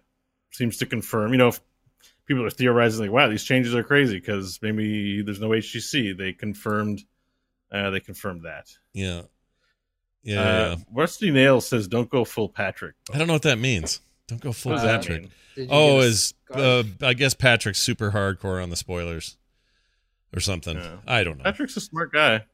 [0.50, 1.32] seems to confirm.
[1.32, 1.60] You know, if
[2.26, 6.16] people are theorizing like, "Wow, these changes are crazy," because maybe there's no HGC.
[6.16, 7.02] They confirmed.
[7.72, 8.66] Uh, they confirmed that.
[8.92, 9.22] yeah,
[10.22, 10.40] yeah.
[10.40, 10.84] Uh, yeah.
[10.92, 14.00] Rusty Nail says, "Don't go full Patrick." I don't know what that means.
[14.26, 15.22] Don't go full What Patrick.
[15.22, 15.30] mean?
[15.56, 16.84] Did you Oh, is uh.
[17.02, 19.36] I guess Patrick's super hardcore on the spoilers
[20.34, 20.76] or something.
[20.76, 20.96] Yeah.
[21.06, 21.44] I don't know.
[21.44, 22.44] Patrick's a smart guy.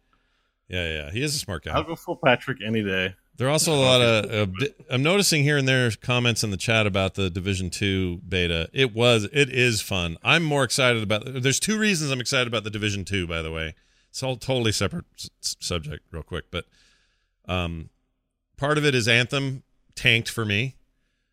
[0.68, 1.72] Yeah, yeah, he is a smart guy.
[1.74, 3.14] I'll go full Patrick any day.
[3.37, 4.30] There are also a lot of.
[4.62, 8.70] Uh, I'm noticing here and there comments in the chat about the Division Two beta.
[8.72, 9.24] It was.
[9.32, 10.16] It is fun.
[10.22, 11.22] I'm more excited about.
[11.26, 13.26] There's two reasons I'm excited about the Division Two.
[13.26, 13.74] By the way,
[14.09, 16.47] it's all totally separate s- subject, real quick.
[16.51, 16.64] But
[17.47, 17.91] um,
[18.57, 19.62] part of it is Anthem
[19.95, 20.76] tanked for me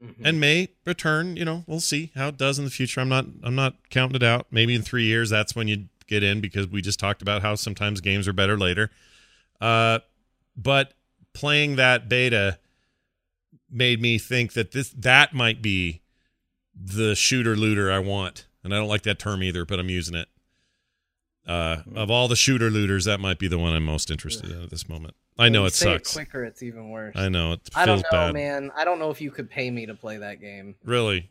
[0.04, 0.16] Mhm.
[0.26, 1.38] and may return.
[1.38, 2.99] You know, we'll see how it does in the future.
[2.99, 3.28] I'm not.
[3.43, 4.47] I'm not counting it out.
[4.51, 7.56] Maybe in three years, that's when you get in because we just talked about how
[7.56, 8.91] sometimes games are better later.
[9.62, 9.99] Uh,
[10.58, 10.93] but
[11.34, 12.60] playing that beta
[13.70, 16.02] made me think that this that might be
[16.76, 20.16] the shooter looter I want, and I don't like that term either, but I'm using
[20.16, 20.28] it.
[21.46, 24.64] Uh, of all the shooter looters, that might be the one I'm most interested in
[24.64, 25.16] at this moment.
[25.38, 26.14] I know it sucks.
[26.14, 27.16] quicker, it's even worse.
[27.16, 28.34] I know it I don't know, bad.
[28.34, 28.72] man.
[28.76, 30.76] I don't know if you could pay me to play that game.
[30.86, 31.30] Really?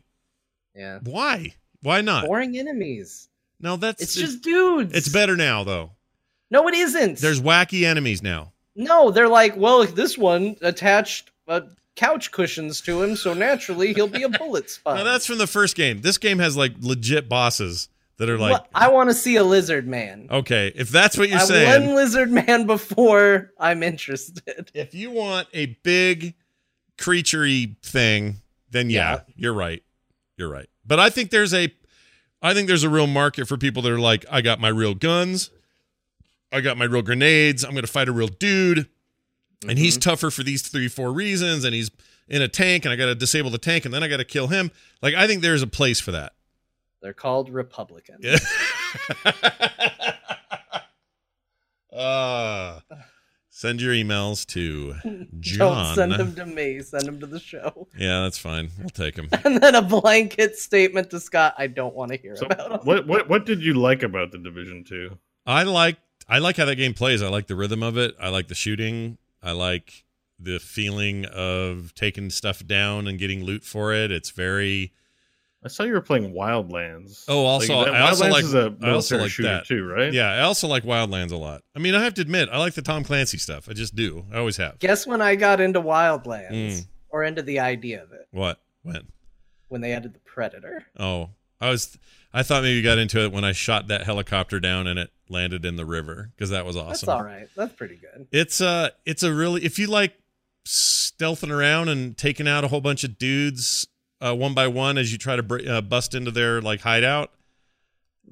[0.75, 0.99] Yeah.
[1.03, 1.55] Why?
[1.81, 2.25] Why not?
[2.25, 3.29] Boring enemies.
[3.59, 4.93] No, that's It's just dudes.
[4.93, 5.91] It's better now though.
[6.51, 7.19] No, it isn't.
[7.19, 8.52] There's wacky enemies now.
[8.75, 9.11] No.
[9.11, 11.61] They're like, well, this one attached uh,
[11.95, 14.97] couch cushions to him, so naturally he'll be a bullet spot.
[14.97, 16.01] No, that's from the first game.
[16.01, 19.43] This game has like legit bosses that are like What- I want to see a
[19.43, 20.27] lizard man.
[20.31, 21.87] okay, if that's what you're I saying.
[21.87, 24.71] one lizard man before I'm interested.
[24.73, 26.35] if you want a big
[26.97, 28.37] creaturey thing,
[28.71, 29.19] then yeah, Yeah.
[29.35, 29.83] you're right.
[30.37, 30.67] You're right.
[30.85, 31.73] But I think there's a
[32.41, 34.93] I think there's a real market for people that are like, I got my real
[34.93, 35.49] guns,
[36.53, 38.87] I got my real grenades, I'm gonna fight a real dude,
[39.67, 41.89] and he's tougher for these three, four reasons, and he's
[42.29, 44.71] in a tank, and I gotta disable the tank, and then I gotta kill him.
[45.01, 46.33] Like I think there's a place for that.
[47.01, 48.23] They're called Republicans.
[48.23, 48.37] Yeah.
[51.91, 52.79] uh,
[53.49, 54.95] send your emails to
[55.39, 55.85] John.
[55.85, 56.81] Don't send them to me.
[56.81, 57.87] Send them to the show.
[57.97, 58.69] Yeah, that's fine.
[58.79, 59.29] We'll take them.
[59.45, 61.55] And then a blanket statement to Scott.
[61.57, 62.79] I don't want to hear So, about 'em.
[62.83, 65.17] what what what did you like about the Division Two?
[65.45, 65.97] I like
[66.27, 67.21] I like how that game plays.
[67.21, 68.15] I like the rhythm of it.
[68.19, 69.17] I like the shooting.
[69.41, 70.03] I like
[70.39, 74.11] the feeling of taking stuff down and getting loot for it.
[74.11, 74.93] It's very
[75.65, 77.23] I saw you were playing Wildlands.
[77.29, 79.65] Oh, also- that- I also Wildlands like- is a I also like shooter that.
[79.65, 80.11] too, right?
[80.11, 80.31] yeah.
[80.31, 81.61] I also like Wildlands a lot.
[81.73, 83.69] I mean, I have to admit, I like the Tom Clancy stuff.
[83.69, 84.25] I just do.
[84.33, 84.79] I always have.
[84.79, 86.87] Guess when I got into Wildlands Mm.
[87.09, 88.59] or into the idea of it What?
[88.81, 89.07] When?
[89.69, 90.85] when they added the Predator.
[90.99, 91.29] Oh,
[91.61, 91.97] I was.
[92.33, 95.11] I thought maybe you got into it when I shot that helicopter down and it
[95.29, 96.89] landed in the river because that was awesome.
[96.89, 97.47] That's all right.
[97.55, 98.27] That's pretty good.
[98.31, 100.15] It's uh it's a really if you like
[100.65, 103.87] stealthing around and taking out a whole bunch of dudes
[104.21, 107.29] uh, one by one as you try to br- uh, bust into their like hideout.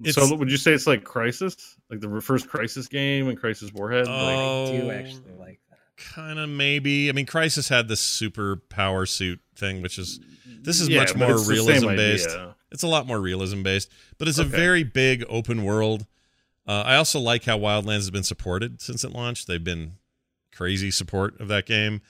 [0.04, 3.74] It's, So would you say it's like Crysis, like the first Crysis game and Crysis
[3.74, 4.08] Warhead?
[4.08, 4.66] like, Oh.
[4.68, 5.80] I do actually like that.
[5.98, 7.10] kind of maybe.
[7.10, 10.22] I mean, Crysis had this super power suit thing, which is
[10.62, 12.56] this is Yeah, much more it's the same realism idea.
[12.72, 16.06] It's a lot more realism based, but it's a very big open world.
[16.66, 19.48] Uh, I also like how Wildlands has been supported since it launched.
[19.48, 19.94] They've been
[20.56, 22.02] crazy support of that game,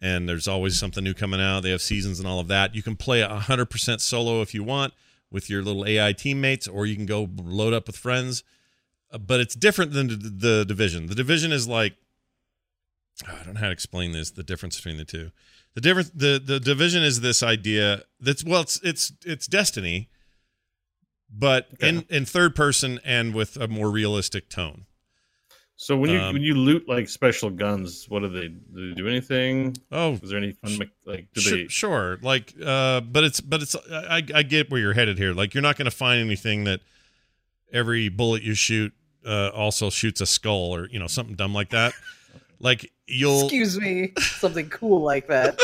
[0.00, 1.62] and there's always something new coming out.
[1.62, 2.74] They have seasons and all of that.
[2.74, 4.94] You can play 100% solo if you want,
[5.30, 8.44] with your little AI teammates, or you can go load up with friends.
[9.10, 11.06] Uh, but it's different than the, the division.
[11.06, 11.94] The division is like
[13.26, 14.30] oh, I don't know how to explain this.
[14.30, 15.30] The difference between the two.
[15.78, 16.10] The difference.
[16.12, 20.08] The the division is this idea that's well, it's it's it's Destiny,
[21.30, 21.88] but Okay.
[21.90, 24.86] in in third person and with a more realistic tone.
[25.76, 28.88] So when you Um, when you loot like special guns, what do they do?
[28.88, 29.76] They do anything?
[29.92, 31.32] Oh, Is there any fun like?
[31.32, 31.68] Do Sure, they?
[31.68, 32.18] sure.
[32.22, 35.32] Like, uh, but it's but it's I I get where you're headed here.
[35.32, 36.80] Like, you're not going to find anything that
[37.72, 38.92] every bullet you shoot
[39.24, 41.92] uh, also shoots a skull or you know something dumb like that.
[42.60, 45.60] Like you'll, Excuse me, something cool like that.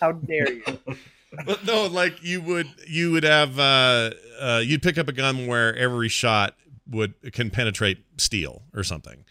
[0.00, 0.64] How dare you?
[1.46, 4.10] but no, like you would you would have uh,
[4.40, 6.56] uh, you'd pick up a gun where every shot
[6.90, 9.24] would can penetrate steel or something.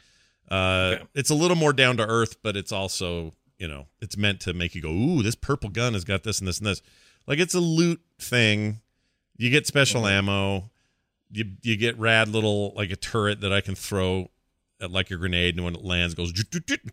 [0.50, 1.04] Uh, Okay.
[1.16, 4.54] It's a little more down to earth, but it's also you know it's meant to
[4.54, 6.82] make you go, ooh, this purple gun has got this and this and this.
[7.28, 8.82] Like it's a loot thing.
[9.38, 10.12] You get special Mhm.
[10.12, 10.70] ammo.
[11.32, 14.30] You you get rad little like a turret that I can throw at
[14.90, 16.32] like a grenade, and when it lands, goes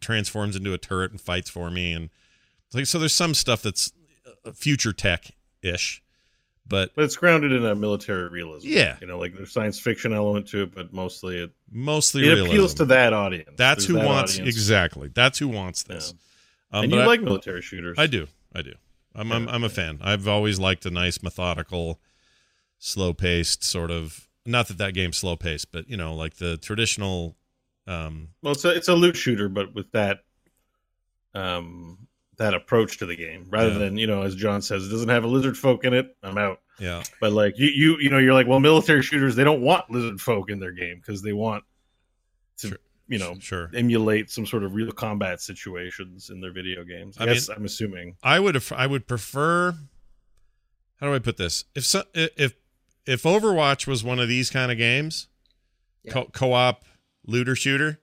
[0.00, 1.92] transforms into a turret and fights for me.
[1.92, 2.10] And
[2.74, 3.92] like so, there's some stuff that's
[4.44, 5.30] uh, future tech
[5.62, 6.02] ish,
[6.66, 8.66] but But it's grounded in a military realism.
[8.68, 8.96] Yeah.
[9.00, 12.50] you know, like there's science fiction element to it, but mostly it mostly it realism.
[12.50, 13.48] appeals to that audience.
[13.56, 14.54] That's There's who that wants audience.
[14.54, 15.10] exactly.
[15.14, 15.94] That's who wants Yeah.
[15.94, 16.14] this.
[16.70, 17.96] Um, and you I, like military shooters.
[17.98, 18.26] I do.
[18.54, 18.74] I do.
[19.14, 19.98] I'm, I'm I'm a fan.
[20.02, 21.98] I've always liked a nice, methodical,
[22.78, 24.28] slow paced sort of.
[24.46, 27.36] Not that that game's slow paced, but you know, like the traditional.
[27.88, 30.18] Um, Well, it's a it's a loot shooter, but with that
[31.34, 33.78] um that approach to the game, rather Yeah.
[33.78, 36.16] than you know, as John says, it doesn't have a lizard folk in it.
[36.22, 36.60] I'm out.
[36.78, 39.90] yeah, But like you you you know, you're like, well, military shooters they don't want
[39.90, 41.64] lizard folk in their game because they want
[42.58, 42.78] to Sure.
[43.08, 43.70] you know sure.
[43.74, 47.16] emulate some sort of real combat situations in their video games.
[47.18, 48.16] I, I mean- guess I'm assuming.
[48.22, 48.70] I would have.
[48.72, 49.72] I would prefer.
[51.00, 51.64] How do I put this?
[51.74, 52.54] If so, if
[53.06, 55.28] if Overwatch was one of these kind of games,
[56.04, 56.12] Yeah.
[56.12, 56.84] co- co-op
[57.28, 58.00] looter shooter,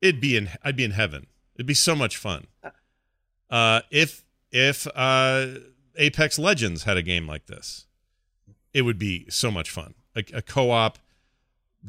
[0.00, 0.48] it'd be in.
[0.64, 1.26] I'd be in heaven.
[1.54, 2.46] It'd be so much fun.
[3.48, 5.46] Uh, if if uh,
[5.96, 7.86] Apex Legends had a game like this,
[8.72, 9.94] it would be so much fun.
[10.16, 10.98] A, a co-op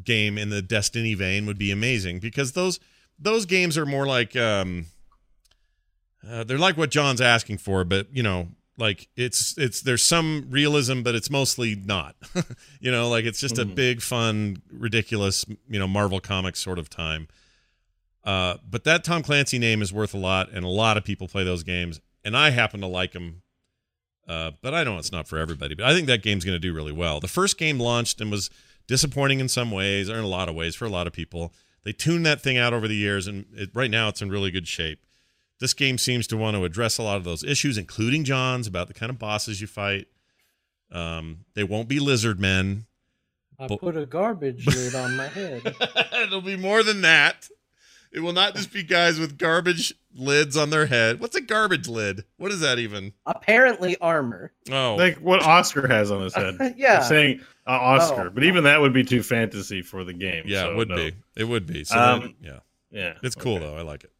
[0.04, 2.78] game in the Destiny vein would be amazing because those
[3.18, 4.86] those games are more like um,
[6.28, 8.48] uh, they're like what John's asking for, but you know,
[8.78, 12.16] like it's it's there's some realism, but it's mostly not.
[12.80, 13.74] you know, like it's just a Mhm.
[13.74, 17.28] big, fun, ridiculous, you know, Marvel Comics sort of time.
[18.24, 21.26] Uh, but that Tom Clancy name is worth a lot, and a lot of people
[21.28, 23.42] play those games, and I happen to like them.
[24.28, 25.74] Uh, but I know it's not for everybody.
[25.74, 27.18] But I think that game's going to do really well.
[27.18, 28.48] The first game launched and was
[28.86, 31.52] disappointing in some ways, or in a lot of ways for a lot of people.
[31.84, 34.52] They tuned that thing out over the years, and it, right now it's in really
[34.52, 35.00] good shape.
[35.62, 38.88] This game seems to want to address a lot of those issues, including John's about
[38.88, 40.08] the kind of bosses you fight.
[40.90, 42.86] Um, they won't be lizard men.
[43.60, 45.62] I But- put a garbage lid on my head.
[46.20, 47.48] It'll be more than that.
[48.10, 51.20] It will not just be guys with garbage lids on their head.
[51.20, 52.24] What's a garbage lid?
[52.38, 53.12] What is that even?
[53.24, 54.52] Apparently, armor.
[54.68, 56.56] Oh, Like what Oscar has on his head.
[56.76, 56.98] Yeah.
[56.98, 58.30] I'm saying uh, Oscar, Oh.
[58.30, 60.42] but even that would be too fantasy for the game.
[60.46, 60.96] yeah, so it would no.
[60.96, 61.12] be.
[61.36, 61.84] It would be.
[61.84, 62.58] So Um, then- yeah,
[62.90, 63.64] Yeah, it's cool okay.
[63.66, 63.76] though.
[63.76, 64.10] I like it.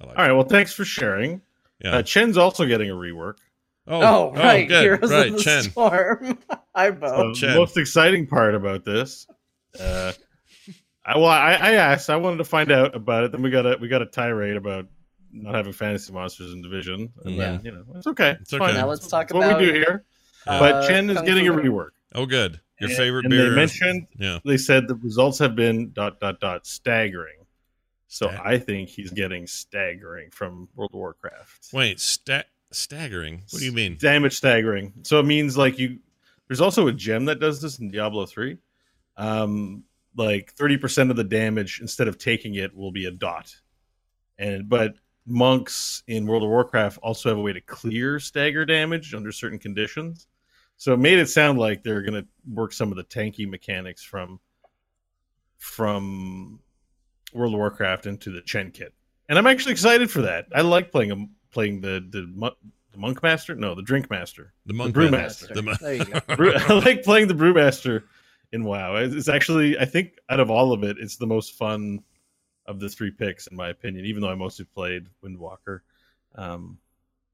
[0.00, 1.42] I like All right, well, thanks for sharing.
[1.82, 1.96] Yeah.
[1.96, 3.34] Uh, Chen's also getting a rework.
[3.86, 4.68] Oh, oh right.
[4.68, 4.82] good.
[4.82, 5.62] Heroes right, of the Chen.
[5.64, 6.38] Storm.
[6.74, 7.34] Hi, Bo.
[7.34, 9.26] So the most exciting part about this,
[9.78, 10.12] uh,
[11.04, 13.32] I, well, I, I asked, I wanted to find out about it.
[13.32, 14.86] Then we got a we got a tirade about
[15.32, 18.30] not having fantasy monsters in division, and then you know it's okay.
[18.32, 18.66] It's It's okay.
[18.66, 18.74] fine.
[18.74, 20.04] now let's talk about what we do here.
[20.46, 20.58] Yeah.
[20.58, 21.90] but Chen is Kung getting a rework.
[22.14, 22.60] Oh, good.
[22.80, 23.50] Your And- favorite and beer.
[23.50, 24.38] They mentioned yeah.
[24.44, 27.39] they said the results have been dot dot dot staggering.
[28.12, 31.68] So Stag- I think he's getting staggering from World of Warcraft.
[31.72, 32.42] Wait, sta-
[32.72, 33.44] staggering.
[33.50, 33.98] What do you mean?
[33.98, 34.92] Damage staggering.
[35.04, 36.00] So it means like you.
[36.48, 38.58] There's also a gem that does this in Diablo three.
[39.16, 39.84] Um,
[40.16, 43.54] like thirty percent of the damage instead of taking it will be a dot,
[44.38, 49.14] and but monks in World of Warcraft also have a way to clear stagger damage
[49.14, 50.26] under certain conditions.
[50.78, 54.02] So it made it sound like they're going to work some of the tanky mechanics
[54.02, 54.40] from
[55.58, 56.58] from
[57.32, 58.92] World of Warcraft into the Chen kit,
[59.28, 60.46] and I'm actually excited for that.
[60.54, 62.52] I like playing a, playing the the,
[62.92, 64.52] the monk master, no, the drink master.
[64.66, 65.52] The monk brewmaster.
[65.54, 66.20] The, mo- There you go.
[66.36, 68.02] Brew- I like playing the brewmaster
[68.52, 68.96] in WoW.
[68.96, 72.00] It's actually, I think, out of all of it, it's the most fun
[72.66, 74.04] of the three picks, in my opinion.
[74.06, 75.80] Even though I mostly played Windwalker,
[76.34, 76.78] um,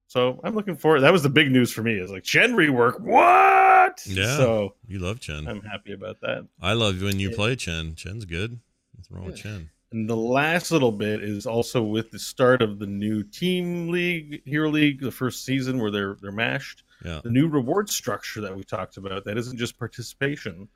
[0.08, 1.00] so I'm looking forward.
[1.00, 1.94] That was the big news for me.
[1.94, 3.00] Is like Chen rework.
[3.00, 4.02] What?
[4.06, 4.36] Yeah.
[4.36, 5.48] So you love Chen.
[5.48, 6.46] I'm happy about that.
[6.60, 7.36] I love when you Yeah.
[7.36, 7.94] play Chen.
[7.96, 8.60] Chen's good.
[8.94, 9.70] What's wrong with Chen?
[9.92, 14.42] And the last little bit is also with the start of the new Team League,
[14.44, 16.82] Hero League, the first season where they're they're mashed.
[17.04, 17.20] Yeah.
[17.22, 20.68] The new reward structure that we talked about that isn't just participation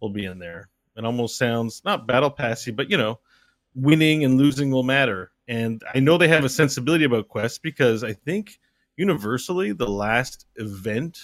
[0.00, 0.70] will be in there.
[0.96, 3.18] It almost sounds not battle passy, but you know,
[3.74, 5.32] winning and losing will matter.
[5.46, 8.58] And I know they have a sensibility about quests because I think
[8.96, 11.18] universally the last event,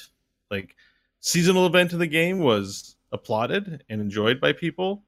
[0.50, 0.74] like
[1.20, 5.04] seasonal event in the game, was applauded and enjoyed by people.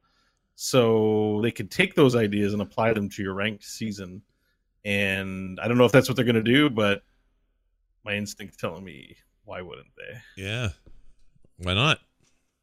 [0.54, 4.22] So they could take those ideas and apply them to your ranked season.
[4.84, 7.02] And I don't know if that's what they're going to do, but
[8.04, 10.42] my instinct's telling me why wouldn't they?
[10.42, 10.68] Yeah.
[11.58, 11.98] Why not?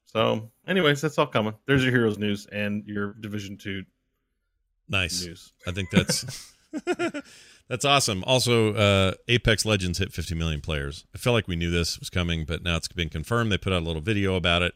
[0.06, 1.54] So, anyways, that's all coming.
[1.66, 3.84] There's your heroes news and your Division Two
[4.88, 5.24] Nice.
[5.24, 5.54] news.
[5.68, 6.54] I think that's
[7.68, 8.24] that's awesome.
[8.26, 11.06] Also, uh, Apex Legends hit 50 million players.
[11.14, 13.52] I feel like we knew this was coming, but now it's been confirmed.
[13.52, 14.74] They put out a little video about it.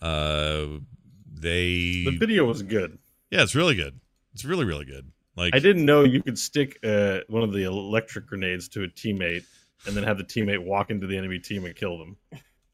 [0.00, 0.80] Uh,
[1.42, 2.98] they The video was good.
[3.30, 4.00] yeah, it's really good.
[4.34, 5.10] It's really really good.
[5.36, 8.88] Like I didn't know you could stick uh, one of the electric grenades to a
[8.88, 9.44] teammate
[9.86, 12.16] and then have the teammate walk into the enemy team and kill them.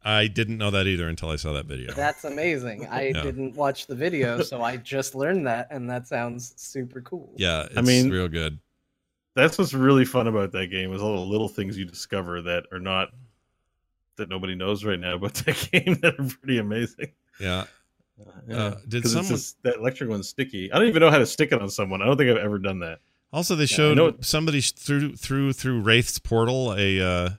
[0.03, 1.93] I didn't know that either until I saw that video.
[1.93, 2.87] That's amazing.
[2.87, 3.23] I Yeah.
[3.23, 7.33] didn't watch the video, so I just learned that, and that sounds super cool.
[7.37, 8.59] yeah, it's I mean- real good.
[9.35, 12.65] That's what's really fun about that game is all the little things you discover that
[12.73, 13.11] are not
[14.17, 17.13] that nobody knows right now about that game that are pretty amazing.
[17.39, 17.67] Yeah.
[18.49, 20.73] Yeah, Uh, did someone- just- that electric one's sticky?
[20.73, 22.03] I don't even know how to stick it on someone.
[22.03, 23.01] I don't think I've ever done that.
[23.33, 27.31] Also, they showed know- somebody through through through Wraith's portal a uh,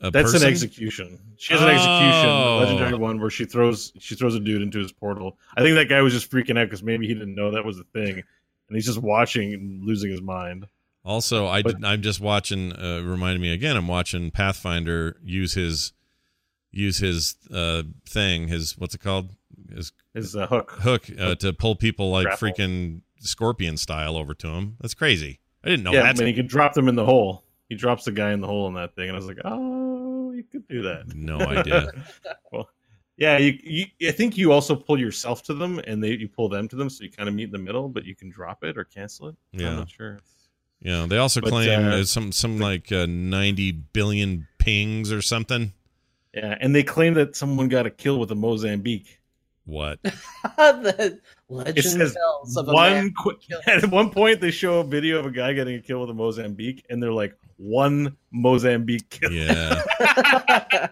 [0.00, 0.46] a That's person.
[0.48, 1.18] an execution.
[1.36, 2.58] She has an execution, Oh.
[2.62, 5.38] legendary one, where she throws she throws a dude into his portal.
[5.56, 7.78] I think that guy was just freaking out because maybe he didn't know that was
[7.78, 10.66] a thing, and he's just watching and losing his mind.
[11.04, 12.72] Also, I But- I'm just watching.
[12.72, 13.76] Uh, reminded me again.
[13.76, 15.92] I'm watching Pathfinder use his
[16.70, 18.48] use his uh, thing.
[18.48, 19.30] His what's it called?
[19.74, 20.72] His His uh, hook.
[20.72, 22.48] hook uh, to pull people like Grapple.
[22.48, 24.76] freaking scorpion style over to him.
[24.80, 25.40] That's crazy.
[25.64, 26.16] I didn't know yeah, that.
[26.16, 27.44] I mean, he could drop them in the hole.
[27.68, 30.32] He drops the guy in the hole in that thing, and I was like, oh,
[30.32, 31.14] you could do that.
[31.14, 31.90] no idea.
[32.52, 32.68] well,
[33.16, 34.08] Yeah, you, you.
[34.08, 36.90] I think you also pull yourself to them, and they you pull them to them,
[36.90, 39.28] so you kind of meet in the middle, but you can drop it or cancel
[39.28, 39.36] it.
[39.52, 39.70] Yeah.
[39.70, 40.18] I'm not sure.
[40.80, 45.72] Yeah, they also But, claim uh, some some like uh, 90 billion pings or something.
[46.34, 49.20] Yeah, and they claim that someone got a kill with a Mozambique.
[49.64, 50.02] What?
[50.02, 55.20] the legend says tells of one qu- killed- at one point they show a video
[55.20, 59.30] of a guy getting a kill with a Mozambique, and they're like one Mozambique kill.
[59.30, 59.80] Yeah.
[60.00, 60.88] I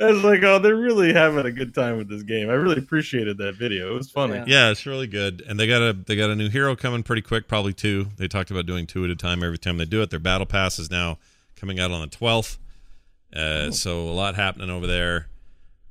[0.00, 2.50] was like, oh, they're really having a good time with this game.
[2.50, 3.92] I really appreciated that video.
[3.92, 4.34] It was funny.
[4.34, 4.44] Yeah.
[4.46, 5.42] Yeah, it's really good.
[5.46, 8.08] And they got a they got a new hero coming pretty quick, probably two.
[8.16, 10.10] They talked about doing two at a time every time they do it.
[10.10, 11.18] Their battle pass is now
[11.54, 12.58] coming out on the twelfth.
[13.34, 15.28] Uh, so a lot happening over there,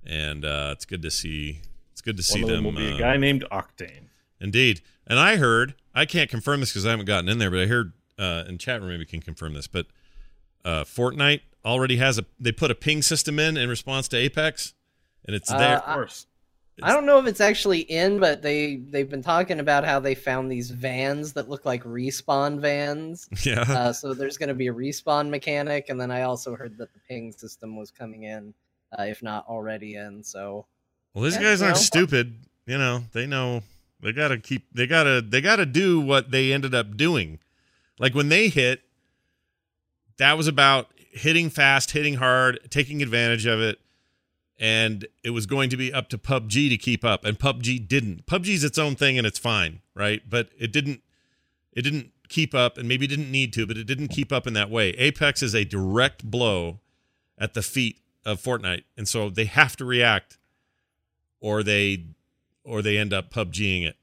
[0.05, 1.61] and uh, it's good to see.
[2.01, 2.73] It's good to see One of them them.
[2.75, 4.05] will be uh, a guy named Octane.
[4.39, 4.81] Indeed.
[5.05, 7.67] And I heard, I can't confirm this because I haven't gotten in there, but I
[7.67, 9.85] heard, uh, and chat room maybe can confirm this, but
[10.65, 14.73] uh, Fortnite already has a, they put a ping system in in response to Apex,
[15.25, 15.77] and it's Uh, there.
[15.77, 16.25] Of course.
[16.81, 20.15] I don't know if it's actually in, but they they've been talking about how they
[20.15, 23.29] found these vans that look like respawn vans.
[23.43, 23.61] yeah.
[23.61, 26.91] Uh, so there's going to be a respawn mechanic, and then I also heard that
[26.93, 28.55] the ping system was coming in,
[28.97, 30.23] uh, if not already in.
[30.23, 30.65] So
[31.13, 32.35] well, these yeah, guys aren't stupid.
[32.65, 33.63] You know, they know
[34.01, 36.95] they got to keep, they got to, they got to do what they ended up
[36.97, 37.39] doing.
[37.99, 38.81] Like when they hit,
[40.17, 43.79] that was about hitting fast, hitting hard, taking advantage of it.
[44.59, 48.27] And it was going to be up to PUBG to keep up, and PUBG didn't.
[48.27, 50.21] PUBG's its own thing, and it's fine, right?
[50.29, 51.01] But it didn't.
[51.73, 54.53] It didn't keep up, and maybe didn't need to, but it didn't keep up in
[54.53, 54.89] that way.
[54.91, 56.79] Apex is a direct blow
[57.39, 60.37] at the feet of Fortnite, and so they have to react,
[61.41, 62.05] or they,
[62.63, 63.97] or they end up PUBGing it.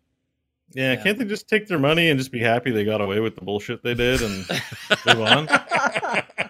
[0.75, 1.03] Yeah, Yeah.
[1.03, 3.41] can't they just take their money and just be happy they got away with the
[3.41, 4.47] bullshit they did and
[5.07, 5.47] move on?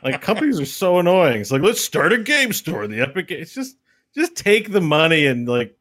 [0.03, 1.41] Like companies are so annoying.
[1.41, 3.29] It's like let's start a game store in the Epic.
[3.29, 3.77] Ga- It's just
[4.17, 5.77] just take the money and like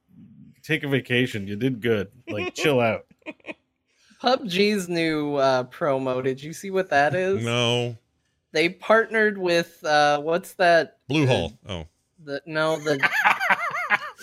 [0.62, 1.48] take a vacation.
[1.48, 2.10] You did good.
[2.30, 3.06] Like chill out.
[4.22, 6.24] PUBG's new uh, promo.
[6.24, 7.44] Did you see what that is?
[7.44, 7.98] No,
[8.52, 10.98] They partnered with uh, what's that?
[11.10, 11.58] Bluehole.
[11.68, 11.86] Oh,
[12.24, 13.00] The no the.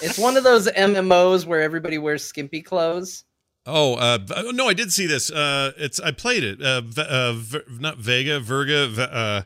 [0.02, 3.24] it's one of those MMOs where everybody wears skimpy clothes.
[3.66, 4.18] oh, uh,
[4.52, 5.30] no, I did see this.
[5.30, 6.60] Uh, it's I played it.
[6.62, 7.34] Uh, v- uh
[7.80, 9.42] not Vega, Verga, v- uh,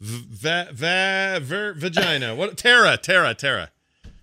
[0.00, 2.34] va, va, ver, vagina.
[2.34, 2.56] What?
[2.56, 3.70] TERA, TERA, TERA.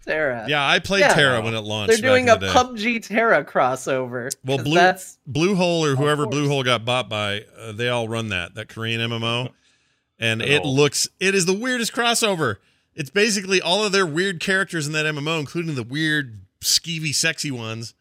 [0.05, 0.45] TERA.
[0.49, 1.13] Yeah, I played Yeah.
[1.13, 1.93] TERA when it launched.
[2.01, 2.47] They're doing a the.
[2.47, 4.29] PUBG TERA crossover.
[4.43, 6.25] Well, Blue- that's Bluehole or whoever.
[6.27, 9.51] Bluehole got bought by, uh, they all run that that Korean MMO,
[10.19, 12.57] and it looks it is the weirdest crossover.
[12.95, 17.51] It's basically all of their weird characters in that MMO, including the weird skeevy, sexy
[17.51, 17.93] ones,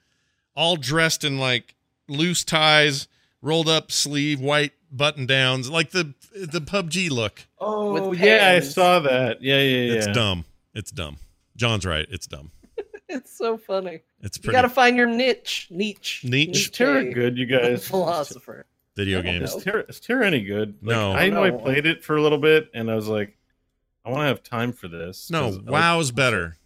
[0.55, 1.75] all dressed in like
[2.09, 3.09] loose ties,
[3.41, 7.47] rolled up sleeve, white button downs, like the the PUBG look.
[7.59, 9.43] Oh yeah, I saw that.
[9.43, 9.93] Yeah, yeah, yeah.
[9.99, 10.45] It's dumb.
[10.75, 11.17] It's dumb.
[11.57, 12.07] John's right.
[12.11, 12.51] It's dumb.
[13.09, 14.01] It's so funny.
[14.23, 14.49] It's pretty.
[14.49, 15.69] You got to find your niche.
[15.71, 16.23] Niche.
[16.25, 16.57] Niche.
[16.57, 17.87] Is TERA good, you guys?
[17.89, 18.65] Philosopher.
[18.97, 19.51] video I games.
[19.53, 19.59] know.
[19.59, 20.77] Is TERA, is TERA any good?
[20.81, 21.13] Like, No.
[21.13, 23.37] I know I played it for a little bit, and I was like,
[24.05, 25.31] I want to have time for this.
[25.31, 26.57] No, I like- WoW's better.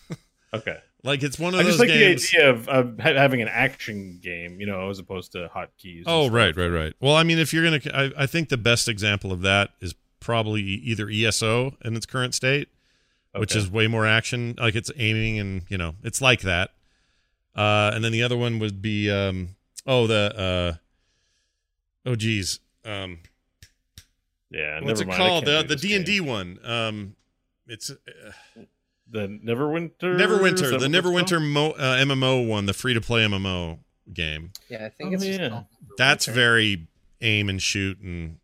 [0.54, 0.78] okay.
[1.04, 2.30] Like it's one of I those just like games.
[2.30, 6.02] the idea of, of having an action game, you know, as opposed to hotkeys.
[6.06, 6.92] Oh, right, right, right.
[7.00, 9.94] Well, I mean, if you're gonna, I, I think the best example of that is
[10.18, 12.68] probably either ESO in its current state,
[13.36, 14.56] which is way more action.
[14.58, 16.70] Like it's aiming and you know, it's like that.
[17.54, 19.50] Uh, and then the other one would be, um,
[19.86, 20.78] oh, the,
[22.06, 23.18] uh, oh, geez, um,
[24.50, 24.80] yeah.
[24.80, 25.44] what's never it mind, I called?
[25.46, 26.58] The the D and D one.
[26.64, 27.16] Um,
[27.66, 27.96] it's uh,
[29.10, 31.42] the Neverwinter, Neverwinter, the what it's Neverwinter called?
[31.42, 33.78] Mo, uh, MMO one, the free to play MMO
[34.12, 34.52] game.
[34.68, 35.48] Yeah, I think Oh, it's just yeah.
[35.50, 35.64] called
[35.96, 36.88] That's very
[37.20, 38.38] aim and shoot and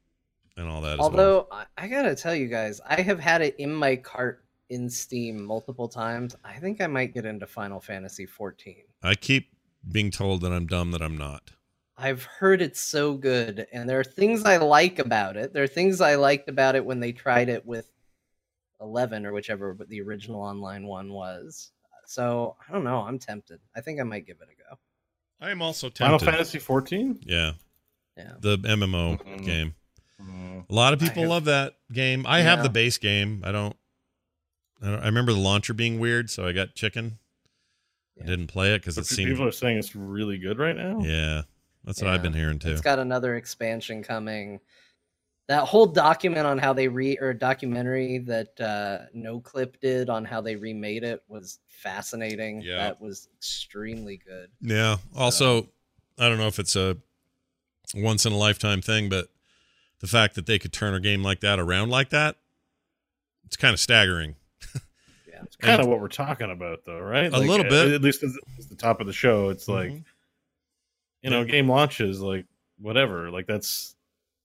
[0.57, 0.95] and all that.
[0.95, 1.07] as well.
[1.11, 4.89] Although I, I gotta tell you guys, I have had it in my cart in
[4.89, 6.35] Steam multiple times.
[6.45, 8.77] I think I might get into Final Fantasy 14.
[9.03, 9.51] I keep
[9.91, 11.51] being told that I'm dumb that I'm not.
[11.97, 15.53] I've heard it's so good, and there are things I like about it.
[15.53, 17.91] There are things I liked about it when they tried it with
[18.81, 21.71] 11 or whichever but the original online one was.
[22.07, 22.99] So I don't know.
[22.99, 23.61] I'm tempted.
[23.75, 24.79] I think I might give it a go.
[25.41, 26.19] I am also tempted.
[26.19, 26.33] Final.
[26.33, 27.21] Fantasy 14.
[27.23, 27.53] Yeah,
[28.17, 28.33] Yeah.
[28.41, 29.45] the MMO Mhm.
[29.45, 29.75] game.
[30.69, 32.27] A lot of people have- love that game.
[32.27, 33.43] I have the base game.
[33.45, 33.77] I don't,
[34.83, 35.01] I don't.
[35.01, 37.19] I remember the launcher being weird, so I got chicken.
[38.21, 41.01] I didn't play it because it it people are saying it's really good right now.
[41.01, 41.43] Yeah,
[41.85, 42.71] that's what I've been hearing too.
[42.71, 44.61] It's got another expansion coming.
[45.47, 50.41] That whole document on how they re or documentary that uh, Noclip did on how
[50.41, 52.63] they remade it was fascinating.
[52.63, 52.79] Yeah.
[52.79, 54.51] That was extremely good.
[54.63, 54.97] Yeah.
[55.15, 55.69] Also,
[56.19, 56.97] I don't know if it's a
[57.95, 59.29] once in a lifetime thing, but
[60.01, 62.37] the fact that they could turn a game like that around like that,
[63.45, 64.37] it's kind of staggering.
[65.29, 65.43] Yeah.
[65.43, 67.31] It's kind of what we're talking about, though, right?
[67.31, 67.93] A little bit.
[67.93, 70.05] At least as, as the top of the show, it's like Mhm.
[71.25, 72.47] You know, game launches, like
[72.79, 73.31] whatever.
[73.31, 73.97] Like that's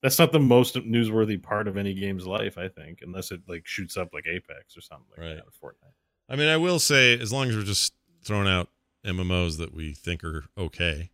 [0.02, 3.68] that's not the most newsworthy part of any game's life, I think, unless it like
[3.68, 5.36] shoots up like Apex or something like Right.
[5.36, 5.94] that, or Fortnite.
[6.30, 8.70] I mean, I will say, as long as we're just throwing out
[9.06, 11.10] MMOs that we think are okay,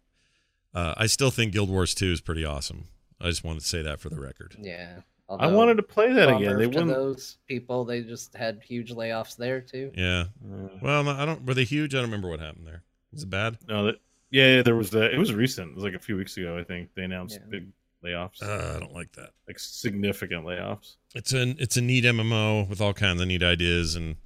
[0.74, 2.88] uh, I still think Guild Wars 2 is pretty awesome.
[3.20, 4.56] I just wanted to say that for the record.
[4.60, 4.98] Yeah.
[5.28, 6.58] I wanted to play that again.
[6.58, 6.88] They to wouldn't.
[6.90, 7.86] those people.
[7.86, 9.92] They just had huge layoffs there too.
[9.96, 10.26] Yeah.
[10.46, 11.44] Uh, Well, I don't.
[11.48, 11.96] Were they huge?
[11.96, 12.84] I don't remember what happened there.
[13.12, 13.58] Was it bad?
[13.68, 13.96] no, that
[14.36, 15.14] yeah, there was the.
[15.14, 15.70] It was recent.
[15.72, 16.58] It was like a few weeks ago.
[16.58, 17.48] I think they announced Yeah.
[17.50, 17.68] big
[18.04, 19.32] layoffs, Uh, I don't like that.
[19.48, 20.96] like significant layoffs.
[21.16, 24.18] It's an it's a neat MMO with all kinds of neat ideas and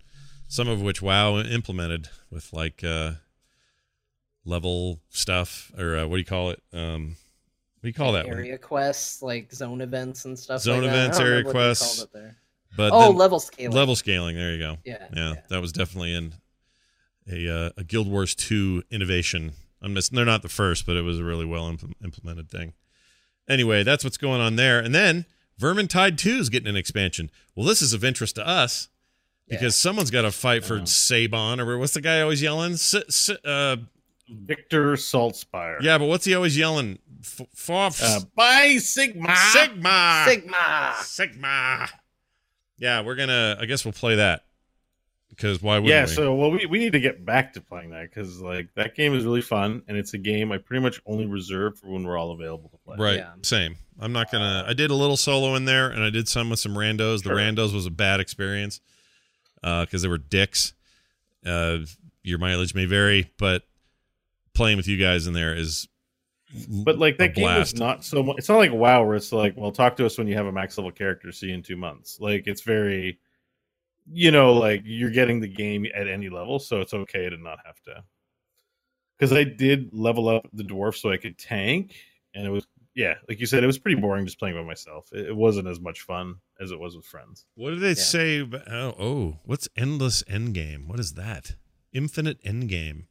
[0.47, 3.13] some of which WoW implemented with like uh,
[4.45, 6.61] level stuff or uh, what do you call it?
[6.73, 7.15] Um,
[7.79, 8.37] what do you call that one?
[8.37, 10.61] area quests, like zone events and stuff.
[10.61, 11.97] Zone like events, don't area remember what they quests.
[11.97, 12.37] called it there.
[12.75, 13.71] But Oh, level scaling.
[13.75, 14.35] level scaling.
[14.35, 14.77] There you go.
[14.83, 15.07] Yeah.
[15.15, 16.33] Yeah, that was definitely in
[17.31, 19.53] a uh, a Guild Wars two innovation.
[19.81, 22.73] I'm just, they're not the first, but it was a really well impl- implemented thing.
[23.47, 24.79] Anyway, that's what's going on there.
[24.79, 25.25] And then
[25.59, 27.31] Vermintide 2 is getting an expansion.
[27.55, 28.89] Well, this is of interest to us
[29.47, 30.79] because someone's got to fight for.
[30.81, 32.73] Sabon or what's the guy always yelling?
[32.73, 33.77] S- s- uh,
[34.29, 35.81] Victor Saltzpyre.
[35.81, 36.99] yeah, but what's he always yelling?
[37.21, 39.25] F- f- Uh, by Sigmar.
[39.35, 40.25] Sigmar.
[40.25, 40.91] Sigmar.
[40.93, 41.89] Sigmar.
[42.77, 43.57] Yeah, we're gonna.
[43.59, 44.43] I guess we'll play that
[45.39, 46.07] because why wouldn't yeah, we?
[46.11, 49.13] so well, we, we need to get back to playing that because like that game
[49.13, 52.17] is really fun, and it's a game I pretty much only reserve for when we're
[52.17, 52.97] all available to play.
[52.99, 53.17] Right.
[53.17, 53.31] Yeah.
[53.41, 53.77] Same.
[53.99, 54.65] I'm not gonna.
[54.67, 57.23] I did a little solo in there, and I did some with some randos.
[57.23, 57.35] The Sure.
[57.37, 58.81] randos was a bad experience
[59.61, 60.73] because they were dicks.
[61.45, 61.79] Uh,
[62.23, 63.63] your mileage may vary, but
[64.53, 65.87] playing with you guys in there is.
[66.67, 68.39] But like that game is not so much.
[68.39, 70.51] It's not like WoW where it's like, well, talk to us when you have a
[70.51, 71.31] max level character.
[71.31, 72.19] See you in two months.
[72.19, 73.19] Like it's very,
[74.11, 77.59] you know, like you're getting the game at any level, so it's okay to not
[77.65, 78.03] have to.
[79.17, 81.95] Because I did level up the dwarf so I could tank,
[82.33, 82.65] and it was
[82.95, 85.07] yeah, like you said, it was pretty boring just playing by myself.
[85.13, 87.45] It, it wasn't as much fun as it was with friends.
[87.55, 88.39] What did they say?
[88.39, 90.87] About, oh, oh, what's endless endgame?
[90.87, 91.55] What is that?
[91.93, 93.05] Infinite endgame.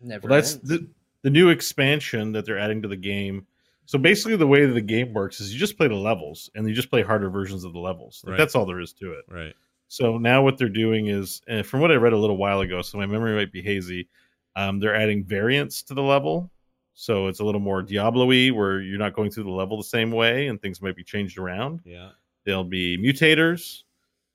[0.00, 0.28] Never.
[0.28, 0.68] Well, that's ends.
[0.68, 0.88] the
[1.22, 3.46] the new expansion that they're adding to the game.
[3.86, 6.68] So basically, the way that the game works is you just play the levels, and
[6.68, 8.22] you just play harder versions of the levels.
[8.24, 8.38] Like, Right.
[8.38, 9.24] That's all there is to it.
[9.28, 9.54] Right.
[9.92, 12.80] So now what they're doing is, and from what I read a little while ago,
[12.80, 14.08] so my memory might be hazy.
[14.56, 16.50] Um, they're adding variants to the level,
[16.94, 20.10] so it's a little more Diablo-y, where you're not going through the level the same
[20.10, 21.82] way, and things might be changed around.
[21.84, 22.12] Yeah.
[22.46, 23.82] There'll be mutators,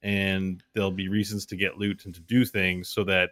[0.03, 3.31] and there'll be reasons to get loot and to do things, so that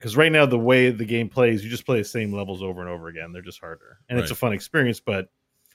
[0.00, 2.80] because right now the way the game plays, you just play the same levels over
[2.80, 3.30] and over again.
[3.30, 4.98] They're just harder, and it's a fun experience.
[4.98, 5.28] But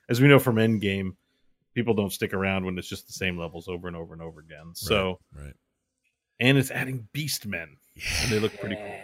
[0.09, 1.15] as we know from Endgame,
[1.73, 4.39] people don't stick around when it's just the same levels over and over and over
[4.39, 4.71] again.
[4.73, 5.53] So, right.
[6.39, 8.03] and it's adding Beast Men, Yeah.
[8.23, 8.95] and they look pretty cool.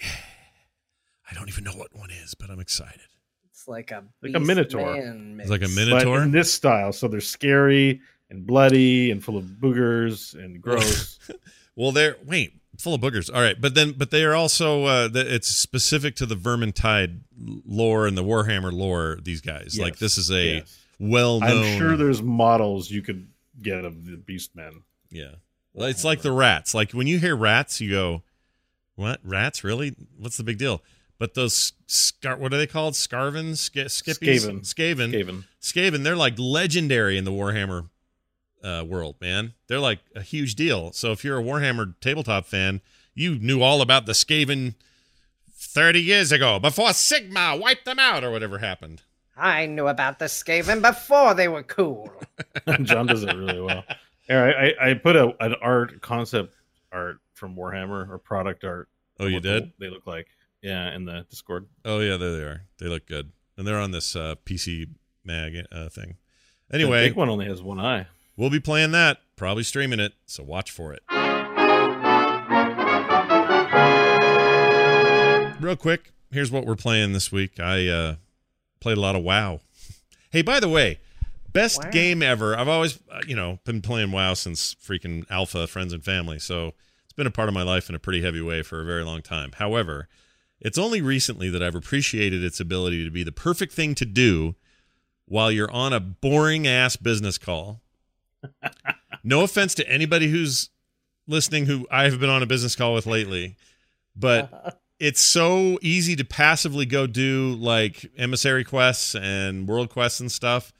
[0.00, 0.08] Yeah.
[1.30, 3.00] I don't even know what one is, but I'm excited.
[3.50, 4.94] It's like a Like a Minotaur.
[4.96, 5.68] It's like a.
[5.68, 6.18] Minotaur.
[6.18, 8.00] But in this style, so they're scary
[8.30, 11.18] and bloody and full of boogers and gross.
[11.76, 13.34] Well, they're wait full of boogers.
[13.34, 18.06] All right, but then but they are also uh, it's specific to the Vermintide lore
[18.06, 19.18] and the Warhammer lore.
[19.20, 20.78] These guys like this is a yes.
[20.98, 21.64] Well known.
[21.64, 23.28] I'm sure there's models you could
[23.60, 24.82] get of the Beast Men.
[25.10, 25.36] Yeah,
[25.74, 26.74] it's like the rats.
[26.74, 28.22] Like when you hear rats, you go,
[28.94, 29.64] "What rats?
[29.64, 29.94] Really?
[30.18, 30.82] What's the big deal?"
[31.18, 32.94] But those scar- what are they called?
[32.94, 34.60] Scarvens, Sk- Skippies, Skaven.
[34.60, 35.44] Skaven, Skaven.
[35.62, 37.88] Skaven, they're like legendary in the Warhammer
[38.62, 39.54] uh, world, man.
[39.68, 40.92] They're like a huge deal.
[40.92, 42.80] So if you're a Warhammer tabletop fan,
[43.14, 44.74] you knew all about the Skaven
[45.52, 49.02] 30 years ago before Sigmar wiped them out or whatever happened.
[49.36, 52.10] I knew about the Skaven before they were cool.
[52.82, 53.84] John does it really well.
[54.28, 54.40] Here,
[54.78, 56.54] I, I, I put a, an art concept
[56.92, 58.88] art from Warhammer or product art.
[59.18, 59.72] Oh, you did?
[59.78, 60.28] They look like
[60.62, 61.66] yeah in the Discord.
[61.84, 62.62] Oh, yeah, there they are.
[62.78, 63.32] They look good.
[63.56, 64.88] And they're on this uh, PC
[65.24, 66.16] mag uh, thing.
[66.68, 68.06] the Anyway, big one only has one eye.
[68.36, 70.12] we'll be playing that, probably streaming it.
[70.26, 71.02] So watch for it.
[75.60, 77.58] Real quick, here's what we're playing this week.
[77.58, 78.14] I uh,
[78.84, 79.60] played a lot of WoW.
[80.30, 81.00] Hey, by the way,
[81.54, 81.90] best Wow.
[81.90, 82.54] game ever.
[82.54, 86.38] I've always, uh, you know, been playing WoW since freaking Alpha, Friends and Family.
[86.38, 86.74] So
[87.04, 89.02] it's been a part of my life in a pretty heavy way for a very
[89.02, 89.52] long time.
[89.54, 90.06] However,
[90.60, 94.54] it's only recently that I've appreciated its ability to be the perfect thing to do
[95.24, 97.80] while you're on a boring ass business call.
[99.24, 100.68] no offense to anybody who's
[101.26, 103.56] listening who I have been on a business call with lately,
[104.14, 110.30] but it's so easy to passively go do like emissary quests and world quests and
[110.30, 110.72] stuff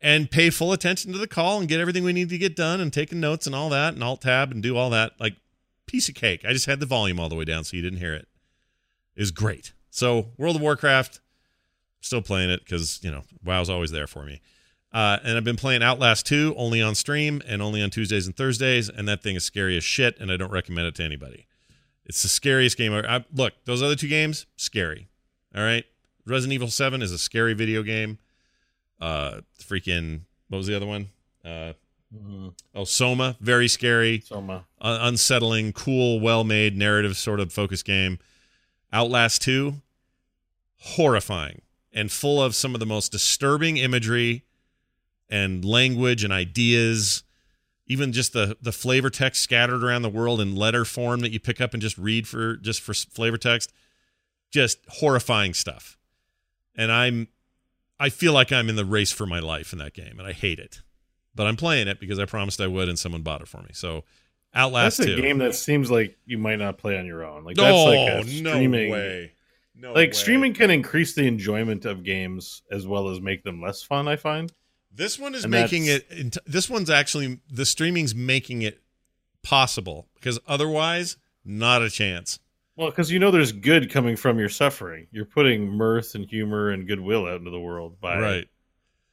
[0.00, 2.80] and pay full attention to the call and get everything we need to get done
[2.80, 5.12] and taking notes and all that and alt tab and do all that.
[5.18, 5.36] Like
[5.86, 6.44] piece of cake.
[6.44, 8.28] I just had the volume all the way down so you didn't hear it.
[9.16, 9.72] It great.
[9.90, 11.20] So world of warcraft
[12.00, 14.40] still playing it because you know wow's always there for me.
[14.90, 18.34] Uh, and i've been playing outlast 2 only on stream and only on tuesdays and
[18.34, 21.46] thursdays and that thing is scary as shit and i don't recommend it to anybody
[22.08, 22.92] it's the scariest game.
[22.92, 23.08] ever.
[23.08, 25.08] I, look, those other two games, scary.
[25.54, 25.84] All right,
[26.26, 28.18] Resident Evil Seven is a scary video game.
[29.00, 31.08] Uh, freaking, what was the other one?
[31.44, 31.72] Uh,
[32.74, 34.64] oh, Soma, very scary, Soma.
[34.80, 38.18] uh, unsettling, cool, well-made, narrative sort of focus game.
[38.92, 39.82] Outlast Two,
[40.78, 41.62] horrifying
[41.92, 44.44] and full of some of the most disturbing imagery
[45.28, 47.22] and language and ideas
[47.88, 51.40] even just the the flavor text scattered around the world in letter form that you
[51.40, 53.72] pick up and just read for just for flavor text
[54.50, 55.98] just horrifying stuff
[56.76, 57.28] and i'm
[57.98, 60.32] i feel like i'm in the race for my life in that game and i
[60.32, 60.82] hate it
[61.34, 63.70] but i'm playing it because i promised i would and someone bought it for me
[63.72, 64.04] so
[64.54, 67.44] outlast That's a 2 game that seems like you might not play on your own.
[67.44, 68.88] Like that's like a streaming.
[68.90, 69.32] no way
[69.74, 70.12] no like way.
[70.12, 74.08] streaming can increase the enjoyment of games as well as make them less fun.
[74.08, 74.50] I find.
[74.92, 76.36] This one is And making it.
[76.46, 78.80] This one's actually the streaming's making it
[79.42, 82.38] possible because otherwise, not a chance.
[82.76, 85.06] Well, because you know there's good coming from your suffering.
[85.10, 88.48] You're putting mirth and humor and goodwill out into the world by Right?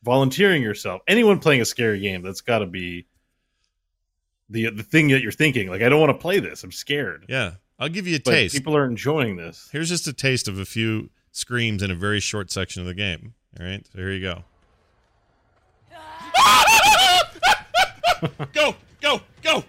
[0.04, 1.02] volunteering yourself.
[1.08, 3.08] Anyone playing a scary game, that's got to be
[4.50, 5.68] the the thing that you're thinking.
[5.70, 6.64] Like, I don't want to play this.
[6.64, 7.26] I'm scared.
[7.28, 7.54] Yeah.
[7.80, 8.56] I'll give you a But taste.
[8.56, 9.68] people are enjoying this.
[9.72, 12.94] Here's just a taste of a few screams in a very short section of the
[12.94, 13.34] game.
[13.60, 14.44] All right, so here you go.
[18.54, 19.64] Go, go, go!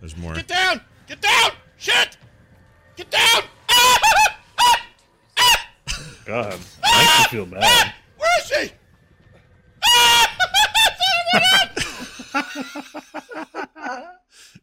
[0.00, 0.34] There's more.
[0.34, 0.80] Get down!
[1.06, 1.50] Get down!
[1.78, 2.16] Shit!
[2.96, 3.42] Get down!
[3.68, 3.98] Ah.
[4.58, 4.86] Ah.
[5.38, 5.68] Ah.
[6.24, 7.94] God, I feel bad.
[8.18, 8.72] Where is she?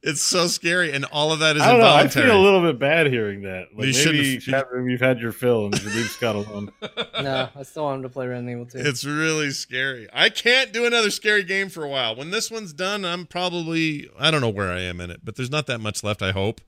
[0.01, 1.93] It's so scary, and all of that is I don't know.
[1.93, 3.67] I feel a little bit bad hearing that.
[3.75, 6.71] Like You maybe shouldn't- chat room, you've had your fill and you leave Scott alone.
[7.21, 8.77] no, I still want him to play Resident Evil 2.
[8.79, 10.07] It's really scary.
[10.13, 12.15] I can't do another scary game for a while.
[12.15, 15.35] When this one's done, I'm probably I don't know where I am in it, but
[15.35, 16.21] there's not that much left.
[16.21, 16.61] I hope.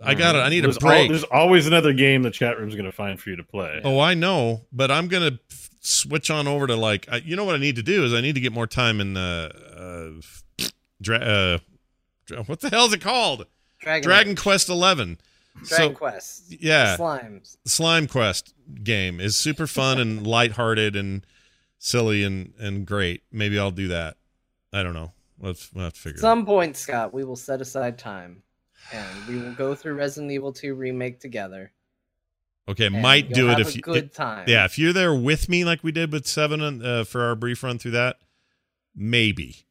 [0.00, 0.20] I mm-hmm.
[0.20, 0.38] got it.
[0.38, 1.02] I need there's a break.
[1.02, 3.80] al- there's always another game the chat room's going to find for you to play.
[3.84, 7.44] oh, I know, but I'm gonna f- switch on over to like I, you know
[7.44, 10.66] what I need to do is I need to get more time in uh, uh,
[11.00, 11.58] dra- uh
[12.46, 13.46] what the hell is it called?
[13.80, 15.18] Dragon, Dragon Quest Eleven.
[15.64, 16.54] Dragon so Quest.
[16.60, 17.56] yeah, Slimes.
[17.64, 21.24] Slime Quest game is super fun and lighthearted and
[21.78, 23.22] silly and and great.
[23.32, 24.16] Maybe I'll do that.
[24.72, 25.12] I don't know.
[25.40, 28.42] Let's we'll have to figure At some point, Scott, we will set aside time.
[28.92, 31.72] and we will go through Resident Evil 2 remake together.
[32.68, 33.80] Okay, might do it if a you.
[33.82, 34.44] good time.
[34.46, 37.62] yeah, if you're there with me, like we did with seven uh, for our brief
[37.62, 38.18] run through that,
[38.94, 39.64] maybe.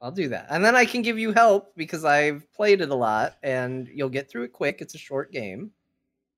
[0.00, 2.94] I'll do that, and then I can give you help because I've played it a
[2.94, 4.78] lot, and you'll get through it quick.
[4.80, 5.70] It's a short game.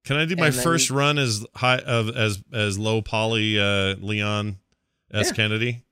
[0.04, 4.58] Can I do my first run as high of as as low poly uh, Leon
[5.12, 5.32] S Yeah.
[5.32, 5.84] Kennedy?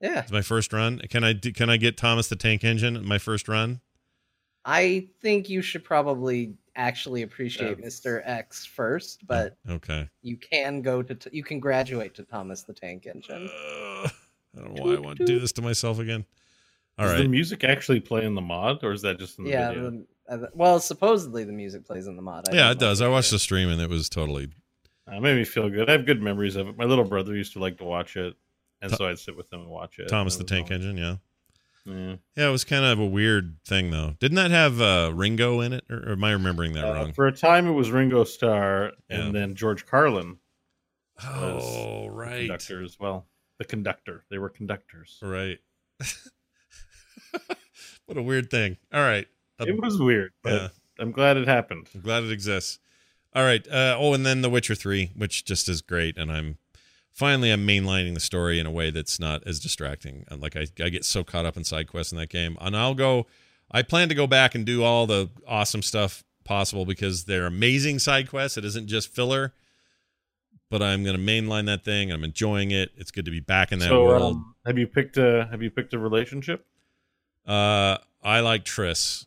[0.00, 0.98] Yeah, It's my first run.
[1.10, 3.80] Can I do, can I get Thomas the Tank Engine my first run?
[4.64, 8.22] I think you should probably actually appreciate That's- Mr.
[8.24, 10.08] X first, but Okay.
[10.22, 13.48] you can go to t- you can graduate to Thomas the Tank Engine.
[13.48, 14.08] Uh,
[14.56, 16.24] I don't know why I want to do this to myself again.
[16.98, 17.22] All Does right.
[17.22, 19.90] the music actually play in the mod, or is that just in the Yeah, video?
[19.90, 22.48] the, uh, well, supposedly the music plays in the mod.
[22.50, 23.00] I Yeah, it does.
[23.00, 23.36] I watched sure.
[23.36, 24.48] the stream and it was totally
[25.08, 25.88] it made me feel good.
[25.90, 26.76] I have good memories of it.
[26.78, 28.34] My little brother used to like to watch it,
[28.80, 30.08] and Tho- so I'd sit with him and watch it.
[30.08, 30.96] Thomas the it was Tank Engine.
[30.96, 31.16] Yeah.
[31.86, 32.16] All- Yeah.
[32.36, 34.14] Yeah, it was kind of a weird thing though.
[34.20, 37.12] Didn't that have uh, Ringo in it, or, or am I remembering that Uh, wrong?
[37.12, 39.40] for a time, it was Ringo Starr, and Yeah.
[39.40, 40.38] then George Carlin,
[41.24, 43.26] Oh, right, conductor as well.
[43.58, 44.24] The conductor.
[44.30, 45.18] They were conductors.
[45.22, 45.58] right.
[48.06, 48.76] what a weird thing.
[48.92, 49.26] All right.
[49.60, 50.68] Uh, It was weird, but yeah.
[50.98, 51.88] I'm glad it happened.
[51.94, 52.78] I'm glad it exists.
[53.34, 53.66] All right.
[53.68, 56.58] Uh, oh, and then The Witcher Three, which just is great, and I'm
[57.12, 60.24] finally I'm mainlining the story in a way that's not as distracting.
[60.28, 62.76] And like I, I get so caught up in side quests in that game, and
[62.76, 63.26] I'll go.
[63.70, 67.98] I plan to go back and do all the awesome stuff possible because they're amazing
[68.00, 68.58] side quests.
[68.58, 69.54] It isn't just filler.
[70.68, 72.10] But I'm going to mainline that thing.
[72.10, 72.92] I'm enjoying it.
[72.96, 74.36] It's good to be back in that so, world.
[74.36, 76.64] um, have you picked a Have you picked a relationship?
[77.46, 79.26] Uh, I like Triss,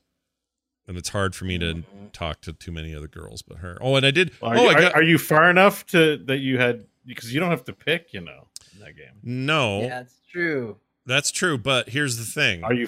[0.87, 1.83] and it's hard for me to
[2.13, 3.77] talk to too many other girls but her.
[3.79, 4.31] Oh, and I did.
[4.41, 7.39] Are, oh, you, I are, are you far enough to that you had because you
[7.39, 9.19] don't have to pick, you know, in that game.
[9.23, 9.81] no.
[9.81, 10.77] Yeah, it's true.
[11.05, 12.63] That's true, but here's the thing.
[12.63, 12.87] Are you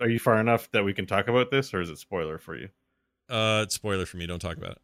[0.00, 2.56] Are you far enough that we can talk about this, or is it spoiler for
[2.56, 2.68] you?
[3.28, 4.26] Uh, it's spoiler for me.
[4.26, 4.78] Don't talk about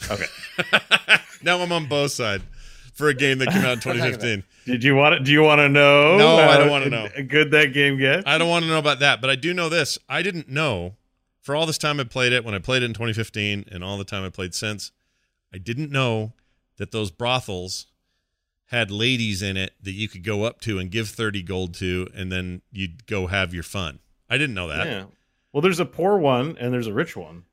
[0.00, 0.10] it.
[0.10, 1.18] Okay.
[1.42, 2.42] now I'm on both side
[2.94, 4.42] for a game that came out in 2015.
[4.64, 5.20] Did you want to?
[5.22, 6.16] Do you want to know?
[6.16, 7.08] No, I don't wanna know.
[7.28, 8.24] Good that game gets.
[8.26, 9.98] I don't want to know about that, but I do know this.
[10.08, 10.96] I didn't know
[11.42, 13.96] for all this time I played it when I played it in 2015 and all
[13.98, 14.90] the time I played since.
[15.54, 16.32] I didn't know
[16.78, 17.86] that those brothels
[18.66, 22.08] had ladies in it that you could go up to and give 30 gold to,
[22.14, 24.00] and then you'd go have your fun.
[24.28, 24.86] I didn't know that.
[24.86, 25.04] Yeah.
[25.52, 27.44] Well, there's a poor one and there's a rich one.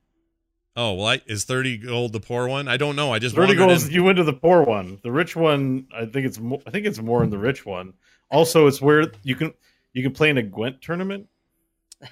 [0.75, 2.67] Oh, well, I, is 30 gold the poor one?
[2.67, 3.13] I don't know.
[3.13, 3.87] I just Thirty wandered goals.
[3.87, 4.99] in- You went to the poor one.
[5.03, 5.85] The rich one.
[5.95, 6.39] I think it's.
[6.39, 7.93] Mo- I think it's more in the rich one.
[8.31, 9.53] Also, it's where you can
[9.93, 11.27] you can play in a Gwent tournament.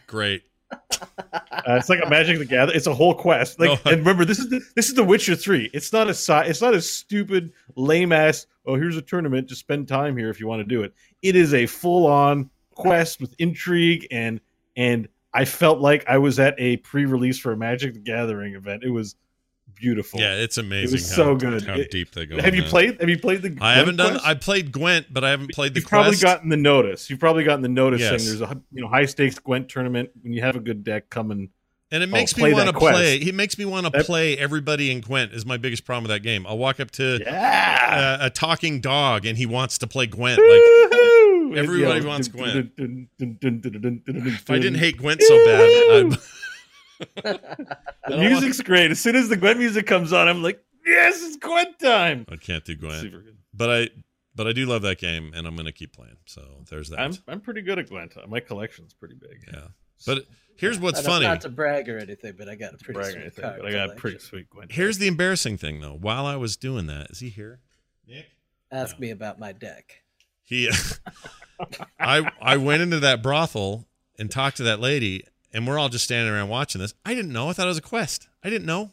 [0.06, 0.44] Great.
[0.72, 2.74] Uh, it's like a Magic the Gather.
[2.74, 3.60] It's a whole quest.
[3.60, 3.92] Like, No.
[3.92, 5.70] and remember, this is the, this is The Witcher Three.
[5.74, 8.48] It's not a si- It's not a stupid, lame ass.
[8.66, 9.48] Oh, here's a tournament.
[9.48, 10.94] Just spend time here if you want to do it.
[11.22, 14.40] It is a full on quest with intrigue and
[14.76, 18.56] and I felt like I was at a pre release for a Magic the Gathering
[18.56, 18.84] event.
[18.84, 19.16] It was
[19.82, 20.20] beautiful.
[20.20, 20.90] Yeah, it's amazing.
[20.90, 21.64] It was how, so good.
[21.64, 22.40] How It- deep they go.
[22.42, 22.70] Have you that.
[22.70, 23.00] played?
[23.02, 23.58] Have you played the?
[23.60, 24.12] I haven't done.
[24.14, 24.26] Quest?
[24.26, 26.22] I played Gwent, but I haven't played the You've probably quest.
[26.24, 27.10] gotten the notice.
[27.10, 28.24] You've probably gotten the notice Yes.
[28.24, 30.10] saying there's a you know high stakes Gwent tournament.
[30.22, 31.40] When you have a good deck, coming.
[31.40, 31.50] and
[31.94, 33.18] and it Oh, makes me want to play.
[33.18, 35.34] It makes me want to play everybody in Gwent.
[35.34, 36.48] Is my biggest problem with that game.
[36.48, 38.18] I'll walk up to yeah.
[38.22, 40.40] uh, a talking dog and he wants to play Gwent.
[40.40, 42.08] Like everybody Yeah.
[42.08, 42.72] wants Gwent.
[42.78, 46.18] If I didn't hate Gwent so bad,
[47.16, 47.46] the
[48.08, 48.92] don't music's great.
[48.92, 52.26] As soon as the Gwent music comes on, I'm like, yes, it's Gwent time.
[52.30, 53.02] I can't do Gwent.
[53.02, 53.38] Super good.
[53.54, 53.90] But I,
[54.36, 56.18] but I do love that game, and I'm gonna keep playing.
[56.26, 57.00] So there's that.
[57.00, 58.14] I'm I'm pretty good at Gwent.
[58.30, 59.44] My collection's pretty big.
[59.52, 59.68] yeah.
[60.06, 60.26] But
[60.56, 61.26] here's what's I don't- funny.
[61.28, 63.58] Not to brag or anything, but I got a pretty Brag or sweet anything, card
[63.62, 64.72] but I got a pretty sweet Gwent.
[64.72, 65.94] Here's the embarrassing thing, though.
[66.00, 67.60] While I was doing that, is he here?
[68.08, 68.26] Nick.
[68.72, 69.02] Ask No.
[69.02, 70.02] me about my deck.
[70.44, 70.70] He,
[72.00, 73.88] I, I went into that brothel
[74.18, 75.24] and talked to that lady,
[75.54, 76.94] and we're all just standing around watching this.
[77.06, 77.50] I didn't know.
[77.50, 78.28] I thought it was a quest.
[78.44, 78.92] I didn't know.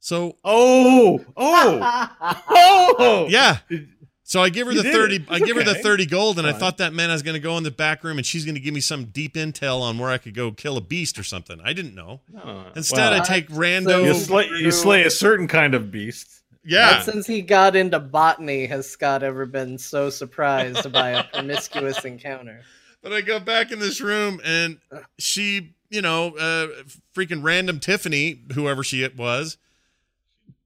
[0.00, 2.08] So Oh, oh,
[2.50, 3.26] oh.
[3.28, 3.58] yeah.
[4.26, 5.16] So I give her You the thirty.
[5.16, 5.22] it.
[5.28, 7.34] I It's give her the thirty gold, and I thought that meant I was going
[7.34, 9.80] to go in the back room, and she's going to give me some deep intel
[9.82, 11.60] on where I could go kill a beast or something.
[11.62, 12.20] I didn't know.
[12.42, 14.04] Oh, Instead, I take So- rando.
[14.06, 16.28] you slay you slay a certain kind of beast.
[16.64, 21.24] yeah, Not since he got into botany has Scott ever been so surprised by a
[21.24, 22.62] promiscuous encounter.
[23.04, 24.78] But I go back in this room and
[25.18, 26.68] she, you know, uh,
[27.14, 29.58] freaking random Tiffany, whoever she was,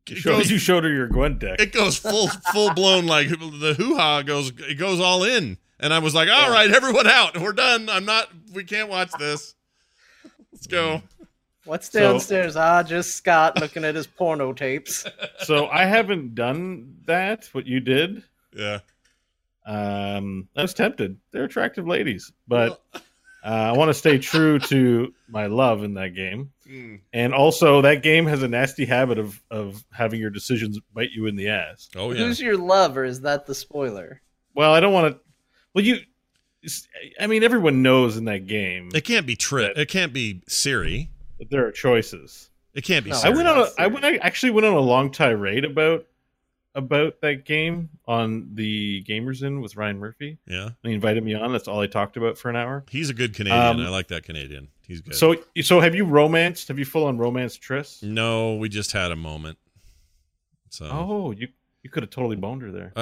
[0.09, 1.61] You it showed, goes, you showed her your Gwent deck.
[1.61, 5.93] it goes full full blown like the hoo ha goes it goes all in, and
[5.93, 7.89] I was like, all right, everyone out, we're done.
[7.91, 8.29] I'm not.
[8.55, 9.55] We can't watch this.
[10.53, 11.03] Let's go.
[11.65, 12.57] What's So- downstairs?
[12.57, 15.05] ah, just Scott looking at his porno tapes.
[15.41, 17.49] so I haven't done that.
[17.53, 18.23] What you did.
[18.57, 18.79] Yeah.
[19.69, 21.19] Um, I was tempted.
[21.31, 22.83] They're attractive ladies, but
[23.45, 26.51] Uh, I want to stay true to my love in that game,
[27.13, 31.27] and also that game has a nasty habit of of having your decisions bite you
[31.27, 31.89] in the ass.
[31.95, 32.19] Oh yeah.
[32.19, 34.21] Who's your love, or Is that the spoiler?
[34.55, 35.21] Well, I don't want to.
[35.73, 35.99] Well, you.
[37.21, 39.71] I mean, everyone knows in that game It can't be Tri.
[39.77, 41.09] It can't be Ciri.
[41.39, 42.51] that there are choices.
[42.75, 43.63] It can't be No, I went on a.
[43.63, 44.05] That's I went.
[44.05, 46.07] I actually went on a long tirade about
[46.75, 50.39] about that game on the Gamers In with Ryan Murphy.
[50.47, 51.53] yeah, He invited me on.
[51.53, 52.85] That's all I talked about for an hour.
[52.91, 53.61] he's a good Canadian.
[53.61, 54.69] Um, I like that Canadian.
[54.87, 55.15] He's good.
[55.15, 56.69] So, so have you romanced?
[56.69, 58.03] Have you full on romanced Triss?
[58.03, 59.59] no, we just had a moment.
[60.71, 61.49] So Oh, you
[61.83, 62.93] you could have totally boned her there.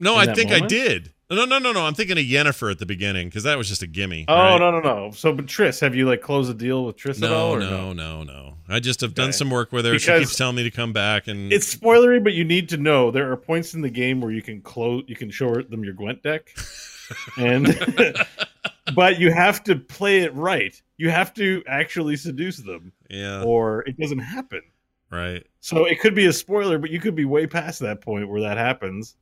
[0.00, 1.12] No, I that think I did.
[1.30, 1.86] No, no, no, no.
[1.86, 4.26] I'm thinking of Yennefer at the beginning because that was just a gimme.
[4.28, 4.58] Oh right?
[4.58, 5.10] no no no!
[5.12, 7.56] So, but Triss, have you like closed a deal with Triss at all?
[7.56, 8.54] No, Or no, no, no.
[8.68, 9.98] I just have done some work with her.
[9.98, 13.10] she keeps telling me to come back, and It's spoilery, but you need to know
[13.10, 15.94] there are points in the game where you can close, you can show them your
[15.94, 16.54] Gwent deck,
[17.38, 17.74] and
[18.94, 20.80] but you have to play it right.
[20.98, 24.62] You have to actually seduce them, yeah, or it doesn't happen.
[25.10, 25.44] right.
[25.60, 28.42] So it could be a spoiler, but you could be way past that point where
[28.42, 29.16] that happens,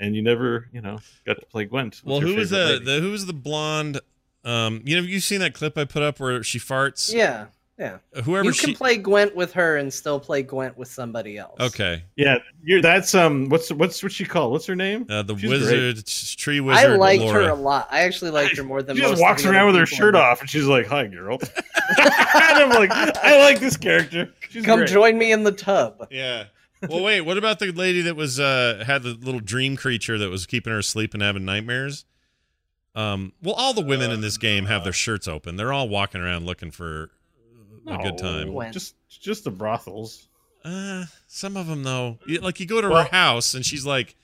[0.00, 2.02] and you never, you know, got to play Gwent.
[2.04, 4.00] Well, who was the, the who was the blonde?
[4.44, 7.12] Um, you know, you seen that clip I put up where she farts?
[7.12, 7.46] Yeah,
[7.78, 7.98] yeah.
[8.24, 8.66] Whoever You she.
[8.66, 11.60] can play Gwent with her and still play Gwent with somebody else.
[11.60, 13.48] okay, Yeah, you're that's um.
[13.48, 14.52] What's what's what she called?
[14.52, 15.06] What's her name?
[15.10, 16.06] uh, the She's wizard,
[16.38, 16.90] tree wizard.
[16.92, 17.44] I liked Laura.
[17.46, 17.88] her a lot.
[17.90, 20.14] I actually liked her more than She most just of walks around with her shirt
[20.14, 21.38] in the- off, and she's like, "Hi, girl."
[21.98, 22.08] and
[22.58, 24.32] I'm like, "I like this character.
[24.50, 24.88] She's Come great.
[24.88, 26.06] join me in the tub.
[26.10, 26.44] Yeah.
[26.88, 27.22] Well, wait.
[27.22, 30.72] What about the lady that was uh had the little dream creature that was keeping
[30.72, 32.04] her asleep and having nightmares?
[32.94, 33.32] Um.
[33.42, 35.56] Well, all the women in this game have their shirts open.
[35.56, 37.10] They're all walking around looking for
[37.86, 38.50] a good time.
[38.50, 38.72] Gwent.
[38.72, 40.28] Just just the brothels.
[40.64, 42.18] Uh, some of them though.
[42.26, 44.16] You- Like you go to Well- her house and she's like,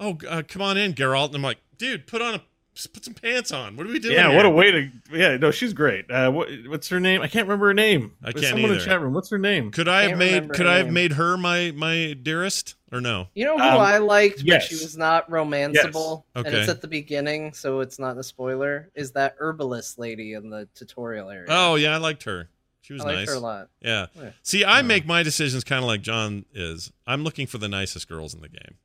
[0.00, 2.42] "Oh, uh, come on in, Geralt." And I'm like, "Dude, put on a
[2.86, 3.76] put some pants on.
[3.76, 4.36] What are we doing?" Yeah, here?
[4.36, 4.88] what a way to.
[5.12, 6.10] Yeah, no, she's great.
[6.10, 7.20] Uh, what, what's her name?
[7.22, 8.12] I can't remember her name.
[8.22, 9.14] I There's can't Someone in the chat room.
[9.14, 9.70] What's her name?
[9.70, 10.94] Could I have made Could her I have name.
[10.94, 13.28] made her my my dearest or no?
[13.34, 14.68] You know who Um, I liked, yes.
[14.68, 16.44] but she was not romanceable, Yes.
[16.46, 18.90] and it's at the beginning, so it's not a spoiler.
[18.94, 21.46] Is that herbalist lady in the tutorial area?
[21.48, 22.48] Oh yeah, I liked her.
[22.80, 23.28] She was I liked nice.
[23.28, 23.68] her a lot.
[23.82, 24.06] Yeah.
[24.18, 24.30] Yeah.
[24.42, 26.90] See, I make my decisions kind of like John is.
[27.06, 28.76] I'm looking for the nicest girls in the game.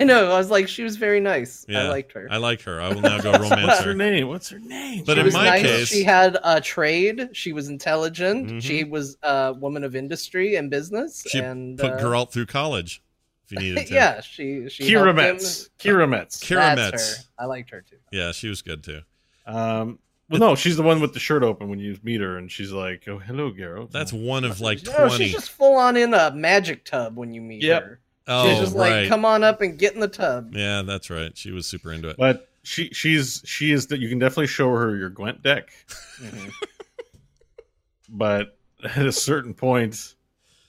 [0.00, 0.32] I know.
[0.32, 1.64] I was like, she was very nice.
[1.68, 1.84] Yeah.
[1.84, 2.26] I liked her.
[2.30, 2.80] I like her.
[2.80, 3.94] I will now go romance What's her her.
[3.94, 4.26] name?
[4.28, 5.04] What's her name?
[5.06, 5.62] But she in was my nice.
[5.62, 7.28] case- she had a trade.
[7.32, 8.48] She was intelligent.
[8.50, 8.62] Mhm.
[8.62, 11.24] She was a woman of industry and business.
[11.28, 13.00] She and put uh, Geralt through college
[13.44, 13.94] if you needed to.
[13.94, 15.16] yeah, she she Keira helped.
[15.18, 15.70] Metz.
[15.78, 16.40] Keira Metz.
[16.42, 17.28] Keira That's Metz.
[17.38, 17.96] I liked her too.
[18.10, 19.02] Yeah, she was good too.
[19.46, 22.50] Um, well, no, she's the one with the shirt open when you meet her, and
[22.50, 25.26] she's like, "Oh, hello, Geralt." That's one of like No, twenty.
[25.26, 27.82] she's just full on in a magic tub when you meet Yep.
[27.84, 28.00] her.
[28.28, 29.00] Oh, She's just right.
[29.02, 30.54] like, come on up and get in the tub.
[30.54, 31.36] Yeah, that's right.
[31.36, 32.16] She was super into it.
[32.16, 35.68] But she she's she is that you can definitely show her your Gwent deck,
[36.20, 36.50] Mhm.
[38.08, 40.14] but at a certain point,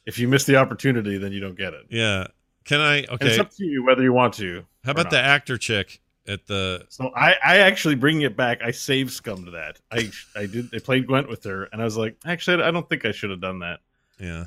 [0.05, 1.85] if you miss the opportunity, then you don't get it.
[1.89, 2.27] Yeah.
[2.65, 2.97] Can I?
[2.97, 3.39] And it's Okay.
[3.39, 4.65] up to you whether you want to.
[4.83, 6.85] How or about the actor chick at the?
[6.89, 8.61] So I, I actually bring it back.
[8.61, 9.79] I saved scum to that.
[9.91, 10.69] I I did.
[10.73, 13.29] I played Gwent with her, and I was like, actually, I don't think I should
[13.29, 13.79] have done that
[14.19, 14.45] Yeah.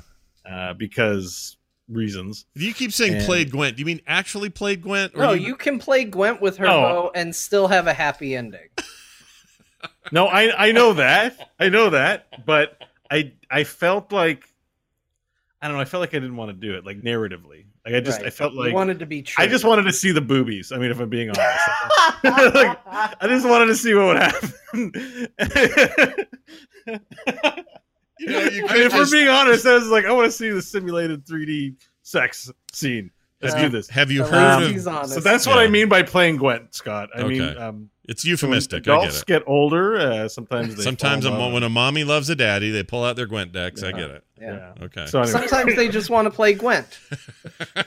[0.49, 1.57] uh, because
[1.91, 2.45] reasons.
[2.55, 3.75] If you keep saying And- played Gwent.
[3.77, 5.15] Do you mean actually played Gwent?
[5.15, 6.81] No, you can play Gwent with her No.
[6.81, 8.69] bow and still have a happy ending.
[10.11, 11.49] No, I I know that.
[11.59, 12.77] I know that, but
[13.09, 14.43] I I felt like
[15.61, 15.81] I don't know.
[15.81, 17.65] I felt like I didn't want to do it, like narratively.
[17.85, 18.33] Like I just I Right.
[18.33, 19.43] felt you like wanted to be true.
[19.43, 20.71] I just wanted to see the boobies.
[20.71, 21.67] I mean, if I'm being honest,
[22.55, 24.91] Like, I just wanted to see what would happen.
[28.21, 30.25] You know, you I could mean, if we're being honest, I was like, I want
[30.27, 33.09] to see the simulated 3D sex scene.
[33.41, 33.89] Let's Uh, do this.
[33.89, 34.93] Have you heard lazy's of?
[34.95, 35.13] honest.
[35.15, 35.63] So that's what Yeah.
[35.63, 37.09] I mean by playing Gwent, Scott.
[37.15, 38.87] I mean, um, It's so when euphemistic.
[38.87, 39.39] I adults get it.
[39.45, 39.97] get older.
[39.97, 43.15] Uh, sometimes they Sometimes a mo- when a mommy loves a daddy, they pull out
[43.15, 43.81] their Gwent decks.
[43.81, 44.23] I get it.
[44.39, 44.73] Yeah.
[44.83, 45.07] Okay.
[45.07, 46.99] So anyway, Sometimes they just want to play Gwent.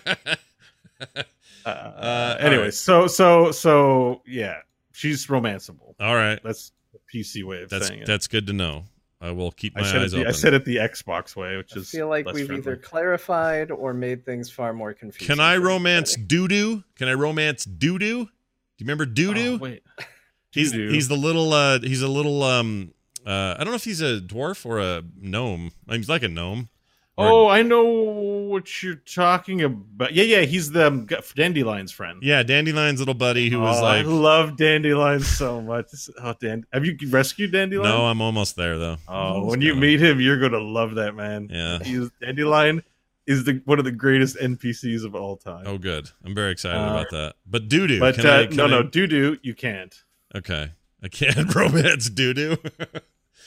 [1.65, 2.75] uh, all anyway, right.
[2.75, 4.59] so so so yeah,
[4.93, 5.95] she's romanceable.
[6.01, 6.41] All right.
[6.43, 8.07] That's the PC way of That's saying it.
[8.07, 8.85] that's good to know.
[9.25, 10.29] I will keep my I said, it eyes the, open.
[10.29, 12.63] I said it the Xbox way, which I is feel like less we've friendly.
[12.63, 15.27] either clarified or made things far more confusing.
[15.35, 16.27] Can I romance everybody.
[16.29, 16.85] doo doo?
[16.97, 18.25] Can I romance doo doo?
[18.27, 18.31] Do
[18.79, 19.55] you remember doo doo?
[19.55, 19.83] Oh, wait,
[20.51, 20.93] he's Doo-doo.
[20.93, 22.93] he's the little uh he's a little um
[23.27, 25.71] uh I don't know if he's a dwarf or a gnome.
[25.89, 26.69] I mean, he's like a gnome.
[27.17, 30.13] Or- Oh, I know what you're talking about.
[30.15, 32.21] Yeah, yeah, he's the um, Dandelion's friend.
[32.23, 35.87] yeah, Dandelion's little buddy who was Oh, like I love Dandelion so much.
[36.21, 37.89] Oh, Dan, have you rescued Dandelion?
[37.89, 38.97] No, I'm almost there though.
[39.07, 39.81] Oh, when you got him.
[39.81, 41.49] meet him, you're gonna love that man.
[41.53, 41.79] Yeah.
[41.85, 42.83] He's Dandelion
[43.27, 45.65] is the one of the greatest NPCs of all time.
[45.67, 46.11] Oh, good.
[46.25, 47.35] I'm very excited Uh, about that.
[47.47, 48.01] But doo doo.
[48.01, 49.95] but can uh, I, can no, I- no, doo doo, you can't.
[50.35, 50.73] Okay.
[51.03, 52.57] I can't romance doo doo.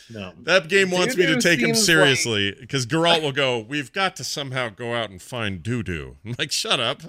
[0.09, 0.34] No.
[0.43, 4.23] that game wants me to take him seriously because Geralt will go, We've got to
[4.23, 6.17] somehow go out and find doo doo.
[6.25, 7.01] I'm like, Shut up.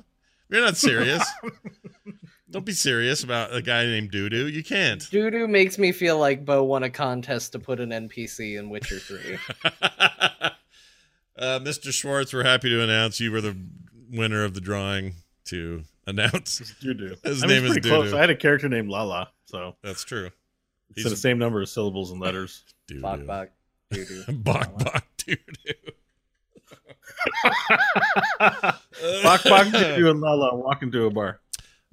[0.51, 1.27] You're not serious.
[2.51, 4.49] Don't be serious about a guy named Doo Doo.
[4.49, 5.07] You can't.
[5.11, 8.99] Doo makes me feel like Bo won a contest to put an NPC in Witcher
[8.99, 9.39] 3.
[9.85, 10.51] uh,
[11.61, 11.93] Mr.
[11.93, 13.55] Schwartz, we're happy to announce you were the
[14.11, 15.17] winner of the drawing
[15.47, 16.75] to announce.
[16.81, 17.17] You do.
[17.23, 18.05] His I mean, name it's is pretty close.
[18.07, 18.17] Doo-Doo.
[18.17, 20.31] I had a character named Lala, so That's true.
[20.97, 22.65] It's the same number of syllables and letters.
[22.87, 23.51] Doo Bok bok.
[23.91, 25.93] Doo Bok bok doo doo.
[29.23, 31.41] Bok Bok Doo and Lala walk into a bar.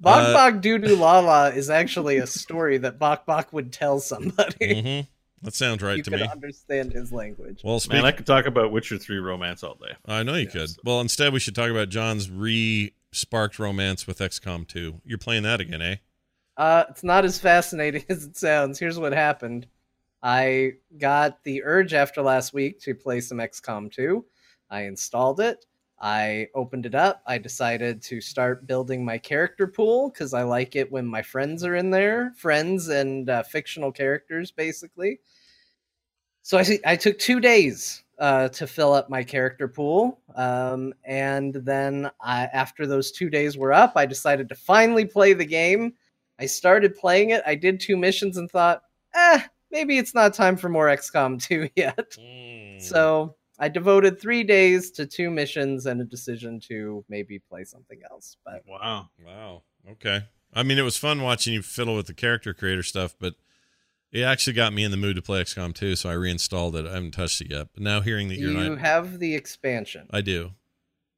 [0.00, 3.98] Bok Uh, Bok Doo Doo Lala is actually a story that Bok Bok would tell
[4.00, 4.82] somebody.
[4.82, 5.00] hmm
[5.42, 6.28] That sounds right you to could me.
[6.30, 7.60] understand his language.
[7.64, 9.94] Well, speak, Man, I could talk about Witcher Three romance all day.
[10.06, 10.74] I know you Yes.
[10.76, 10.84] could.
[10.84, 15.00] Well, instead, we should talk about John's re-sparked romance with XCOM 2.
[15.04, 15.96] You're playing that again, eh?
[16.56, 18.78] Uh, it's not as fascinating as it sounds.
[18.78, 19.66] Here's what happened.
[20.22, 24.24] I got the urge after last week to play some XCOM 2.
[24.70, 25.66] I installed it.
[26.00, 27.22] I opened it up.
[27.26, 31.64] I decided to start building my character pool because I like it when my friends
[31.64, 35.20] are in there, friends and uh, fictional characters, basically.
[36.42, 40.20] So I, I took two days uh, to fill up my character pool.
[40.34, 45.32] Um, and then I, after those two days were up, I decided to finally play
[45.32, 45.94] the game.
[46.38, 47.42] I started playing it.
[47.46, 48.82] I did two missions and thought,
[49.14, 49.40] eh,
[49.70, 52.16] maybe it's not time for more XCOM 2 yet.
[52.18, 52.78] Hmm.
[52.78, 58.00] So I devoted three days to two missions and a decision to maybe play something
[58.10, 58.36] else.
[58.44, 59.10] But Wow.
[59.24, 59.62] Wow.
[59.92, 60.24] Okay.
[60.52, 63.34] I mean, it was fun watching you fiddle with the character creator stuff, but
[64.12, 66.86] it actually got me in the mood to play XCOM 2, so I reinstalled it.
[66.86, 67.68] I haven't touched it yet.
[67.74, 70.06] But now hearing that you you're not, have the expansion.
[70.10, 70.52] I do.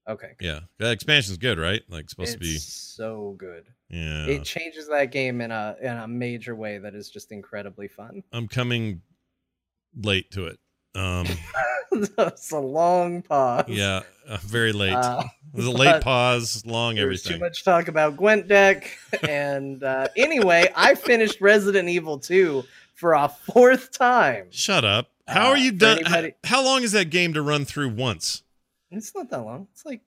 [0.09, 0.33] Okay.
[0.41, 1.83] Yeah, that expansion's good, right?
[1.89, 2.57] Like supposed it's to be.
[2.59, 3.67] so good.
[3.91, 4.27] Yeah.
[4.27, 8.23] It changes that game in a in a major way that is just incredibly fun.
[8.33, 9.03] I'm coming
[10.03, 10.59] late to it.
[10.95, 11.27] Um.
[11.91, 13.65] It's a long pause.
[13.69, 14.03] yeah.
[14.29, 14.93] Uh, very late.
[14.93, 15.23] Uh,
[15.53, 17.31] it was a late pause, long everything.
[17.31, 18.97] There's too much talk about Gwent deck.
[19.29, 22.63] and uh, anyway, I finished Resident Evil 2
[22.95, 24.47] for a fourth time.
[24.51, 25.11] Shut up.
[25.27, 25.99] How Uh, are you done?
[26.01, 28.43] anybody- How long is that game to run through once?
[28.91, 29.69] It's not that long.
[29.73, 30.01] It's like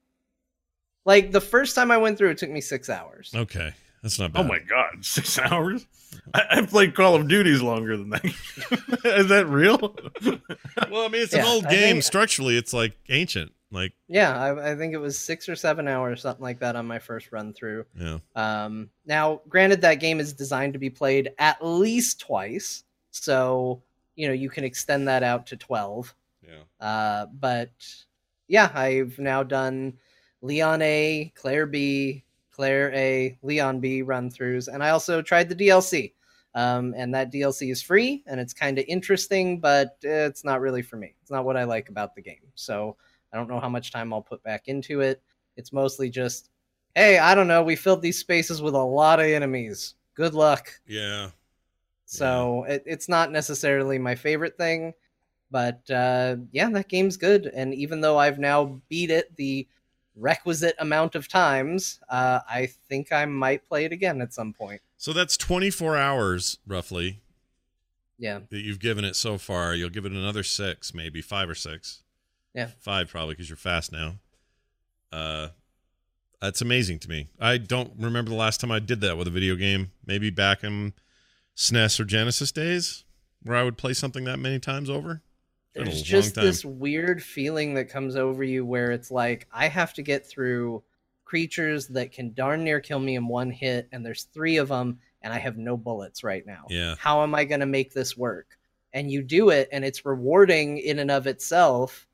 [1.04, 3.32] like the first time I went through, it took me six hours.
[3.34, 3.72] Okay,
[4.02, 4.40] that's not bad.
[4.44, 5.86] Oh my god, six hours?
[6.34, 8.24] I, I've played Call of Duties longer than that.
[9.04, 9.96] Is that real?
[10.90, 11.94] Well, I mean, it's an old I game.
[11.94, 13.52] think- Structurally, it's like ancient.
[13.70, 16.86] Like, Yeah, I, I think it was six or seven hours, something like that, on
[16.86, 17.86] my first run through.
[17.98, 18.18] yeah.
[18.36, 23.82] Um, now, granted, that game is designed to be played at least twice, so
[24.16, 26.14] you know you can extend that out to twelve.
[26.46, 26.86] Yeah.
[26.86, 27.70] Uh, but
[28.52, 29.94] yeah, I've now done
[30.42, 35.54] Leon A, Claire B, Claire A, Leon B run throughs, and I also tried the
[35.56, 36.12] DLC.
[36.54, 40.82] Um, and that DLC is free and it's kind of interesting, but it's not really
[40.82, 41.14] for me.
[41.22, 42.44] It's not what I like about the game.
[42.54, 42.94] So
[43.32, 45.22] I don't know how much time I'll put back into it.
[45.56, 46.50] It's mostly just,
[46.94, 49.94] hey, I don't know, we filled these spaces with a lot of enemies.
[50.12, 50.70] Good luck.
[50.86, 51.30] Yeah.
[52.04, 54.92] So it, it's not necessarily my favorite thing,
[55.52, 57.46] but uh, yeah, that game's good.
[57.46, 59.68] And even though I've now beat it the
[60.16, 64.80] requisite amount of times, uh, I think I might play it again at some point.
[64.96, 67.20] So that's 24 hours roughly
[68.18, 69.74] Yeah, that you've given it so far.
[69.74, 72.02] You'll give it another six, maybe five or six.
[72.54, 72.68] Yeah.
[72.80, 74.14] Five probably because you're fast now.
[75.12, 75.48] Uh,
[76.40, 77.28] that's amazing to me.
[77.38, 79.92] I don't remember the last time I did that with a video game.
[80.06, 80.94] Maybe back in
[81.56, 83.04] SNES or Genesis days,
[83.42, 85.22] where I would play something that many times over.
[85.74, 90.02] There's just this weird feeling that comes over you where it's like I have to
[90.02, 90.82] get through
[91.24, 94.98] creatures that can darn near kill me in one hit, and there's three of them,
[95.22, 96.66] and I have no bullets right now.
[96.68, 96.94] Yeah.
[96.98, 98.58] how am I going to make this work?
[98.92, 102.06] And you do it, and it's rewarding in and of itself.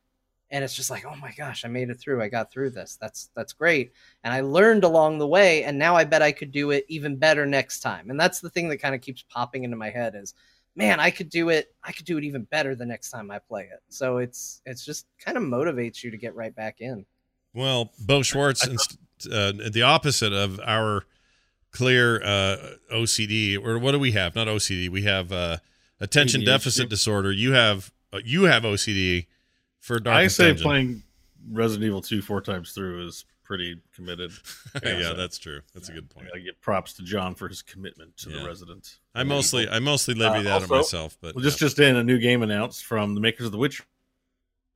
[0.51, 2.22] And it's just like, oh my gosh, I made it through.
[2.22, 2.97] I got through this.
[3.01, 3.93] That's that's great.
[4.24, 7.16] And I learned along the way, and now I bet I could do it even
[7.16, 8.09] better next time.
[8.09, 10.32] And that's the thing that kind of keeps popping into my head is,
[10.78, 11.74] man, I could do it.
[11.82, 13.80] I could do it even better the next time I play it.
[13.88, 17.05] So it's it's just kind of motivates you to get right back in.
[17.52, 18.98] Well, Bo Schwartz, inst-
[19.30, 21.05] uh, the opposite of our
[21.72, 22.56] clear uh,
[22.94, 24.34] OCD, or what do we have?
[24.36, 24.88] Not OCD.
[24.88, 25.59] We have uh,
[26.00, 26.46] attention ADHD.
[26.46, 27.32] deficit disorder.
[27.32, 29.26] You have uh, you have OCD
[29.80, 30.62] for Dark I say Dungeon.
[30.64, 31.02] playing
[31.50, 34.30] Resident Evil 2 four times through is pretty committed.
[34.84, 35.62] yeah, that's true.
[35.74, 36.28] That's a good point.
[36.34, 38.40] I give props to John for his commitment to Yeah.
[38.42, 38.98] the resident.
[39.14, 42.04] I mostly I mostly levy Uh, that on myself, but Well, just just in a
[42.04, 43.84] new game announced from the makers of The Witcher.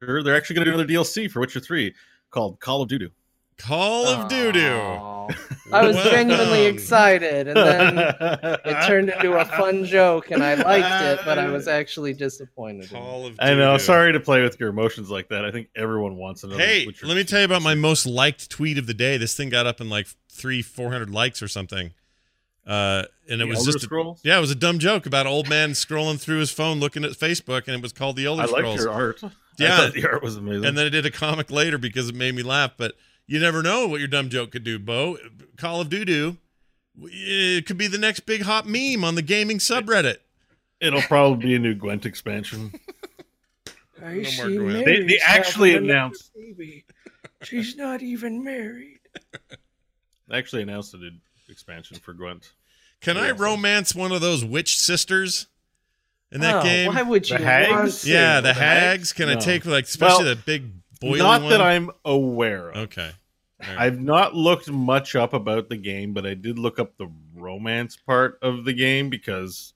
[0.01, 1.95] They're actually going to do another DLC for Witcher 3
[2.31, 3.11] called Call of Duty.
[3.59, 5.29] Call of Doo Doo.
[5.73, 6.75] I was genuinely Welcome.
[6.75, 11.49] excited, and then it turned into a fun joke, and I liked it, but I
[11.49, 12.91] was actually disappointed.
[12.91, 13.79] Call of I know.
[13.79, 15.45] Sorry to play with your emotions like that.
[15.45, 16.61] I think everyone wants another.
[16.63, 19.17] Hey, Witcher let me tell you about my most liked tweet of the day.
[19.17, 21.93] This thing got up in like three, four hundred likes or something.
[22.67, 24.21] Uh, and it The was Elder just a, Scrolls?
[24.25, 27.05] yeah, it was a dumb joke about an old man scrolling through his phone looking
[27.05, 29.21] at Facebook, and it was called the Elder I liked your art.
[29.59, 29.75] Yeah.
[29.75, 30.65] I thought the art was amazing.
[30.65, 32.73] And then I did a comic later because it made me laugh.
[32.77, 32.95] But
[33.27, 35.19] you never know what your dumb joke could do, Bo.
[35.57, 36.37] Call of Doo
[37.03, 40.17] It eh, could be the next big hot meme on the gaming subreddit.
[40.81, 42.73] It'll probably be a new Gwent expansion.
[44.05, 44.67] I No see more Gwen.
[44.67, 46.85] Mary's They- they actually announced- baby.
[47.43, 49.01] She's not even married.
[50.29, 51.11] They actually announced a new
[51.49, 52.53] expansion for Gwent.
[53.01, 55.47] Can I romance one of those witch sisters
[56.31, 56.95] in that Oh, game?
[56.95, 57.71] Why would The you hags?
[57.71, 58.81] want yeah, the, The hags.
[58.81, 59.13] hags?
[59.13, 60.71] Can I take like especially Well, the big
[61.03, 61.51] boiling Not one?
[61.51, 62.77] that I'm aware of.
[62.85, 63.11] okay.
[63.63, 63.79] All right.
[63.79, 67.97] I've not looked much up about the game, but I did look up the romance
[67.97, 69.75] part of the game because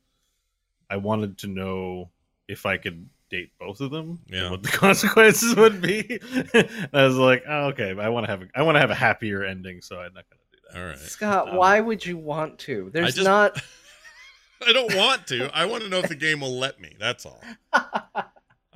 [0.90, 2.11] I wanted to know
[2.48, 4.43] if I could date both of them Yeah.
[4.43, 6.19] and what the consequences would be.
[6.55, 8.90] and I was like, oh, okay, I want to have a, I want to have
[8.90, 10.81] a happier ending, so I'm not going to do that.
[10.81, 10.98] All right.
[10.98, 12.90] Scott, Um, why would you want to?
[12.93, 13.61] There's just- not.
[14.66, 15.51] I don't want to.
[15.57, 16.94] I want to know if the game will let me.
[16.98, 17.40] That's all.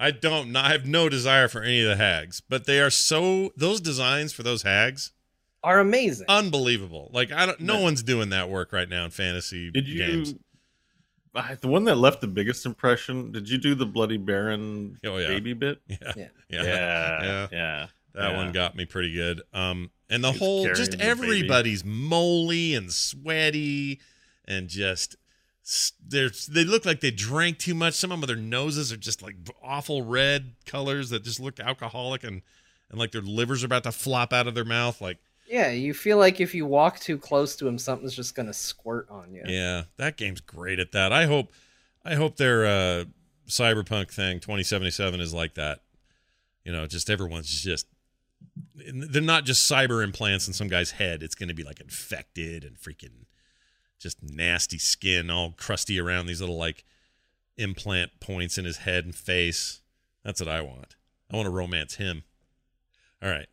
[0.00, 0.56] I don't.
[0.56, 3.50] I have no desire for any of the hags, but they are so.
[3.56, 5.12] Those designs for those hags,
[5.62, 6.24] are amazing.
[6.28, 7.10] unbelievable.
[7.12, 7.60] Like I don't.
[7.60, 7.82] No Yeah.
[7.84, 9.98] one's doing that work right now in fantasy Did you?
[9.98, 10.34] games.
[11.60, 13.30] The one that left the biggest impression.
[13.30, 15.28] Did you do the Bloody Baron Oh, yeah.
[15.28, 15.80] baby bit?
[15.88, 15.98] Yeah.
[16.16, 16.28] Yeah.
[16.48, 16.62] Yeah.
[16.64, 17.48] yeah, Yeah.
[17.52, 17.86] yeah.
[18.14, 18.36] That Yeah.
[18.36, 19.42] one got me pretty good.
[19.52, 21.08] Um, and the He's whole, just the baby.
[21.08, 24.00] everybody's moly and sweaty,
[24.48, 25.19] and just s-
[26.06, 27.94] they're they look like they drank too much.
[27.94, 32.24] Some of them, their noses are just like awful red colors that just look alcoholic,
[32.24, 32.42] and
[32.90, 35.00] and like their livers are about to flop out of their mouth.
[35.00, 35.18] Like,
[35.48, 39.08] Yeah, you feel like if you walk too close to him, something's just gonna squirt
[39.10, 39.42] on you.
[39.46, 41.12] yeah, that game's great at that.
[41.12, 41.52] I hope,
[42.04, 43.04] I hope their uh,
[43.48, 45.82] cyberpunk thing 2077 is like that.
[46.64, 47.86] You know, just everyone's just
[48.74, 51.22] they're not just cyber implants in some guy's head.
[51.22, 53.26] It's going to be like infected and freaking
[54.00, 56.84] just nasty skin, all crusty around these little like
[57.56, 59.82] implant points in his head and face.
[60.24, 60.96] That's what I want.
[61.30, 62.24] I want to romance him.
[63.22, 63.46] All right,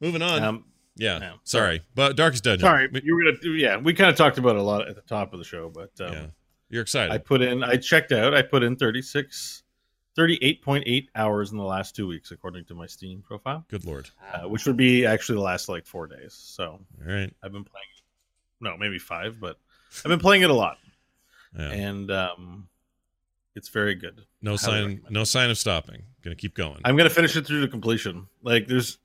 [0.00, 0.42] moving on.
[0.42, 0.64] Um,
[0.96, 2.60] yeah, sorry, but Darkest Dungeon.
[2.66, 3.56] sorry, We- you were gonna.
[3.56, 5.68] Yeah, we kind of talked about it a lot at the top of the show,
[5.70, 6.26] but um, yeah,
[6.68, 7.12] you're excited.
[7.12, 7.62] I put in.
[7.64, 8.34] I checked out.
[8.34, 9.62] I put in 36,
[10.16, 14.10] 38.8 hours in the last two weeks, according to my Steam profile, Good lord.
[14.32, 16.32] uh, which would be actually the last like four days.
[16.34, 16.64] So
[17.04, 17.32] All right.
[17.42, 17.86] I've been playing.
[18.60, 19.58] No, maybe five, but
[20.04, 20.78] I've been playing it a lot,
[21.58, 21.70] Yeah.
[21.70, 22.68] and um,
[23.54, 24.22] it's very good.
[24.42, 24.82] No highly sign.
[24.88, 26.02] recommend No sign of stopping.
[26.22, 26.80] Gonna keep going.
[26.84, 28.26] I'm gonna finish it through to completion.
[28.42, 28.98] Like there's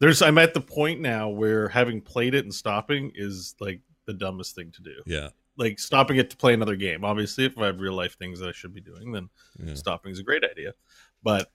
[0.00, 4.12] there's I'm at the point now where having played it and stopping is like the
[4.12, 5.02] dumbest thing to do.
[5.06, 5.28] yeah.
[5.56, 7.04] Like stopping it to play another game.
[7.04, 9.30] Obviously, if I have real life things that I should be doing, then
[9.64, 9.74] Yeah.
[9.74, 10.74] stopping is a great idea.
[11.22, 11.50] But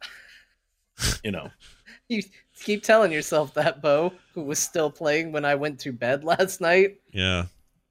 [1.23, 1.49] you know,
[2.07, 2.23] You
[2.55, 6.59] keep telling yourself that, Bo, who was still playing when I went to bed last
[6.59, 6.99] night.
[7.11, 7.45] Yeah.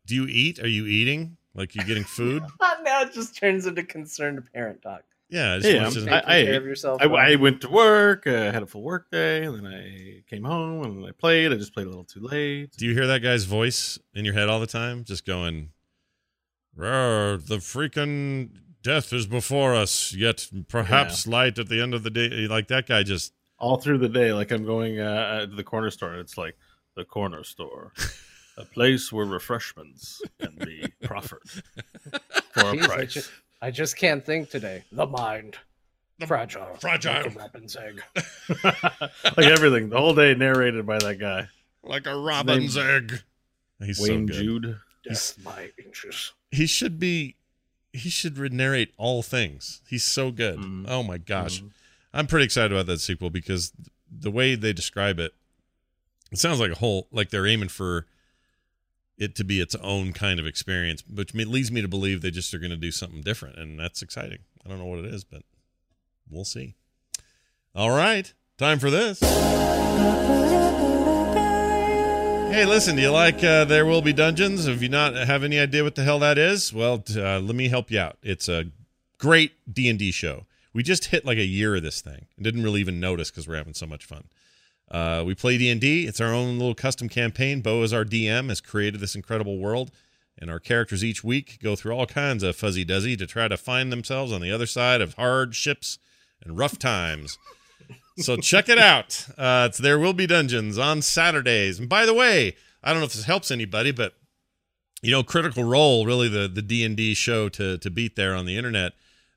[0.09, 0.59] Do you eat?
[0.61, 1.37] Are you eating?
[1.55, 2.43] Like you getting food?
[2.83, 5.03] now it just turns into concerned parent talk.
[5.29, 5.55] Yeah.
[5.55, 7.03] I just Yeah, want to- I- Taking care of yourself.
[7.03, 10.45] I, I went to work, uh, had a full work day, and then I came
[10.45, 11.53] home and I played.
[11.53, 12.73] I just played a little too late.
[12.77, 15.05] do you hear that guy's voice in your head all the time?
[15.05, 15.71] Just going,
[16.77, 18.51] "Rawr, the freaking
[18.83, 22.47] death is before us, yet perhaps light at the end of the day.
[22.49, 25.91] Like that guy just, All through the day, like I'm going uh, to the corner
[25.91, 26.57] store, and it's like
[26.97, 27.93] the corner store,
[28.59, 31.43] a place where refreshments can be proffered
[32.53, 33.13] for a Jeez, I, price.
[33.13, 33.31] just,
[33.63, 34.85] I just can't think today.
[34.93, 35.57] The mind.
[36.27, 36.75] Fragile.
[36.81, 37.13] Fragile.
[37.31, 38.03] Like robin's egg.
[38.65, 41.47] like everything, the whole day narrated by that guy,
[41.85, 43.23] like a robin's egg.
[43.81, 44.43] He's Wayne so good.
[44.43, 44.81] June.
[45.05, 46.33] Death by inches.
[46.51, 47.37] He should be.
[47.93, 49.81] He should narrate all things.
[49.89, 50.59] He's so good.
[50.59, 50.87] Mhm.
[50.89, 51.63] Oh my gosh.
[51.63, 51.71] Mhm.
[52.13, 53.73] I'm pretty excited about that sequel because
[54.11, 55.33] the way they describe it,
[56.33, 58.07] it sounds like a whole like they're aiming for
[59.19, 62.55] it to be its own kind of experience, which leads me to believe they just
[62.55, 64.39] are going to do something different, and that's exciting.
[64.65, 65.43] I don't know what it is, but
[66.31, 66.75] we'll see.
[67.75, 69.21] All right, time for this.
[72.51, 74.67] Hey, listen, do you like uh, There Will Be Dungeons?
[74.67, 77.69] If you not have any idea what the hell that is, well, uh, let me
[77.69, 78.17] help you out.
[78.23, 78.65] It's a
[79.19, 80.47] great D&D show.
[80.73, 83.47] We just hit like a year of this thing and didn't really even notice because
[83.47, 84.25] we're having so much fun.
[84.91, 86.07] Uh, we play D&D.
[86.07, 87.61] It's our own little custom campaign.
[87.61, 89.91] Bo is our DM, has created this incredible world.
[90.41, 93.91] And our characters each week go through all kinds of fuzzy-duzzy to try to find
[93.91, 95.99] themselves on the other side of hardships
[96.43, 97.39] and rough times.
[98.19, 99.27] so check it out.
[99.37, 101.79] Uh, it's There Will Be Dungeons on Saturdays.
[101.79, 104.15] And by the way, I don't know if this helps anybody, but
[105.03, 108.35] you know, Critical Role, really the the D and D show to to beat there
[108.35, 108.93] on the internet.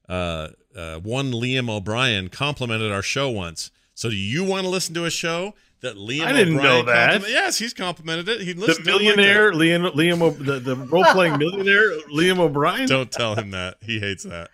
[0.09, 3.71] Uh, uh, one Liam O'Brien complimented our show once.
[4.01, 6.25] So do you want to listen to a show that Liam?
[6.25, 7.21] I didn't O'Brien know that.
[7.29, 8.41] Yes, he's complimented it.
[8.41, 11.99] He The listened to it like millionaire Liam Liam O- the, the role playing millionaire
[12.11, 12.87] Liam O'Brien.
[12.87, 13.77] Don't tell him that.
[13.79, 14.49] He hates that.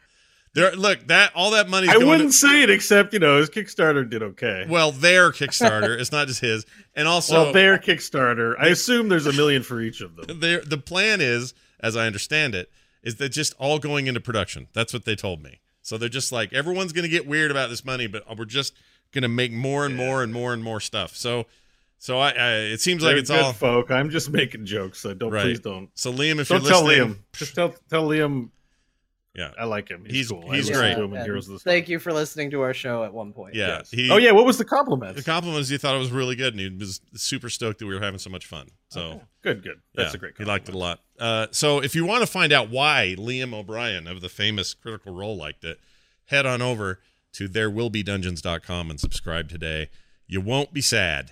[0.54, 1.88] There, look that all that money.
[1.88, 4.66] I going wouldn't To, say it except you know his Kickstarter did okay.
[4.68, 5.98] well, their Kickstarter.
[5.98, 8.54] it's not just his, and also well, their Kickstarter.
[8.60, 10.42] I assume there's a million for each of them.
[10.42, 12.70] their the plan is, as I understand it,
[13.02, 14.68] is that just all going into production.
[14.74, 15.62] That's what they told me.
[15.82, 18.74] So they're just like everyone's going to get weird about this money, but we're just
[19.14, 21.16] going to make more and more and more and more stuff.
[21.16, 21.46] So,
[21.98, 23.90] so I, I it seems like They're it's good all folk.
[23.92, 25.44] I'm just making jokes, so don't Right.
[25.44, 25.90] please don't.
[25.96, 26.12] so.
[26.14, 27.20] Liam, if Don't you're tell listening, Liam.
[27.34, 28.50] Just tell tell Liam.
[29.36, 29.52] Yeah.
[29.60, 30.04] I like him.
[30.04, 30.52] He's, He's- cool.
[30.52, 30.96] He's great.
[30.96, 33.54] To and Heroes of the thank you for listening to our show at one point.
[33.54, 33.92] yeah, Yes.
[33.92, 35.16] he, oh yeah, what was the compliment?
[35.16, 37.86] The compliment is he thought it was really good, and he was super stoked that
[37.86, 38.70] we were having so much fun.
[38.90, 39.02] So.
[39.02, 39.20] Okay.
[39.44, 39.82] good, good.
[39.94, 40.34] That's yeah, a great.
[40.40, 41.02] He liked it a lot.
[41.20, 45.14] Uh, so if you want to find out why Liam O'Brien of the famous Critical
[45.14, 45.80] Role liked it,
[46.26, 47.00] head on over
[47.38, 49.90] to therewillbedungeons.com and subscribe today.
[50.26, 51.30] You won't be sad.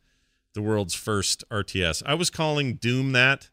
[0.54, 3.50] the world's first RTS." I was calling Doom that,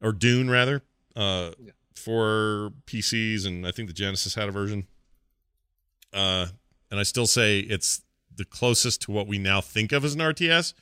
[0.00, 0.82] or Dune rather,
[1.14, 1.50] uh,
[1.94, 4.86] for PCs, and I think the Genesis had a version.
[6.12, 6.46] Uh,
[6.90, 8.01] and I still say it's
[8.36, 10.74] the closest to what we now think of as an RTS,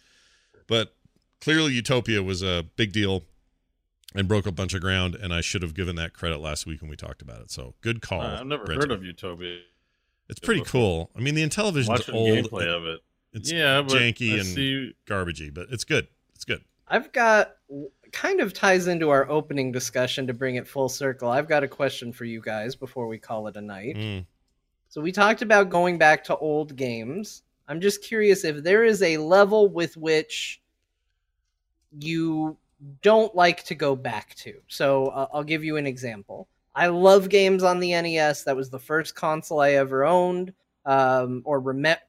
[0.67, 0.95] but
[1.41, 3.25] clearly Utopia was a big deal
[4.15, 6.81] and broke a bunch of ground, and I should have given that credit last week
[6.81, 7.51] when we talked about it.
[7.51, 8.23] So good call.
[8.23, 8.91] Uh, I've never Brenton.
[8.91, 9.59] heard of Utopia.
[10.29, 11.11] It's pretty cool.
[11.17, 13.01] I mean, the Intellivision's Watching old, gameplay of it.
[13.33, 14.95] it's yeah, but janky and see.
[15.07, 16.07] garbagey, but it's good.
[16.35, 16.63] It's good.
[16.87, 17.57] I've got
[18.13, 21.31] kind of ties into our opening discussion to bring it full circle.
[21.31, 23.97] I've got a question for you guys before we call it a night.
[23.97, 24.27] Mm.
[24.91, 27.45] So we talked about going back to old games.
[27.69, 30.61] I'm just curious if there is a level with which
[31.97, 32.57] you
[33.01, 34.61] don't like to go back to.
[34.67, 36.49] So uh, I'll give you an example.
[36.75, 38.43] I love games on the NES.
[38.43, 40.53] That was the first console I ever owned,
[40.85, 42.01] um, or remember.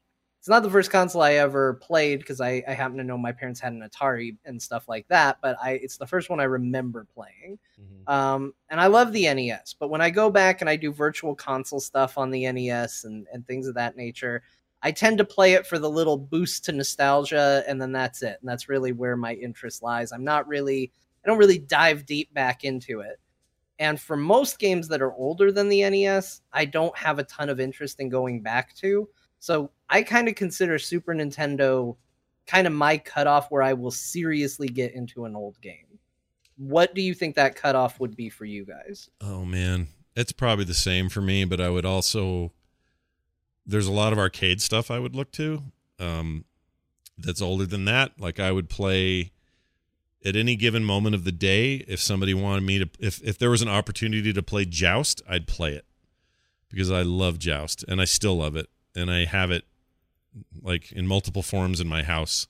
[0.42, 3.30] It's not the first console I ever played because I, I happen to know my
[3.30, 5.38] parents had an Atari and stuff like that.
[5.40, 7.60] But I, it's the first one I remember playing.
[8.08, 11.36] Um, and I love the NES, but when I go back and I do virtual
[11.36, 14.42] console stuff on the NES and, and things of that nature,
[14.82, 18.38] I tend to play it for the little boost to nostalgia, and then that's it.
[18.40, 20.10] And that's really where my interest lies.
[20.10, 20.90] I'm not really,
[21.24, 23.20] I don't really dive deep back into it.
[23.78, 27.48] And for most games that are older than the NES, I don't have a ton
[27.48, 29.08] of interest in going back to.
[29.38, 31.96] So I kind of consider Super Nintendo
[32.46, 35.98] kind of my cutoff where I will seriously get into an old game.
[36.56, 39.10] What do you think that cutoff would be for you guys?
[39.20, 42.52] Oh man, it's probably the same for me, but I would also
[43.66, 45.62] there's a lot of arcade stuff I would look to.
[45.98, 46.46] Um
[47.18, 48.18] that's older than that.
[48.18, 49.32] Like I would play
[50.24, 53.50] at any given moment of the day if somebody wanted me to if if there
[53.50, 55.84] was an opportunity to play Joust, I'd play it.
[56.70, 59.64] Because I love Joust and I still love it and I have it
[60.62, 62.46] like in multiple forms in my house.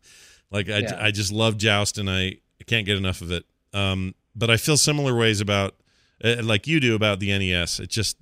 [0.50, 0.98] like I Yeah.
[0.98, 3.44] I just love Joust and I, can't get enough of it.
[3.72, 5.76] Um but I feel similar ways about
[6.22, 7.80] uh, like you do about the NES.
[7.80, 8.16] It just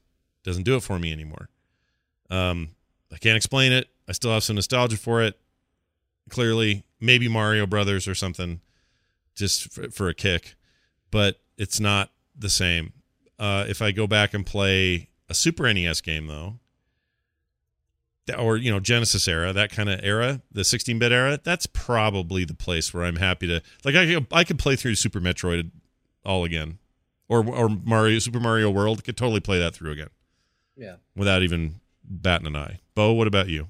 [0.45, 1.49] doesn't do it for me anymore.
[2.31, 2.71] Um,
[3.13, 3.89] I can't explain it.
[4.09, 5.39] I still have some nostalgia for it.
[6.31, 8.61] Clearly, maybe Mario Brothers or something,
[9.35, 10.57] just for, for a kick,
[11.11, 12.93] but it's not the same.
[13.39, 16.59] Uh, if I go back and play a Super NES game, though,
[18.39, 22.55] or you know Genesis era, that kind of era, the 16-bit era, that's probably the
[22.55, 23.95] place where I'm happy to like.
[23.95, 25.71] I could- I could play through Super Metroid
[26.25, 26.79] all again,
[27.29, 29.05] or or Mario Super Mario World.
[29.05, 30.09] Could totally play that through again
[30.77, 30.97] Yeah.
[31.15, 32.81] without even batting an eye.
[32.95, 33.69] Bo, what about you?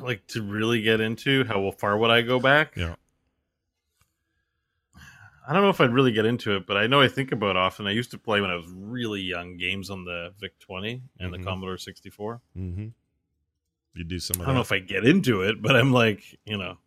[0.00, 2.76] like to really get into how far would I go back?
[2.76, 2.94] Yeah.
[5.46, 7.50] I don't know if I'd really get into it, but I know I think about
[7.50, 7.86] it often.
[7.86, 11.32] I used to play when I was really young games on the VIC 20 and
[11.32, 11.38] Mhm.
[11.38, 12.40] the Commodore 64.
[12.56, 12.88] Mm-hmm.
[13.94, 14.54] You do some I don't that.
[14.54, 16.78] know if I get into it, but I'm like, you know,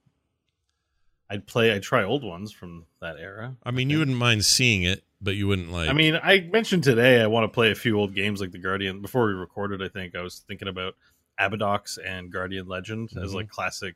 [1.30, 3.57] I'd play, I'd try old ones from that era.
[3.64, 5.90] I mean, you wouldn't mind seeing it, but you wouldn't like.
[5.90, 8.57] I mean, I mentioned today I want to play a few old games like the
[8.60, 9.02] Guardian.
[9.02, 10.95] Before we recorded, I think I was thinking about
[11.40, 13.36] Abadox and Guardian Legend as Mhm.
[13.36, 13.95] like classic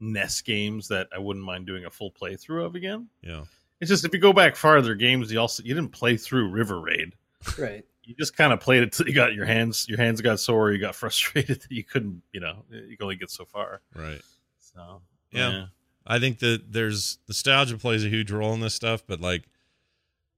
[0.00, 3.08] NES games that I wouldn't mind doing a full playthrough of again.
[3.22, 3.44] yeah,
[3.80, 6.80] It's just if you go back farther, games you also you didn't play through River
[6.80, 7.12] Raid.
[7.58, 7.84] Right.
[8.02, 10.72] You just kind of played it till you got your hands your hands got sore.
[10.72, 12.22] You got frustrated that you couldn't.
[12.32, 13.80] You know, you can only get so far.
[13.94, 14.20] right.
[14.60, 15.66] So Yeah.
[16.06, 19.42] I think that there's nostalgia plays a huge role in this stuff, but like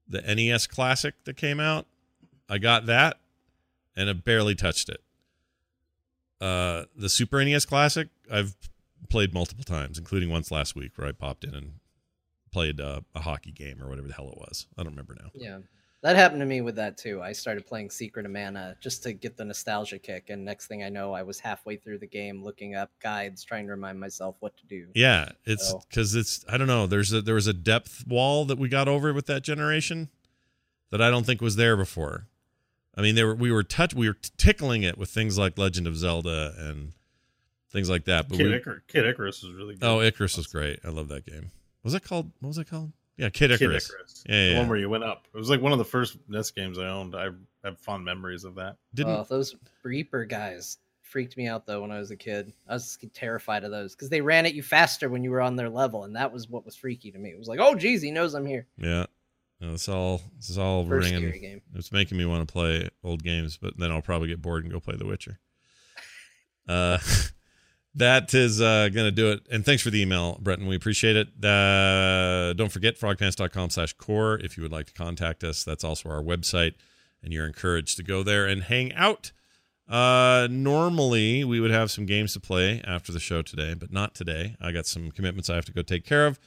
[0.07, 1.85] the NES Classic that came out,
[2.49, 3.19] I got that
[3.95, 5.01] and I barely touched it.
[6.41, 8.55] Uh, the Super NES Classic, I've
[9.09, 11.73] played multiple times, including once last week where I popped in and
[12.51, 14.67] played uh, a hockey game or whatever the hell it was.
[14.77, 15.29] I don't remember now.
[15.33, 15.59] Yeah.
[16.03, 17.21] That happened to me with that too.
[17.21, 20.81] I started playing Secret of Mana just to get the nostalgia kick, and next thing
[20.83, 24.35] I know, I was halfway through the game looking up guides, trying to remind myself
[24.39, 24.87] what to do.
[24.95, 26.87] Yeah, it's So- because it's I don't know.
[26.87, 30.09] There's a there was a depth wall that we got over with that generation
[30.89, 32.25] that I don't think was there before.
[32.97, 35.85] I mean, there were we were touch we were tickling it with things like Legend
[35.85, 36.93] of Zelda and
[37.71, 38.27] things like that.
[38.27, 39.85] But Kid, we, Icar- Kid Icarus was really good.
[39.87, 40.79] oh, Icarus was great.
[40.83, 41.51] I love that game.
[41.83, 42.31] Was it called?
[42.39, 42.91] What was it called?
[43.17, 43.87] Yeah, Kid Icarus.
[43.87, 44.23] Kid Icarus.
[44.27, 45.27] Yeah, yeah, the one where you went up.
[45.33, 47.15] It was like one of the first NES games I owned.
[47.15, 47.29] I
[47.63, 48.77] have fond memories of that.
[48.93, 52.53] Didn't Oh, those Reaper guys freaked me out though when I was a kid.
[52.67, 55.55] I was terrified of those because they ran at you faster when you were on
[55.55, 57.29] their level, and that was what was freaky to me.
[57.31, 58.67] It was like, oh, geez, he knows I'm here.
[58.77, 59.05] yeah.
[59.59, 61.29] No, it's all this is all First ringing.
[61.29, 61.61] scary game.
[61.75, 64.73] It's making me want to play old games, but then I'll probably get bored and
[64.73, 65.37] go play The Witcher.
[66.67, 66.97] Uh,
[67.95, 69.45] that is uh, going to do it.
[69.51, 70.67] And thanks for the email, Breton.
[70.67, 71.27] We appreciate it.
[71.43, 75.63] Uh, don't forget frogpants.com slash core if you would like to contact us.
[75.63, 76.75] That's also our website,
[77.23, 79.31] and you're encouraged to go there and hang out.
[79.89, 84.15] Uh, normally, we would have some games to play after the show today, but not
[84.15, 84.55] today.
[84.61, 86.39] I got some commitments I have to go take care of.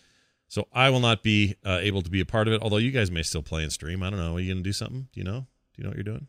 [0.48, 2.90] So I will not be uh, able to be a part of it, although you
[2.90, 4.02] guys may still play and stream.
[4.02, 4.36] I don't know.
[4.36, 5.08] Are you going to do something?
[5.12, 5.40] Do you know?
[5.40, 5.46] Do
[5.76, 6.28] you know what you're doing?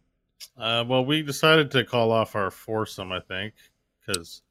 [0.57, 3.53] Uh, well, we decided to call off our foursome, I think,
[3.99, 4.41] because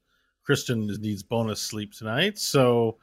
[0.45, 2.37] Christian needs bonus sleep tonight.
[2.37, 2.97] So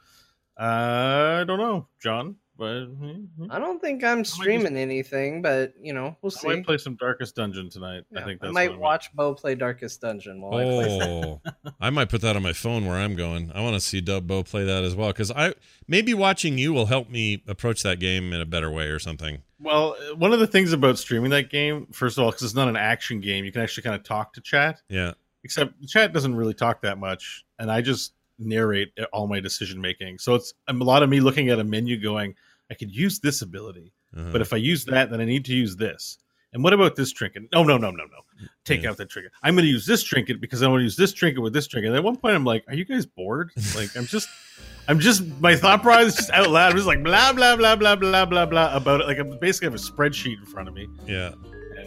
[0.57, 5.93] uh, I don't know, John, but hmm, I don't think I'm streaming anything, but you
[5.93, 6.49] know, we'll I see.
[6.49, 8.03] I might play some Darkest Dungeon tonight.
[8.15, 10.99] I think I that's might what I'm- watch Bo play Darkest Dungeon while I play.
[11.01, 11.41] Oh,
[11.81, 13.51] I might put that on my phone where I'm going.
[13.53, 15.55] I want to see Dub Bo play that as well because I
[15.87, 19.41] maybe watching you will help me approach that game in a better way or something.
[19.59, 22.53] Well, uh, one of the things about streaming that game, first of all, because it's
[22.53, 24.81] not an action game, you can actually kind of talk to chat.
[24.89, 25.13] Yeah,
[25.43, 29.79] Except the chat doesn't really talk that much, and I just narrate all my decision
[29.81, 30.17] making.
[30.19, 32.35] So it's a lot of me looking at a menu, going,
[32.71, 34.29] "I could use this ability, uh-huh.
[34.31, 36.17] but if I use that, then I need to use this."
[36.53, 37.43] And what about this trinket?
[37.51, 38.47] No, no, no, no, no.
[38.63, 38.91] Take Yeah.
[38.91, 39.31] out that trinket.
[39.41, 41.65] I'm going to use this trinket because I want to use this trinket with this
[41.65, 41.89] trinket.
[41.89, 44.29] And at one point, I'm like, "Are you guys bored?" Like, I'm just,
[44.87, 46.69] I'm just, my thought process is just out loud.
[46.71, 49.07] I'm just like blah blah blah blah blah blah blah about it.
[49.07, 50.87] Like, I'm basically have a spreadsheet in front of me.
[51.07, 51.31] yeah,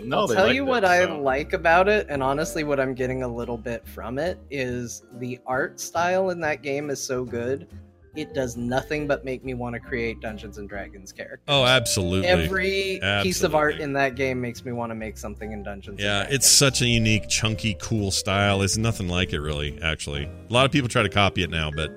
[0.02, 2.94] no, I'll tell liked you it, what I like about it, and honestly, what I'm
[2.94, 7.24] getting a little bit from it is the art style in that game is so
[7.24, 7.66] good.
[8.14, 11.44] It does nothing but make me want to create Dungeons and Dragons characters.
[11.48, 12.26] oh, absolutely.
[12.26, 16.00] Every piece of art in that game makes me want to make something in Dungeons.
[16.00, 18.62] yeah, and it's such a unique, chunky, cool style.
[18.62, 19.78] It's nothing like it, really.
[19.82, 21.92] Actually, a lot of people try to copy it now, but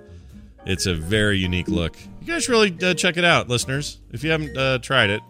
[0.66, 1.96] it's a very unique look.
[2.20, 4.02] You guys really uh, check it out, listeners.
[4.12, 5.22] If you haven't uh, tried it,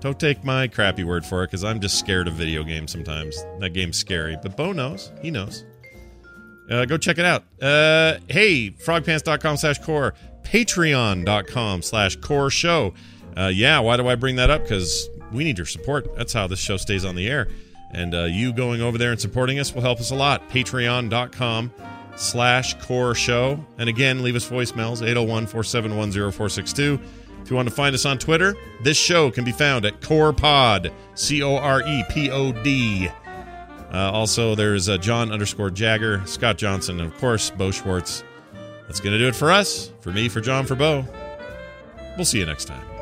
[0.00, 3.42] don't take my crappy word for it because I'm just scared of video games sometimes.
[3.60, 5.12] That game's scary, but Bo knows.
[5.22, 5.64] He knows.
[6.70, 7.44] Uh, go check it out.
[7.60, 12.94] Uh, hey, frogpants.com slash core, patreon.com slash core show.
[13.36, 14.62] Uh, yeah, why do I bring that up?
[14.62, 16.14] Because we need your support.
[16.16, 17.48] That's how this show stays on the air.
[17.90, 20.48] And uh, you going over there and supporting us will help us a lot.
[20.50, 21.72] Patreon.com
[22.16, 23.64] slash core show.
[23.78, 27.00] And again, leave us voicemails 801 471 0462.
[27.44, 30.90] If you want to find us on Twitter, this show can be found at CorePod,
[31.14, 33.10] C O R E P O D.
[33.92, 38.24] Uh, also, there's uh, John underscore Jagger, Scott Johnson, and of course, Bo Schwartz.
[38.86, 39.92] That's going to do it for us.
[40.00, 41.06] For me, for John, for Bo.
[42.16, 42.93] We'll see you next time.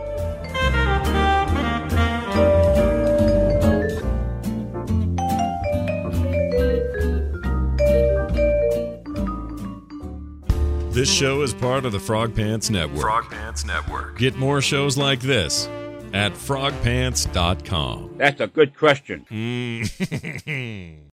[10.93, 13.01] This show is part of the Frog Pants Network.
[13.01, 14.19] Frog Pants Network.
[14.19, 15.67] Get more shows like this
[16.13, 18.17] at frogpants.com.
[18.19, 19.25] That's a good question.
[19.31, 20.99] Mm.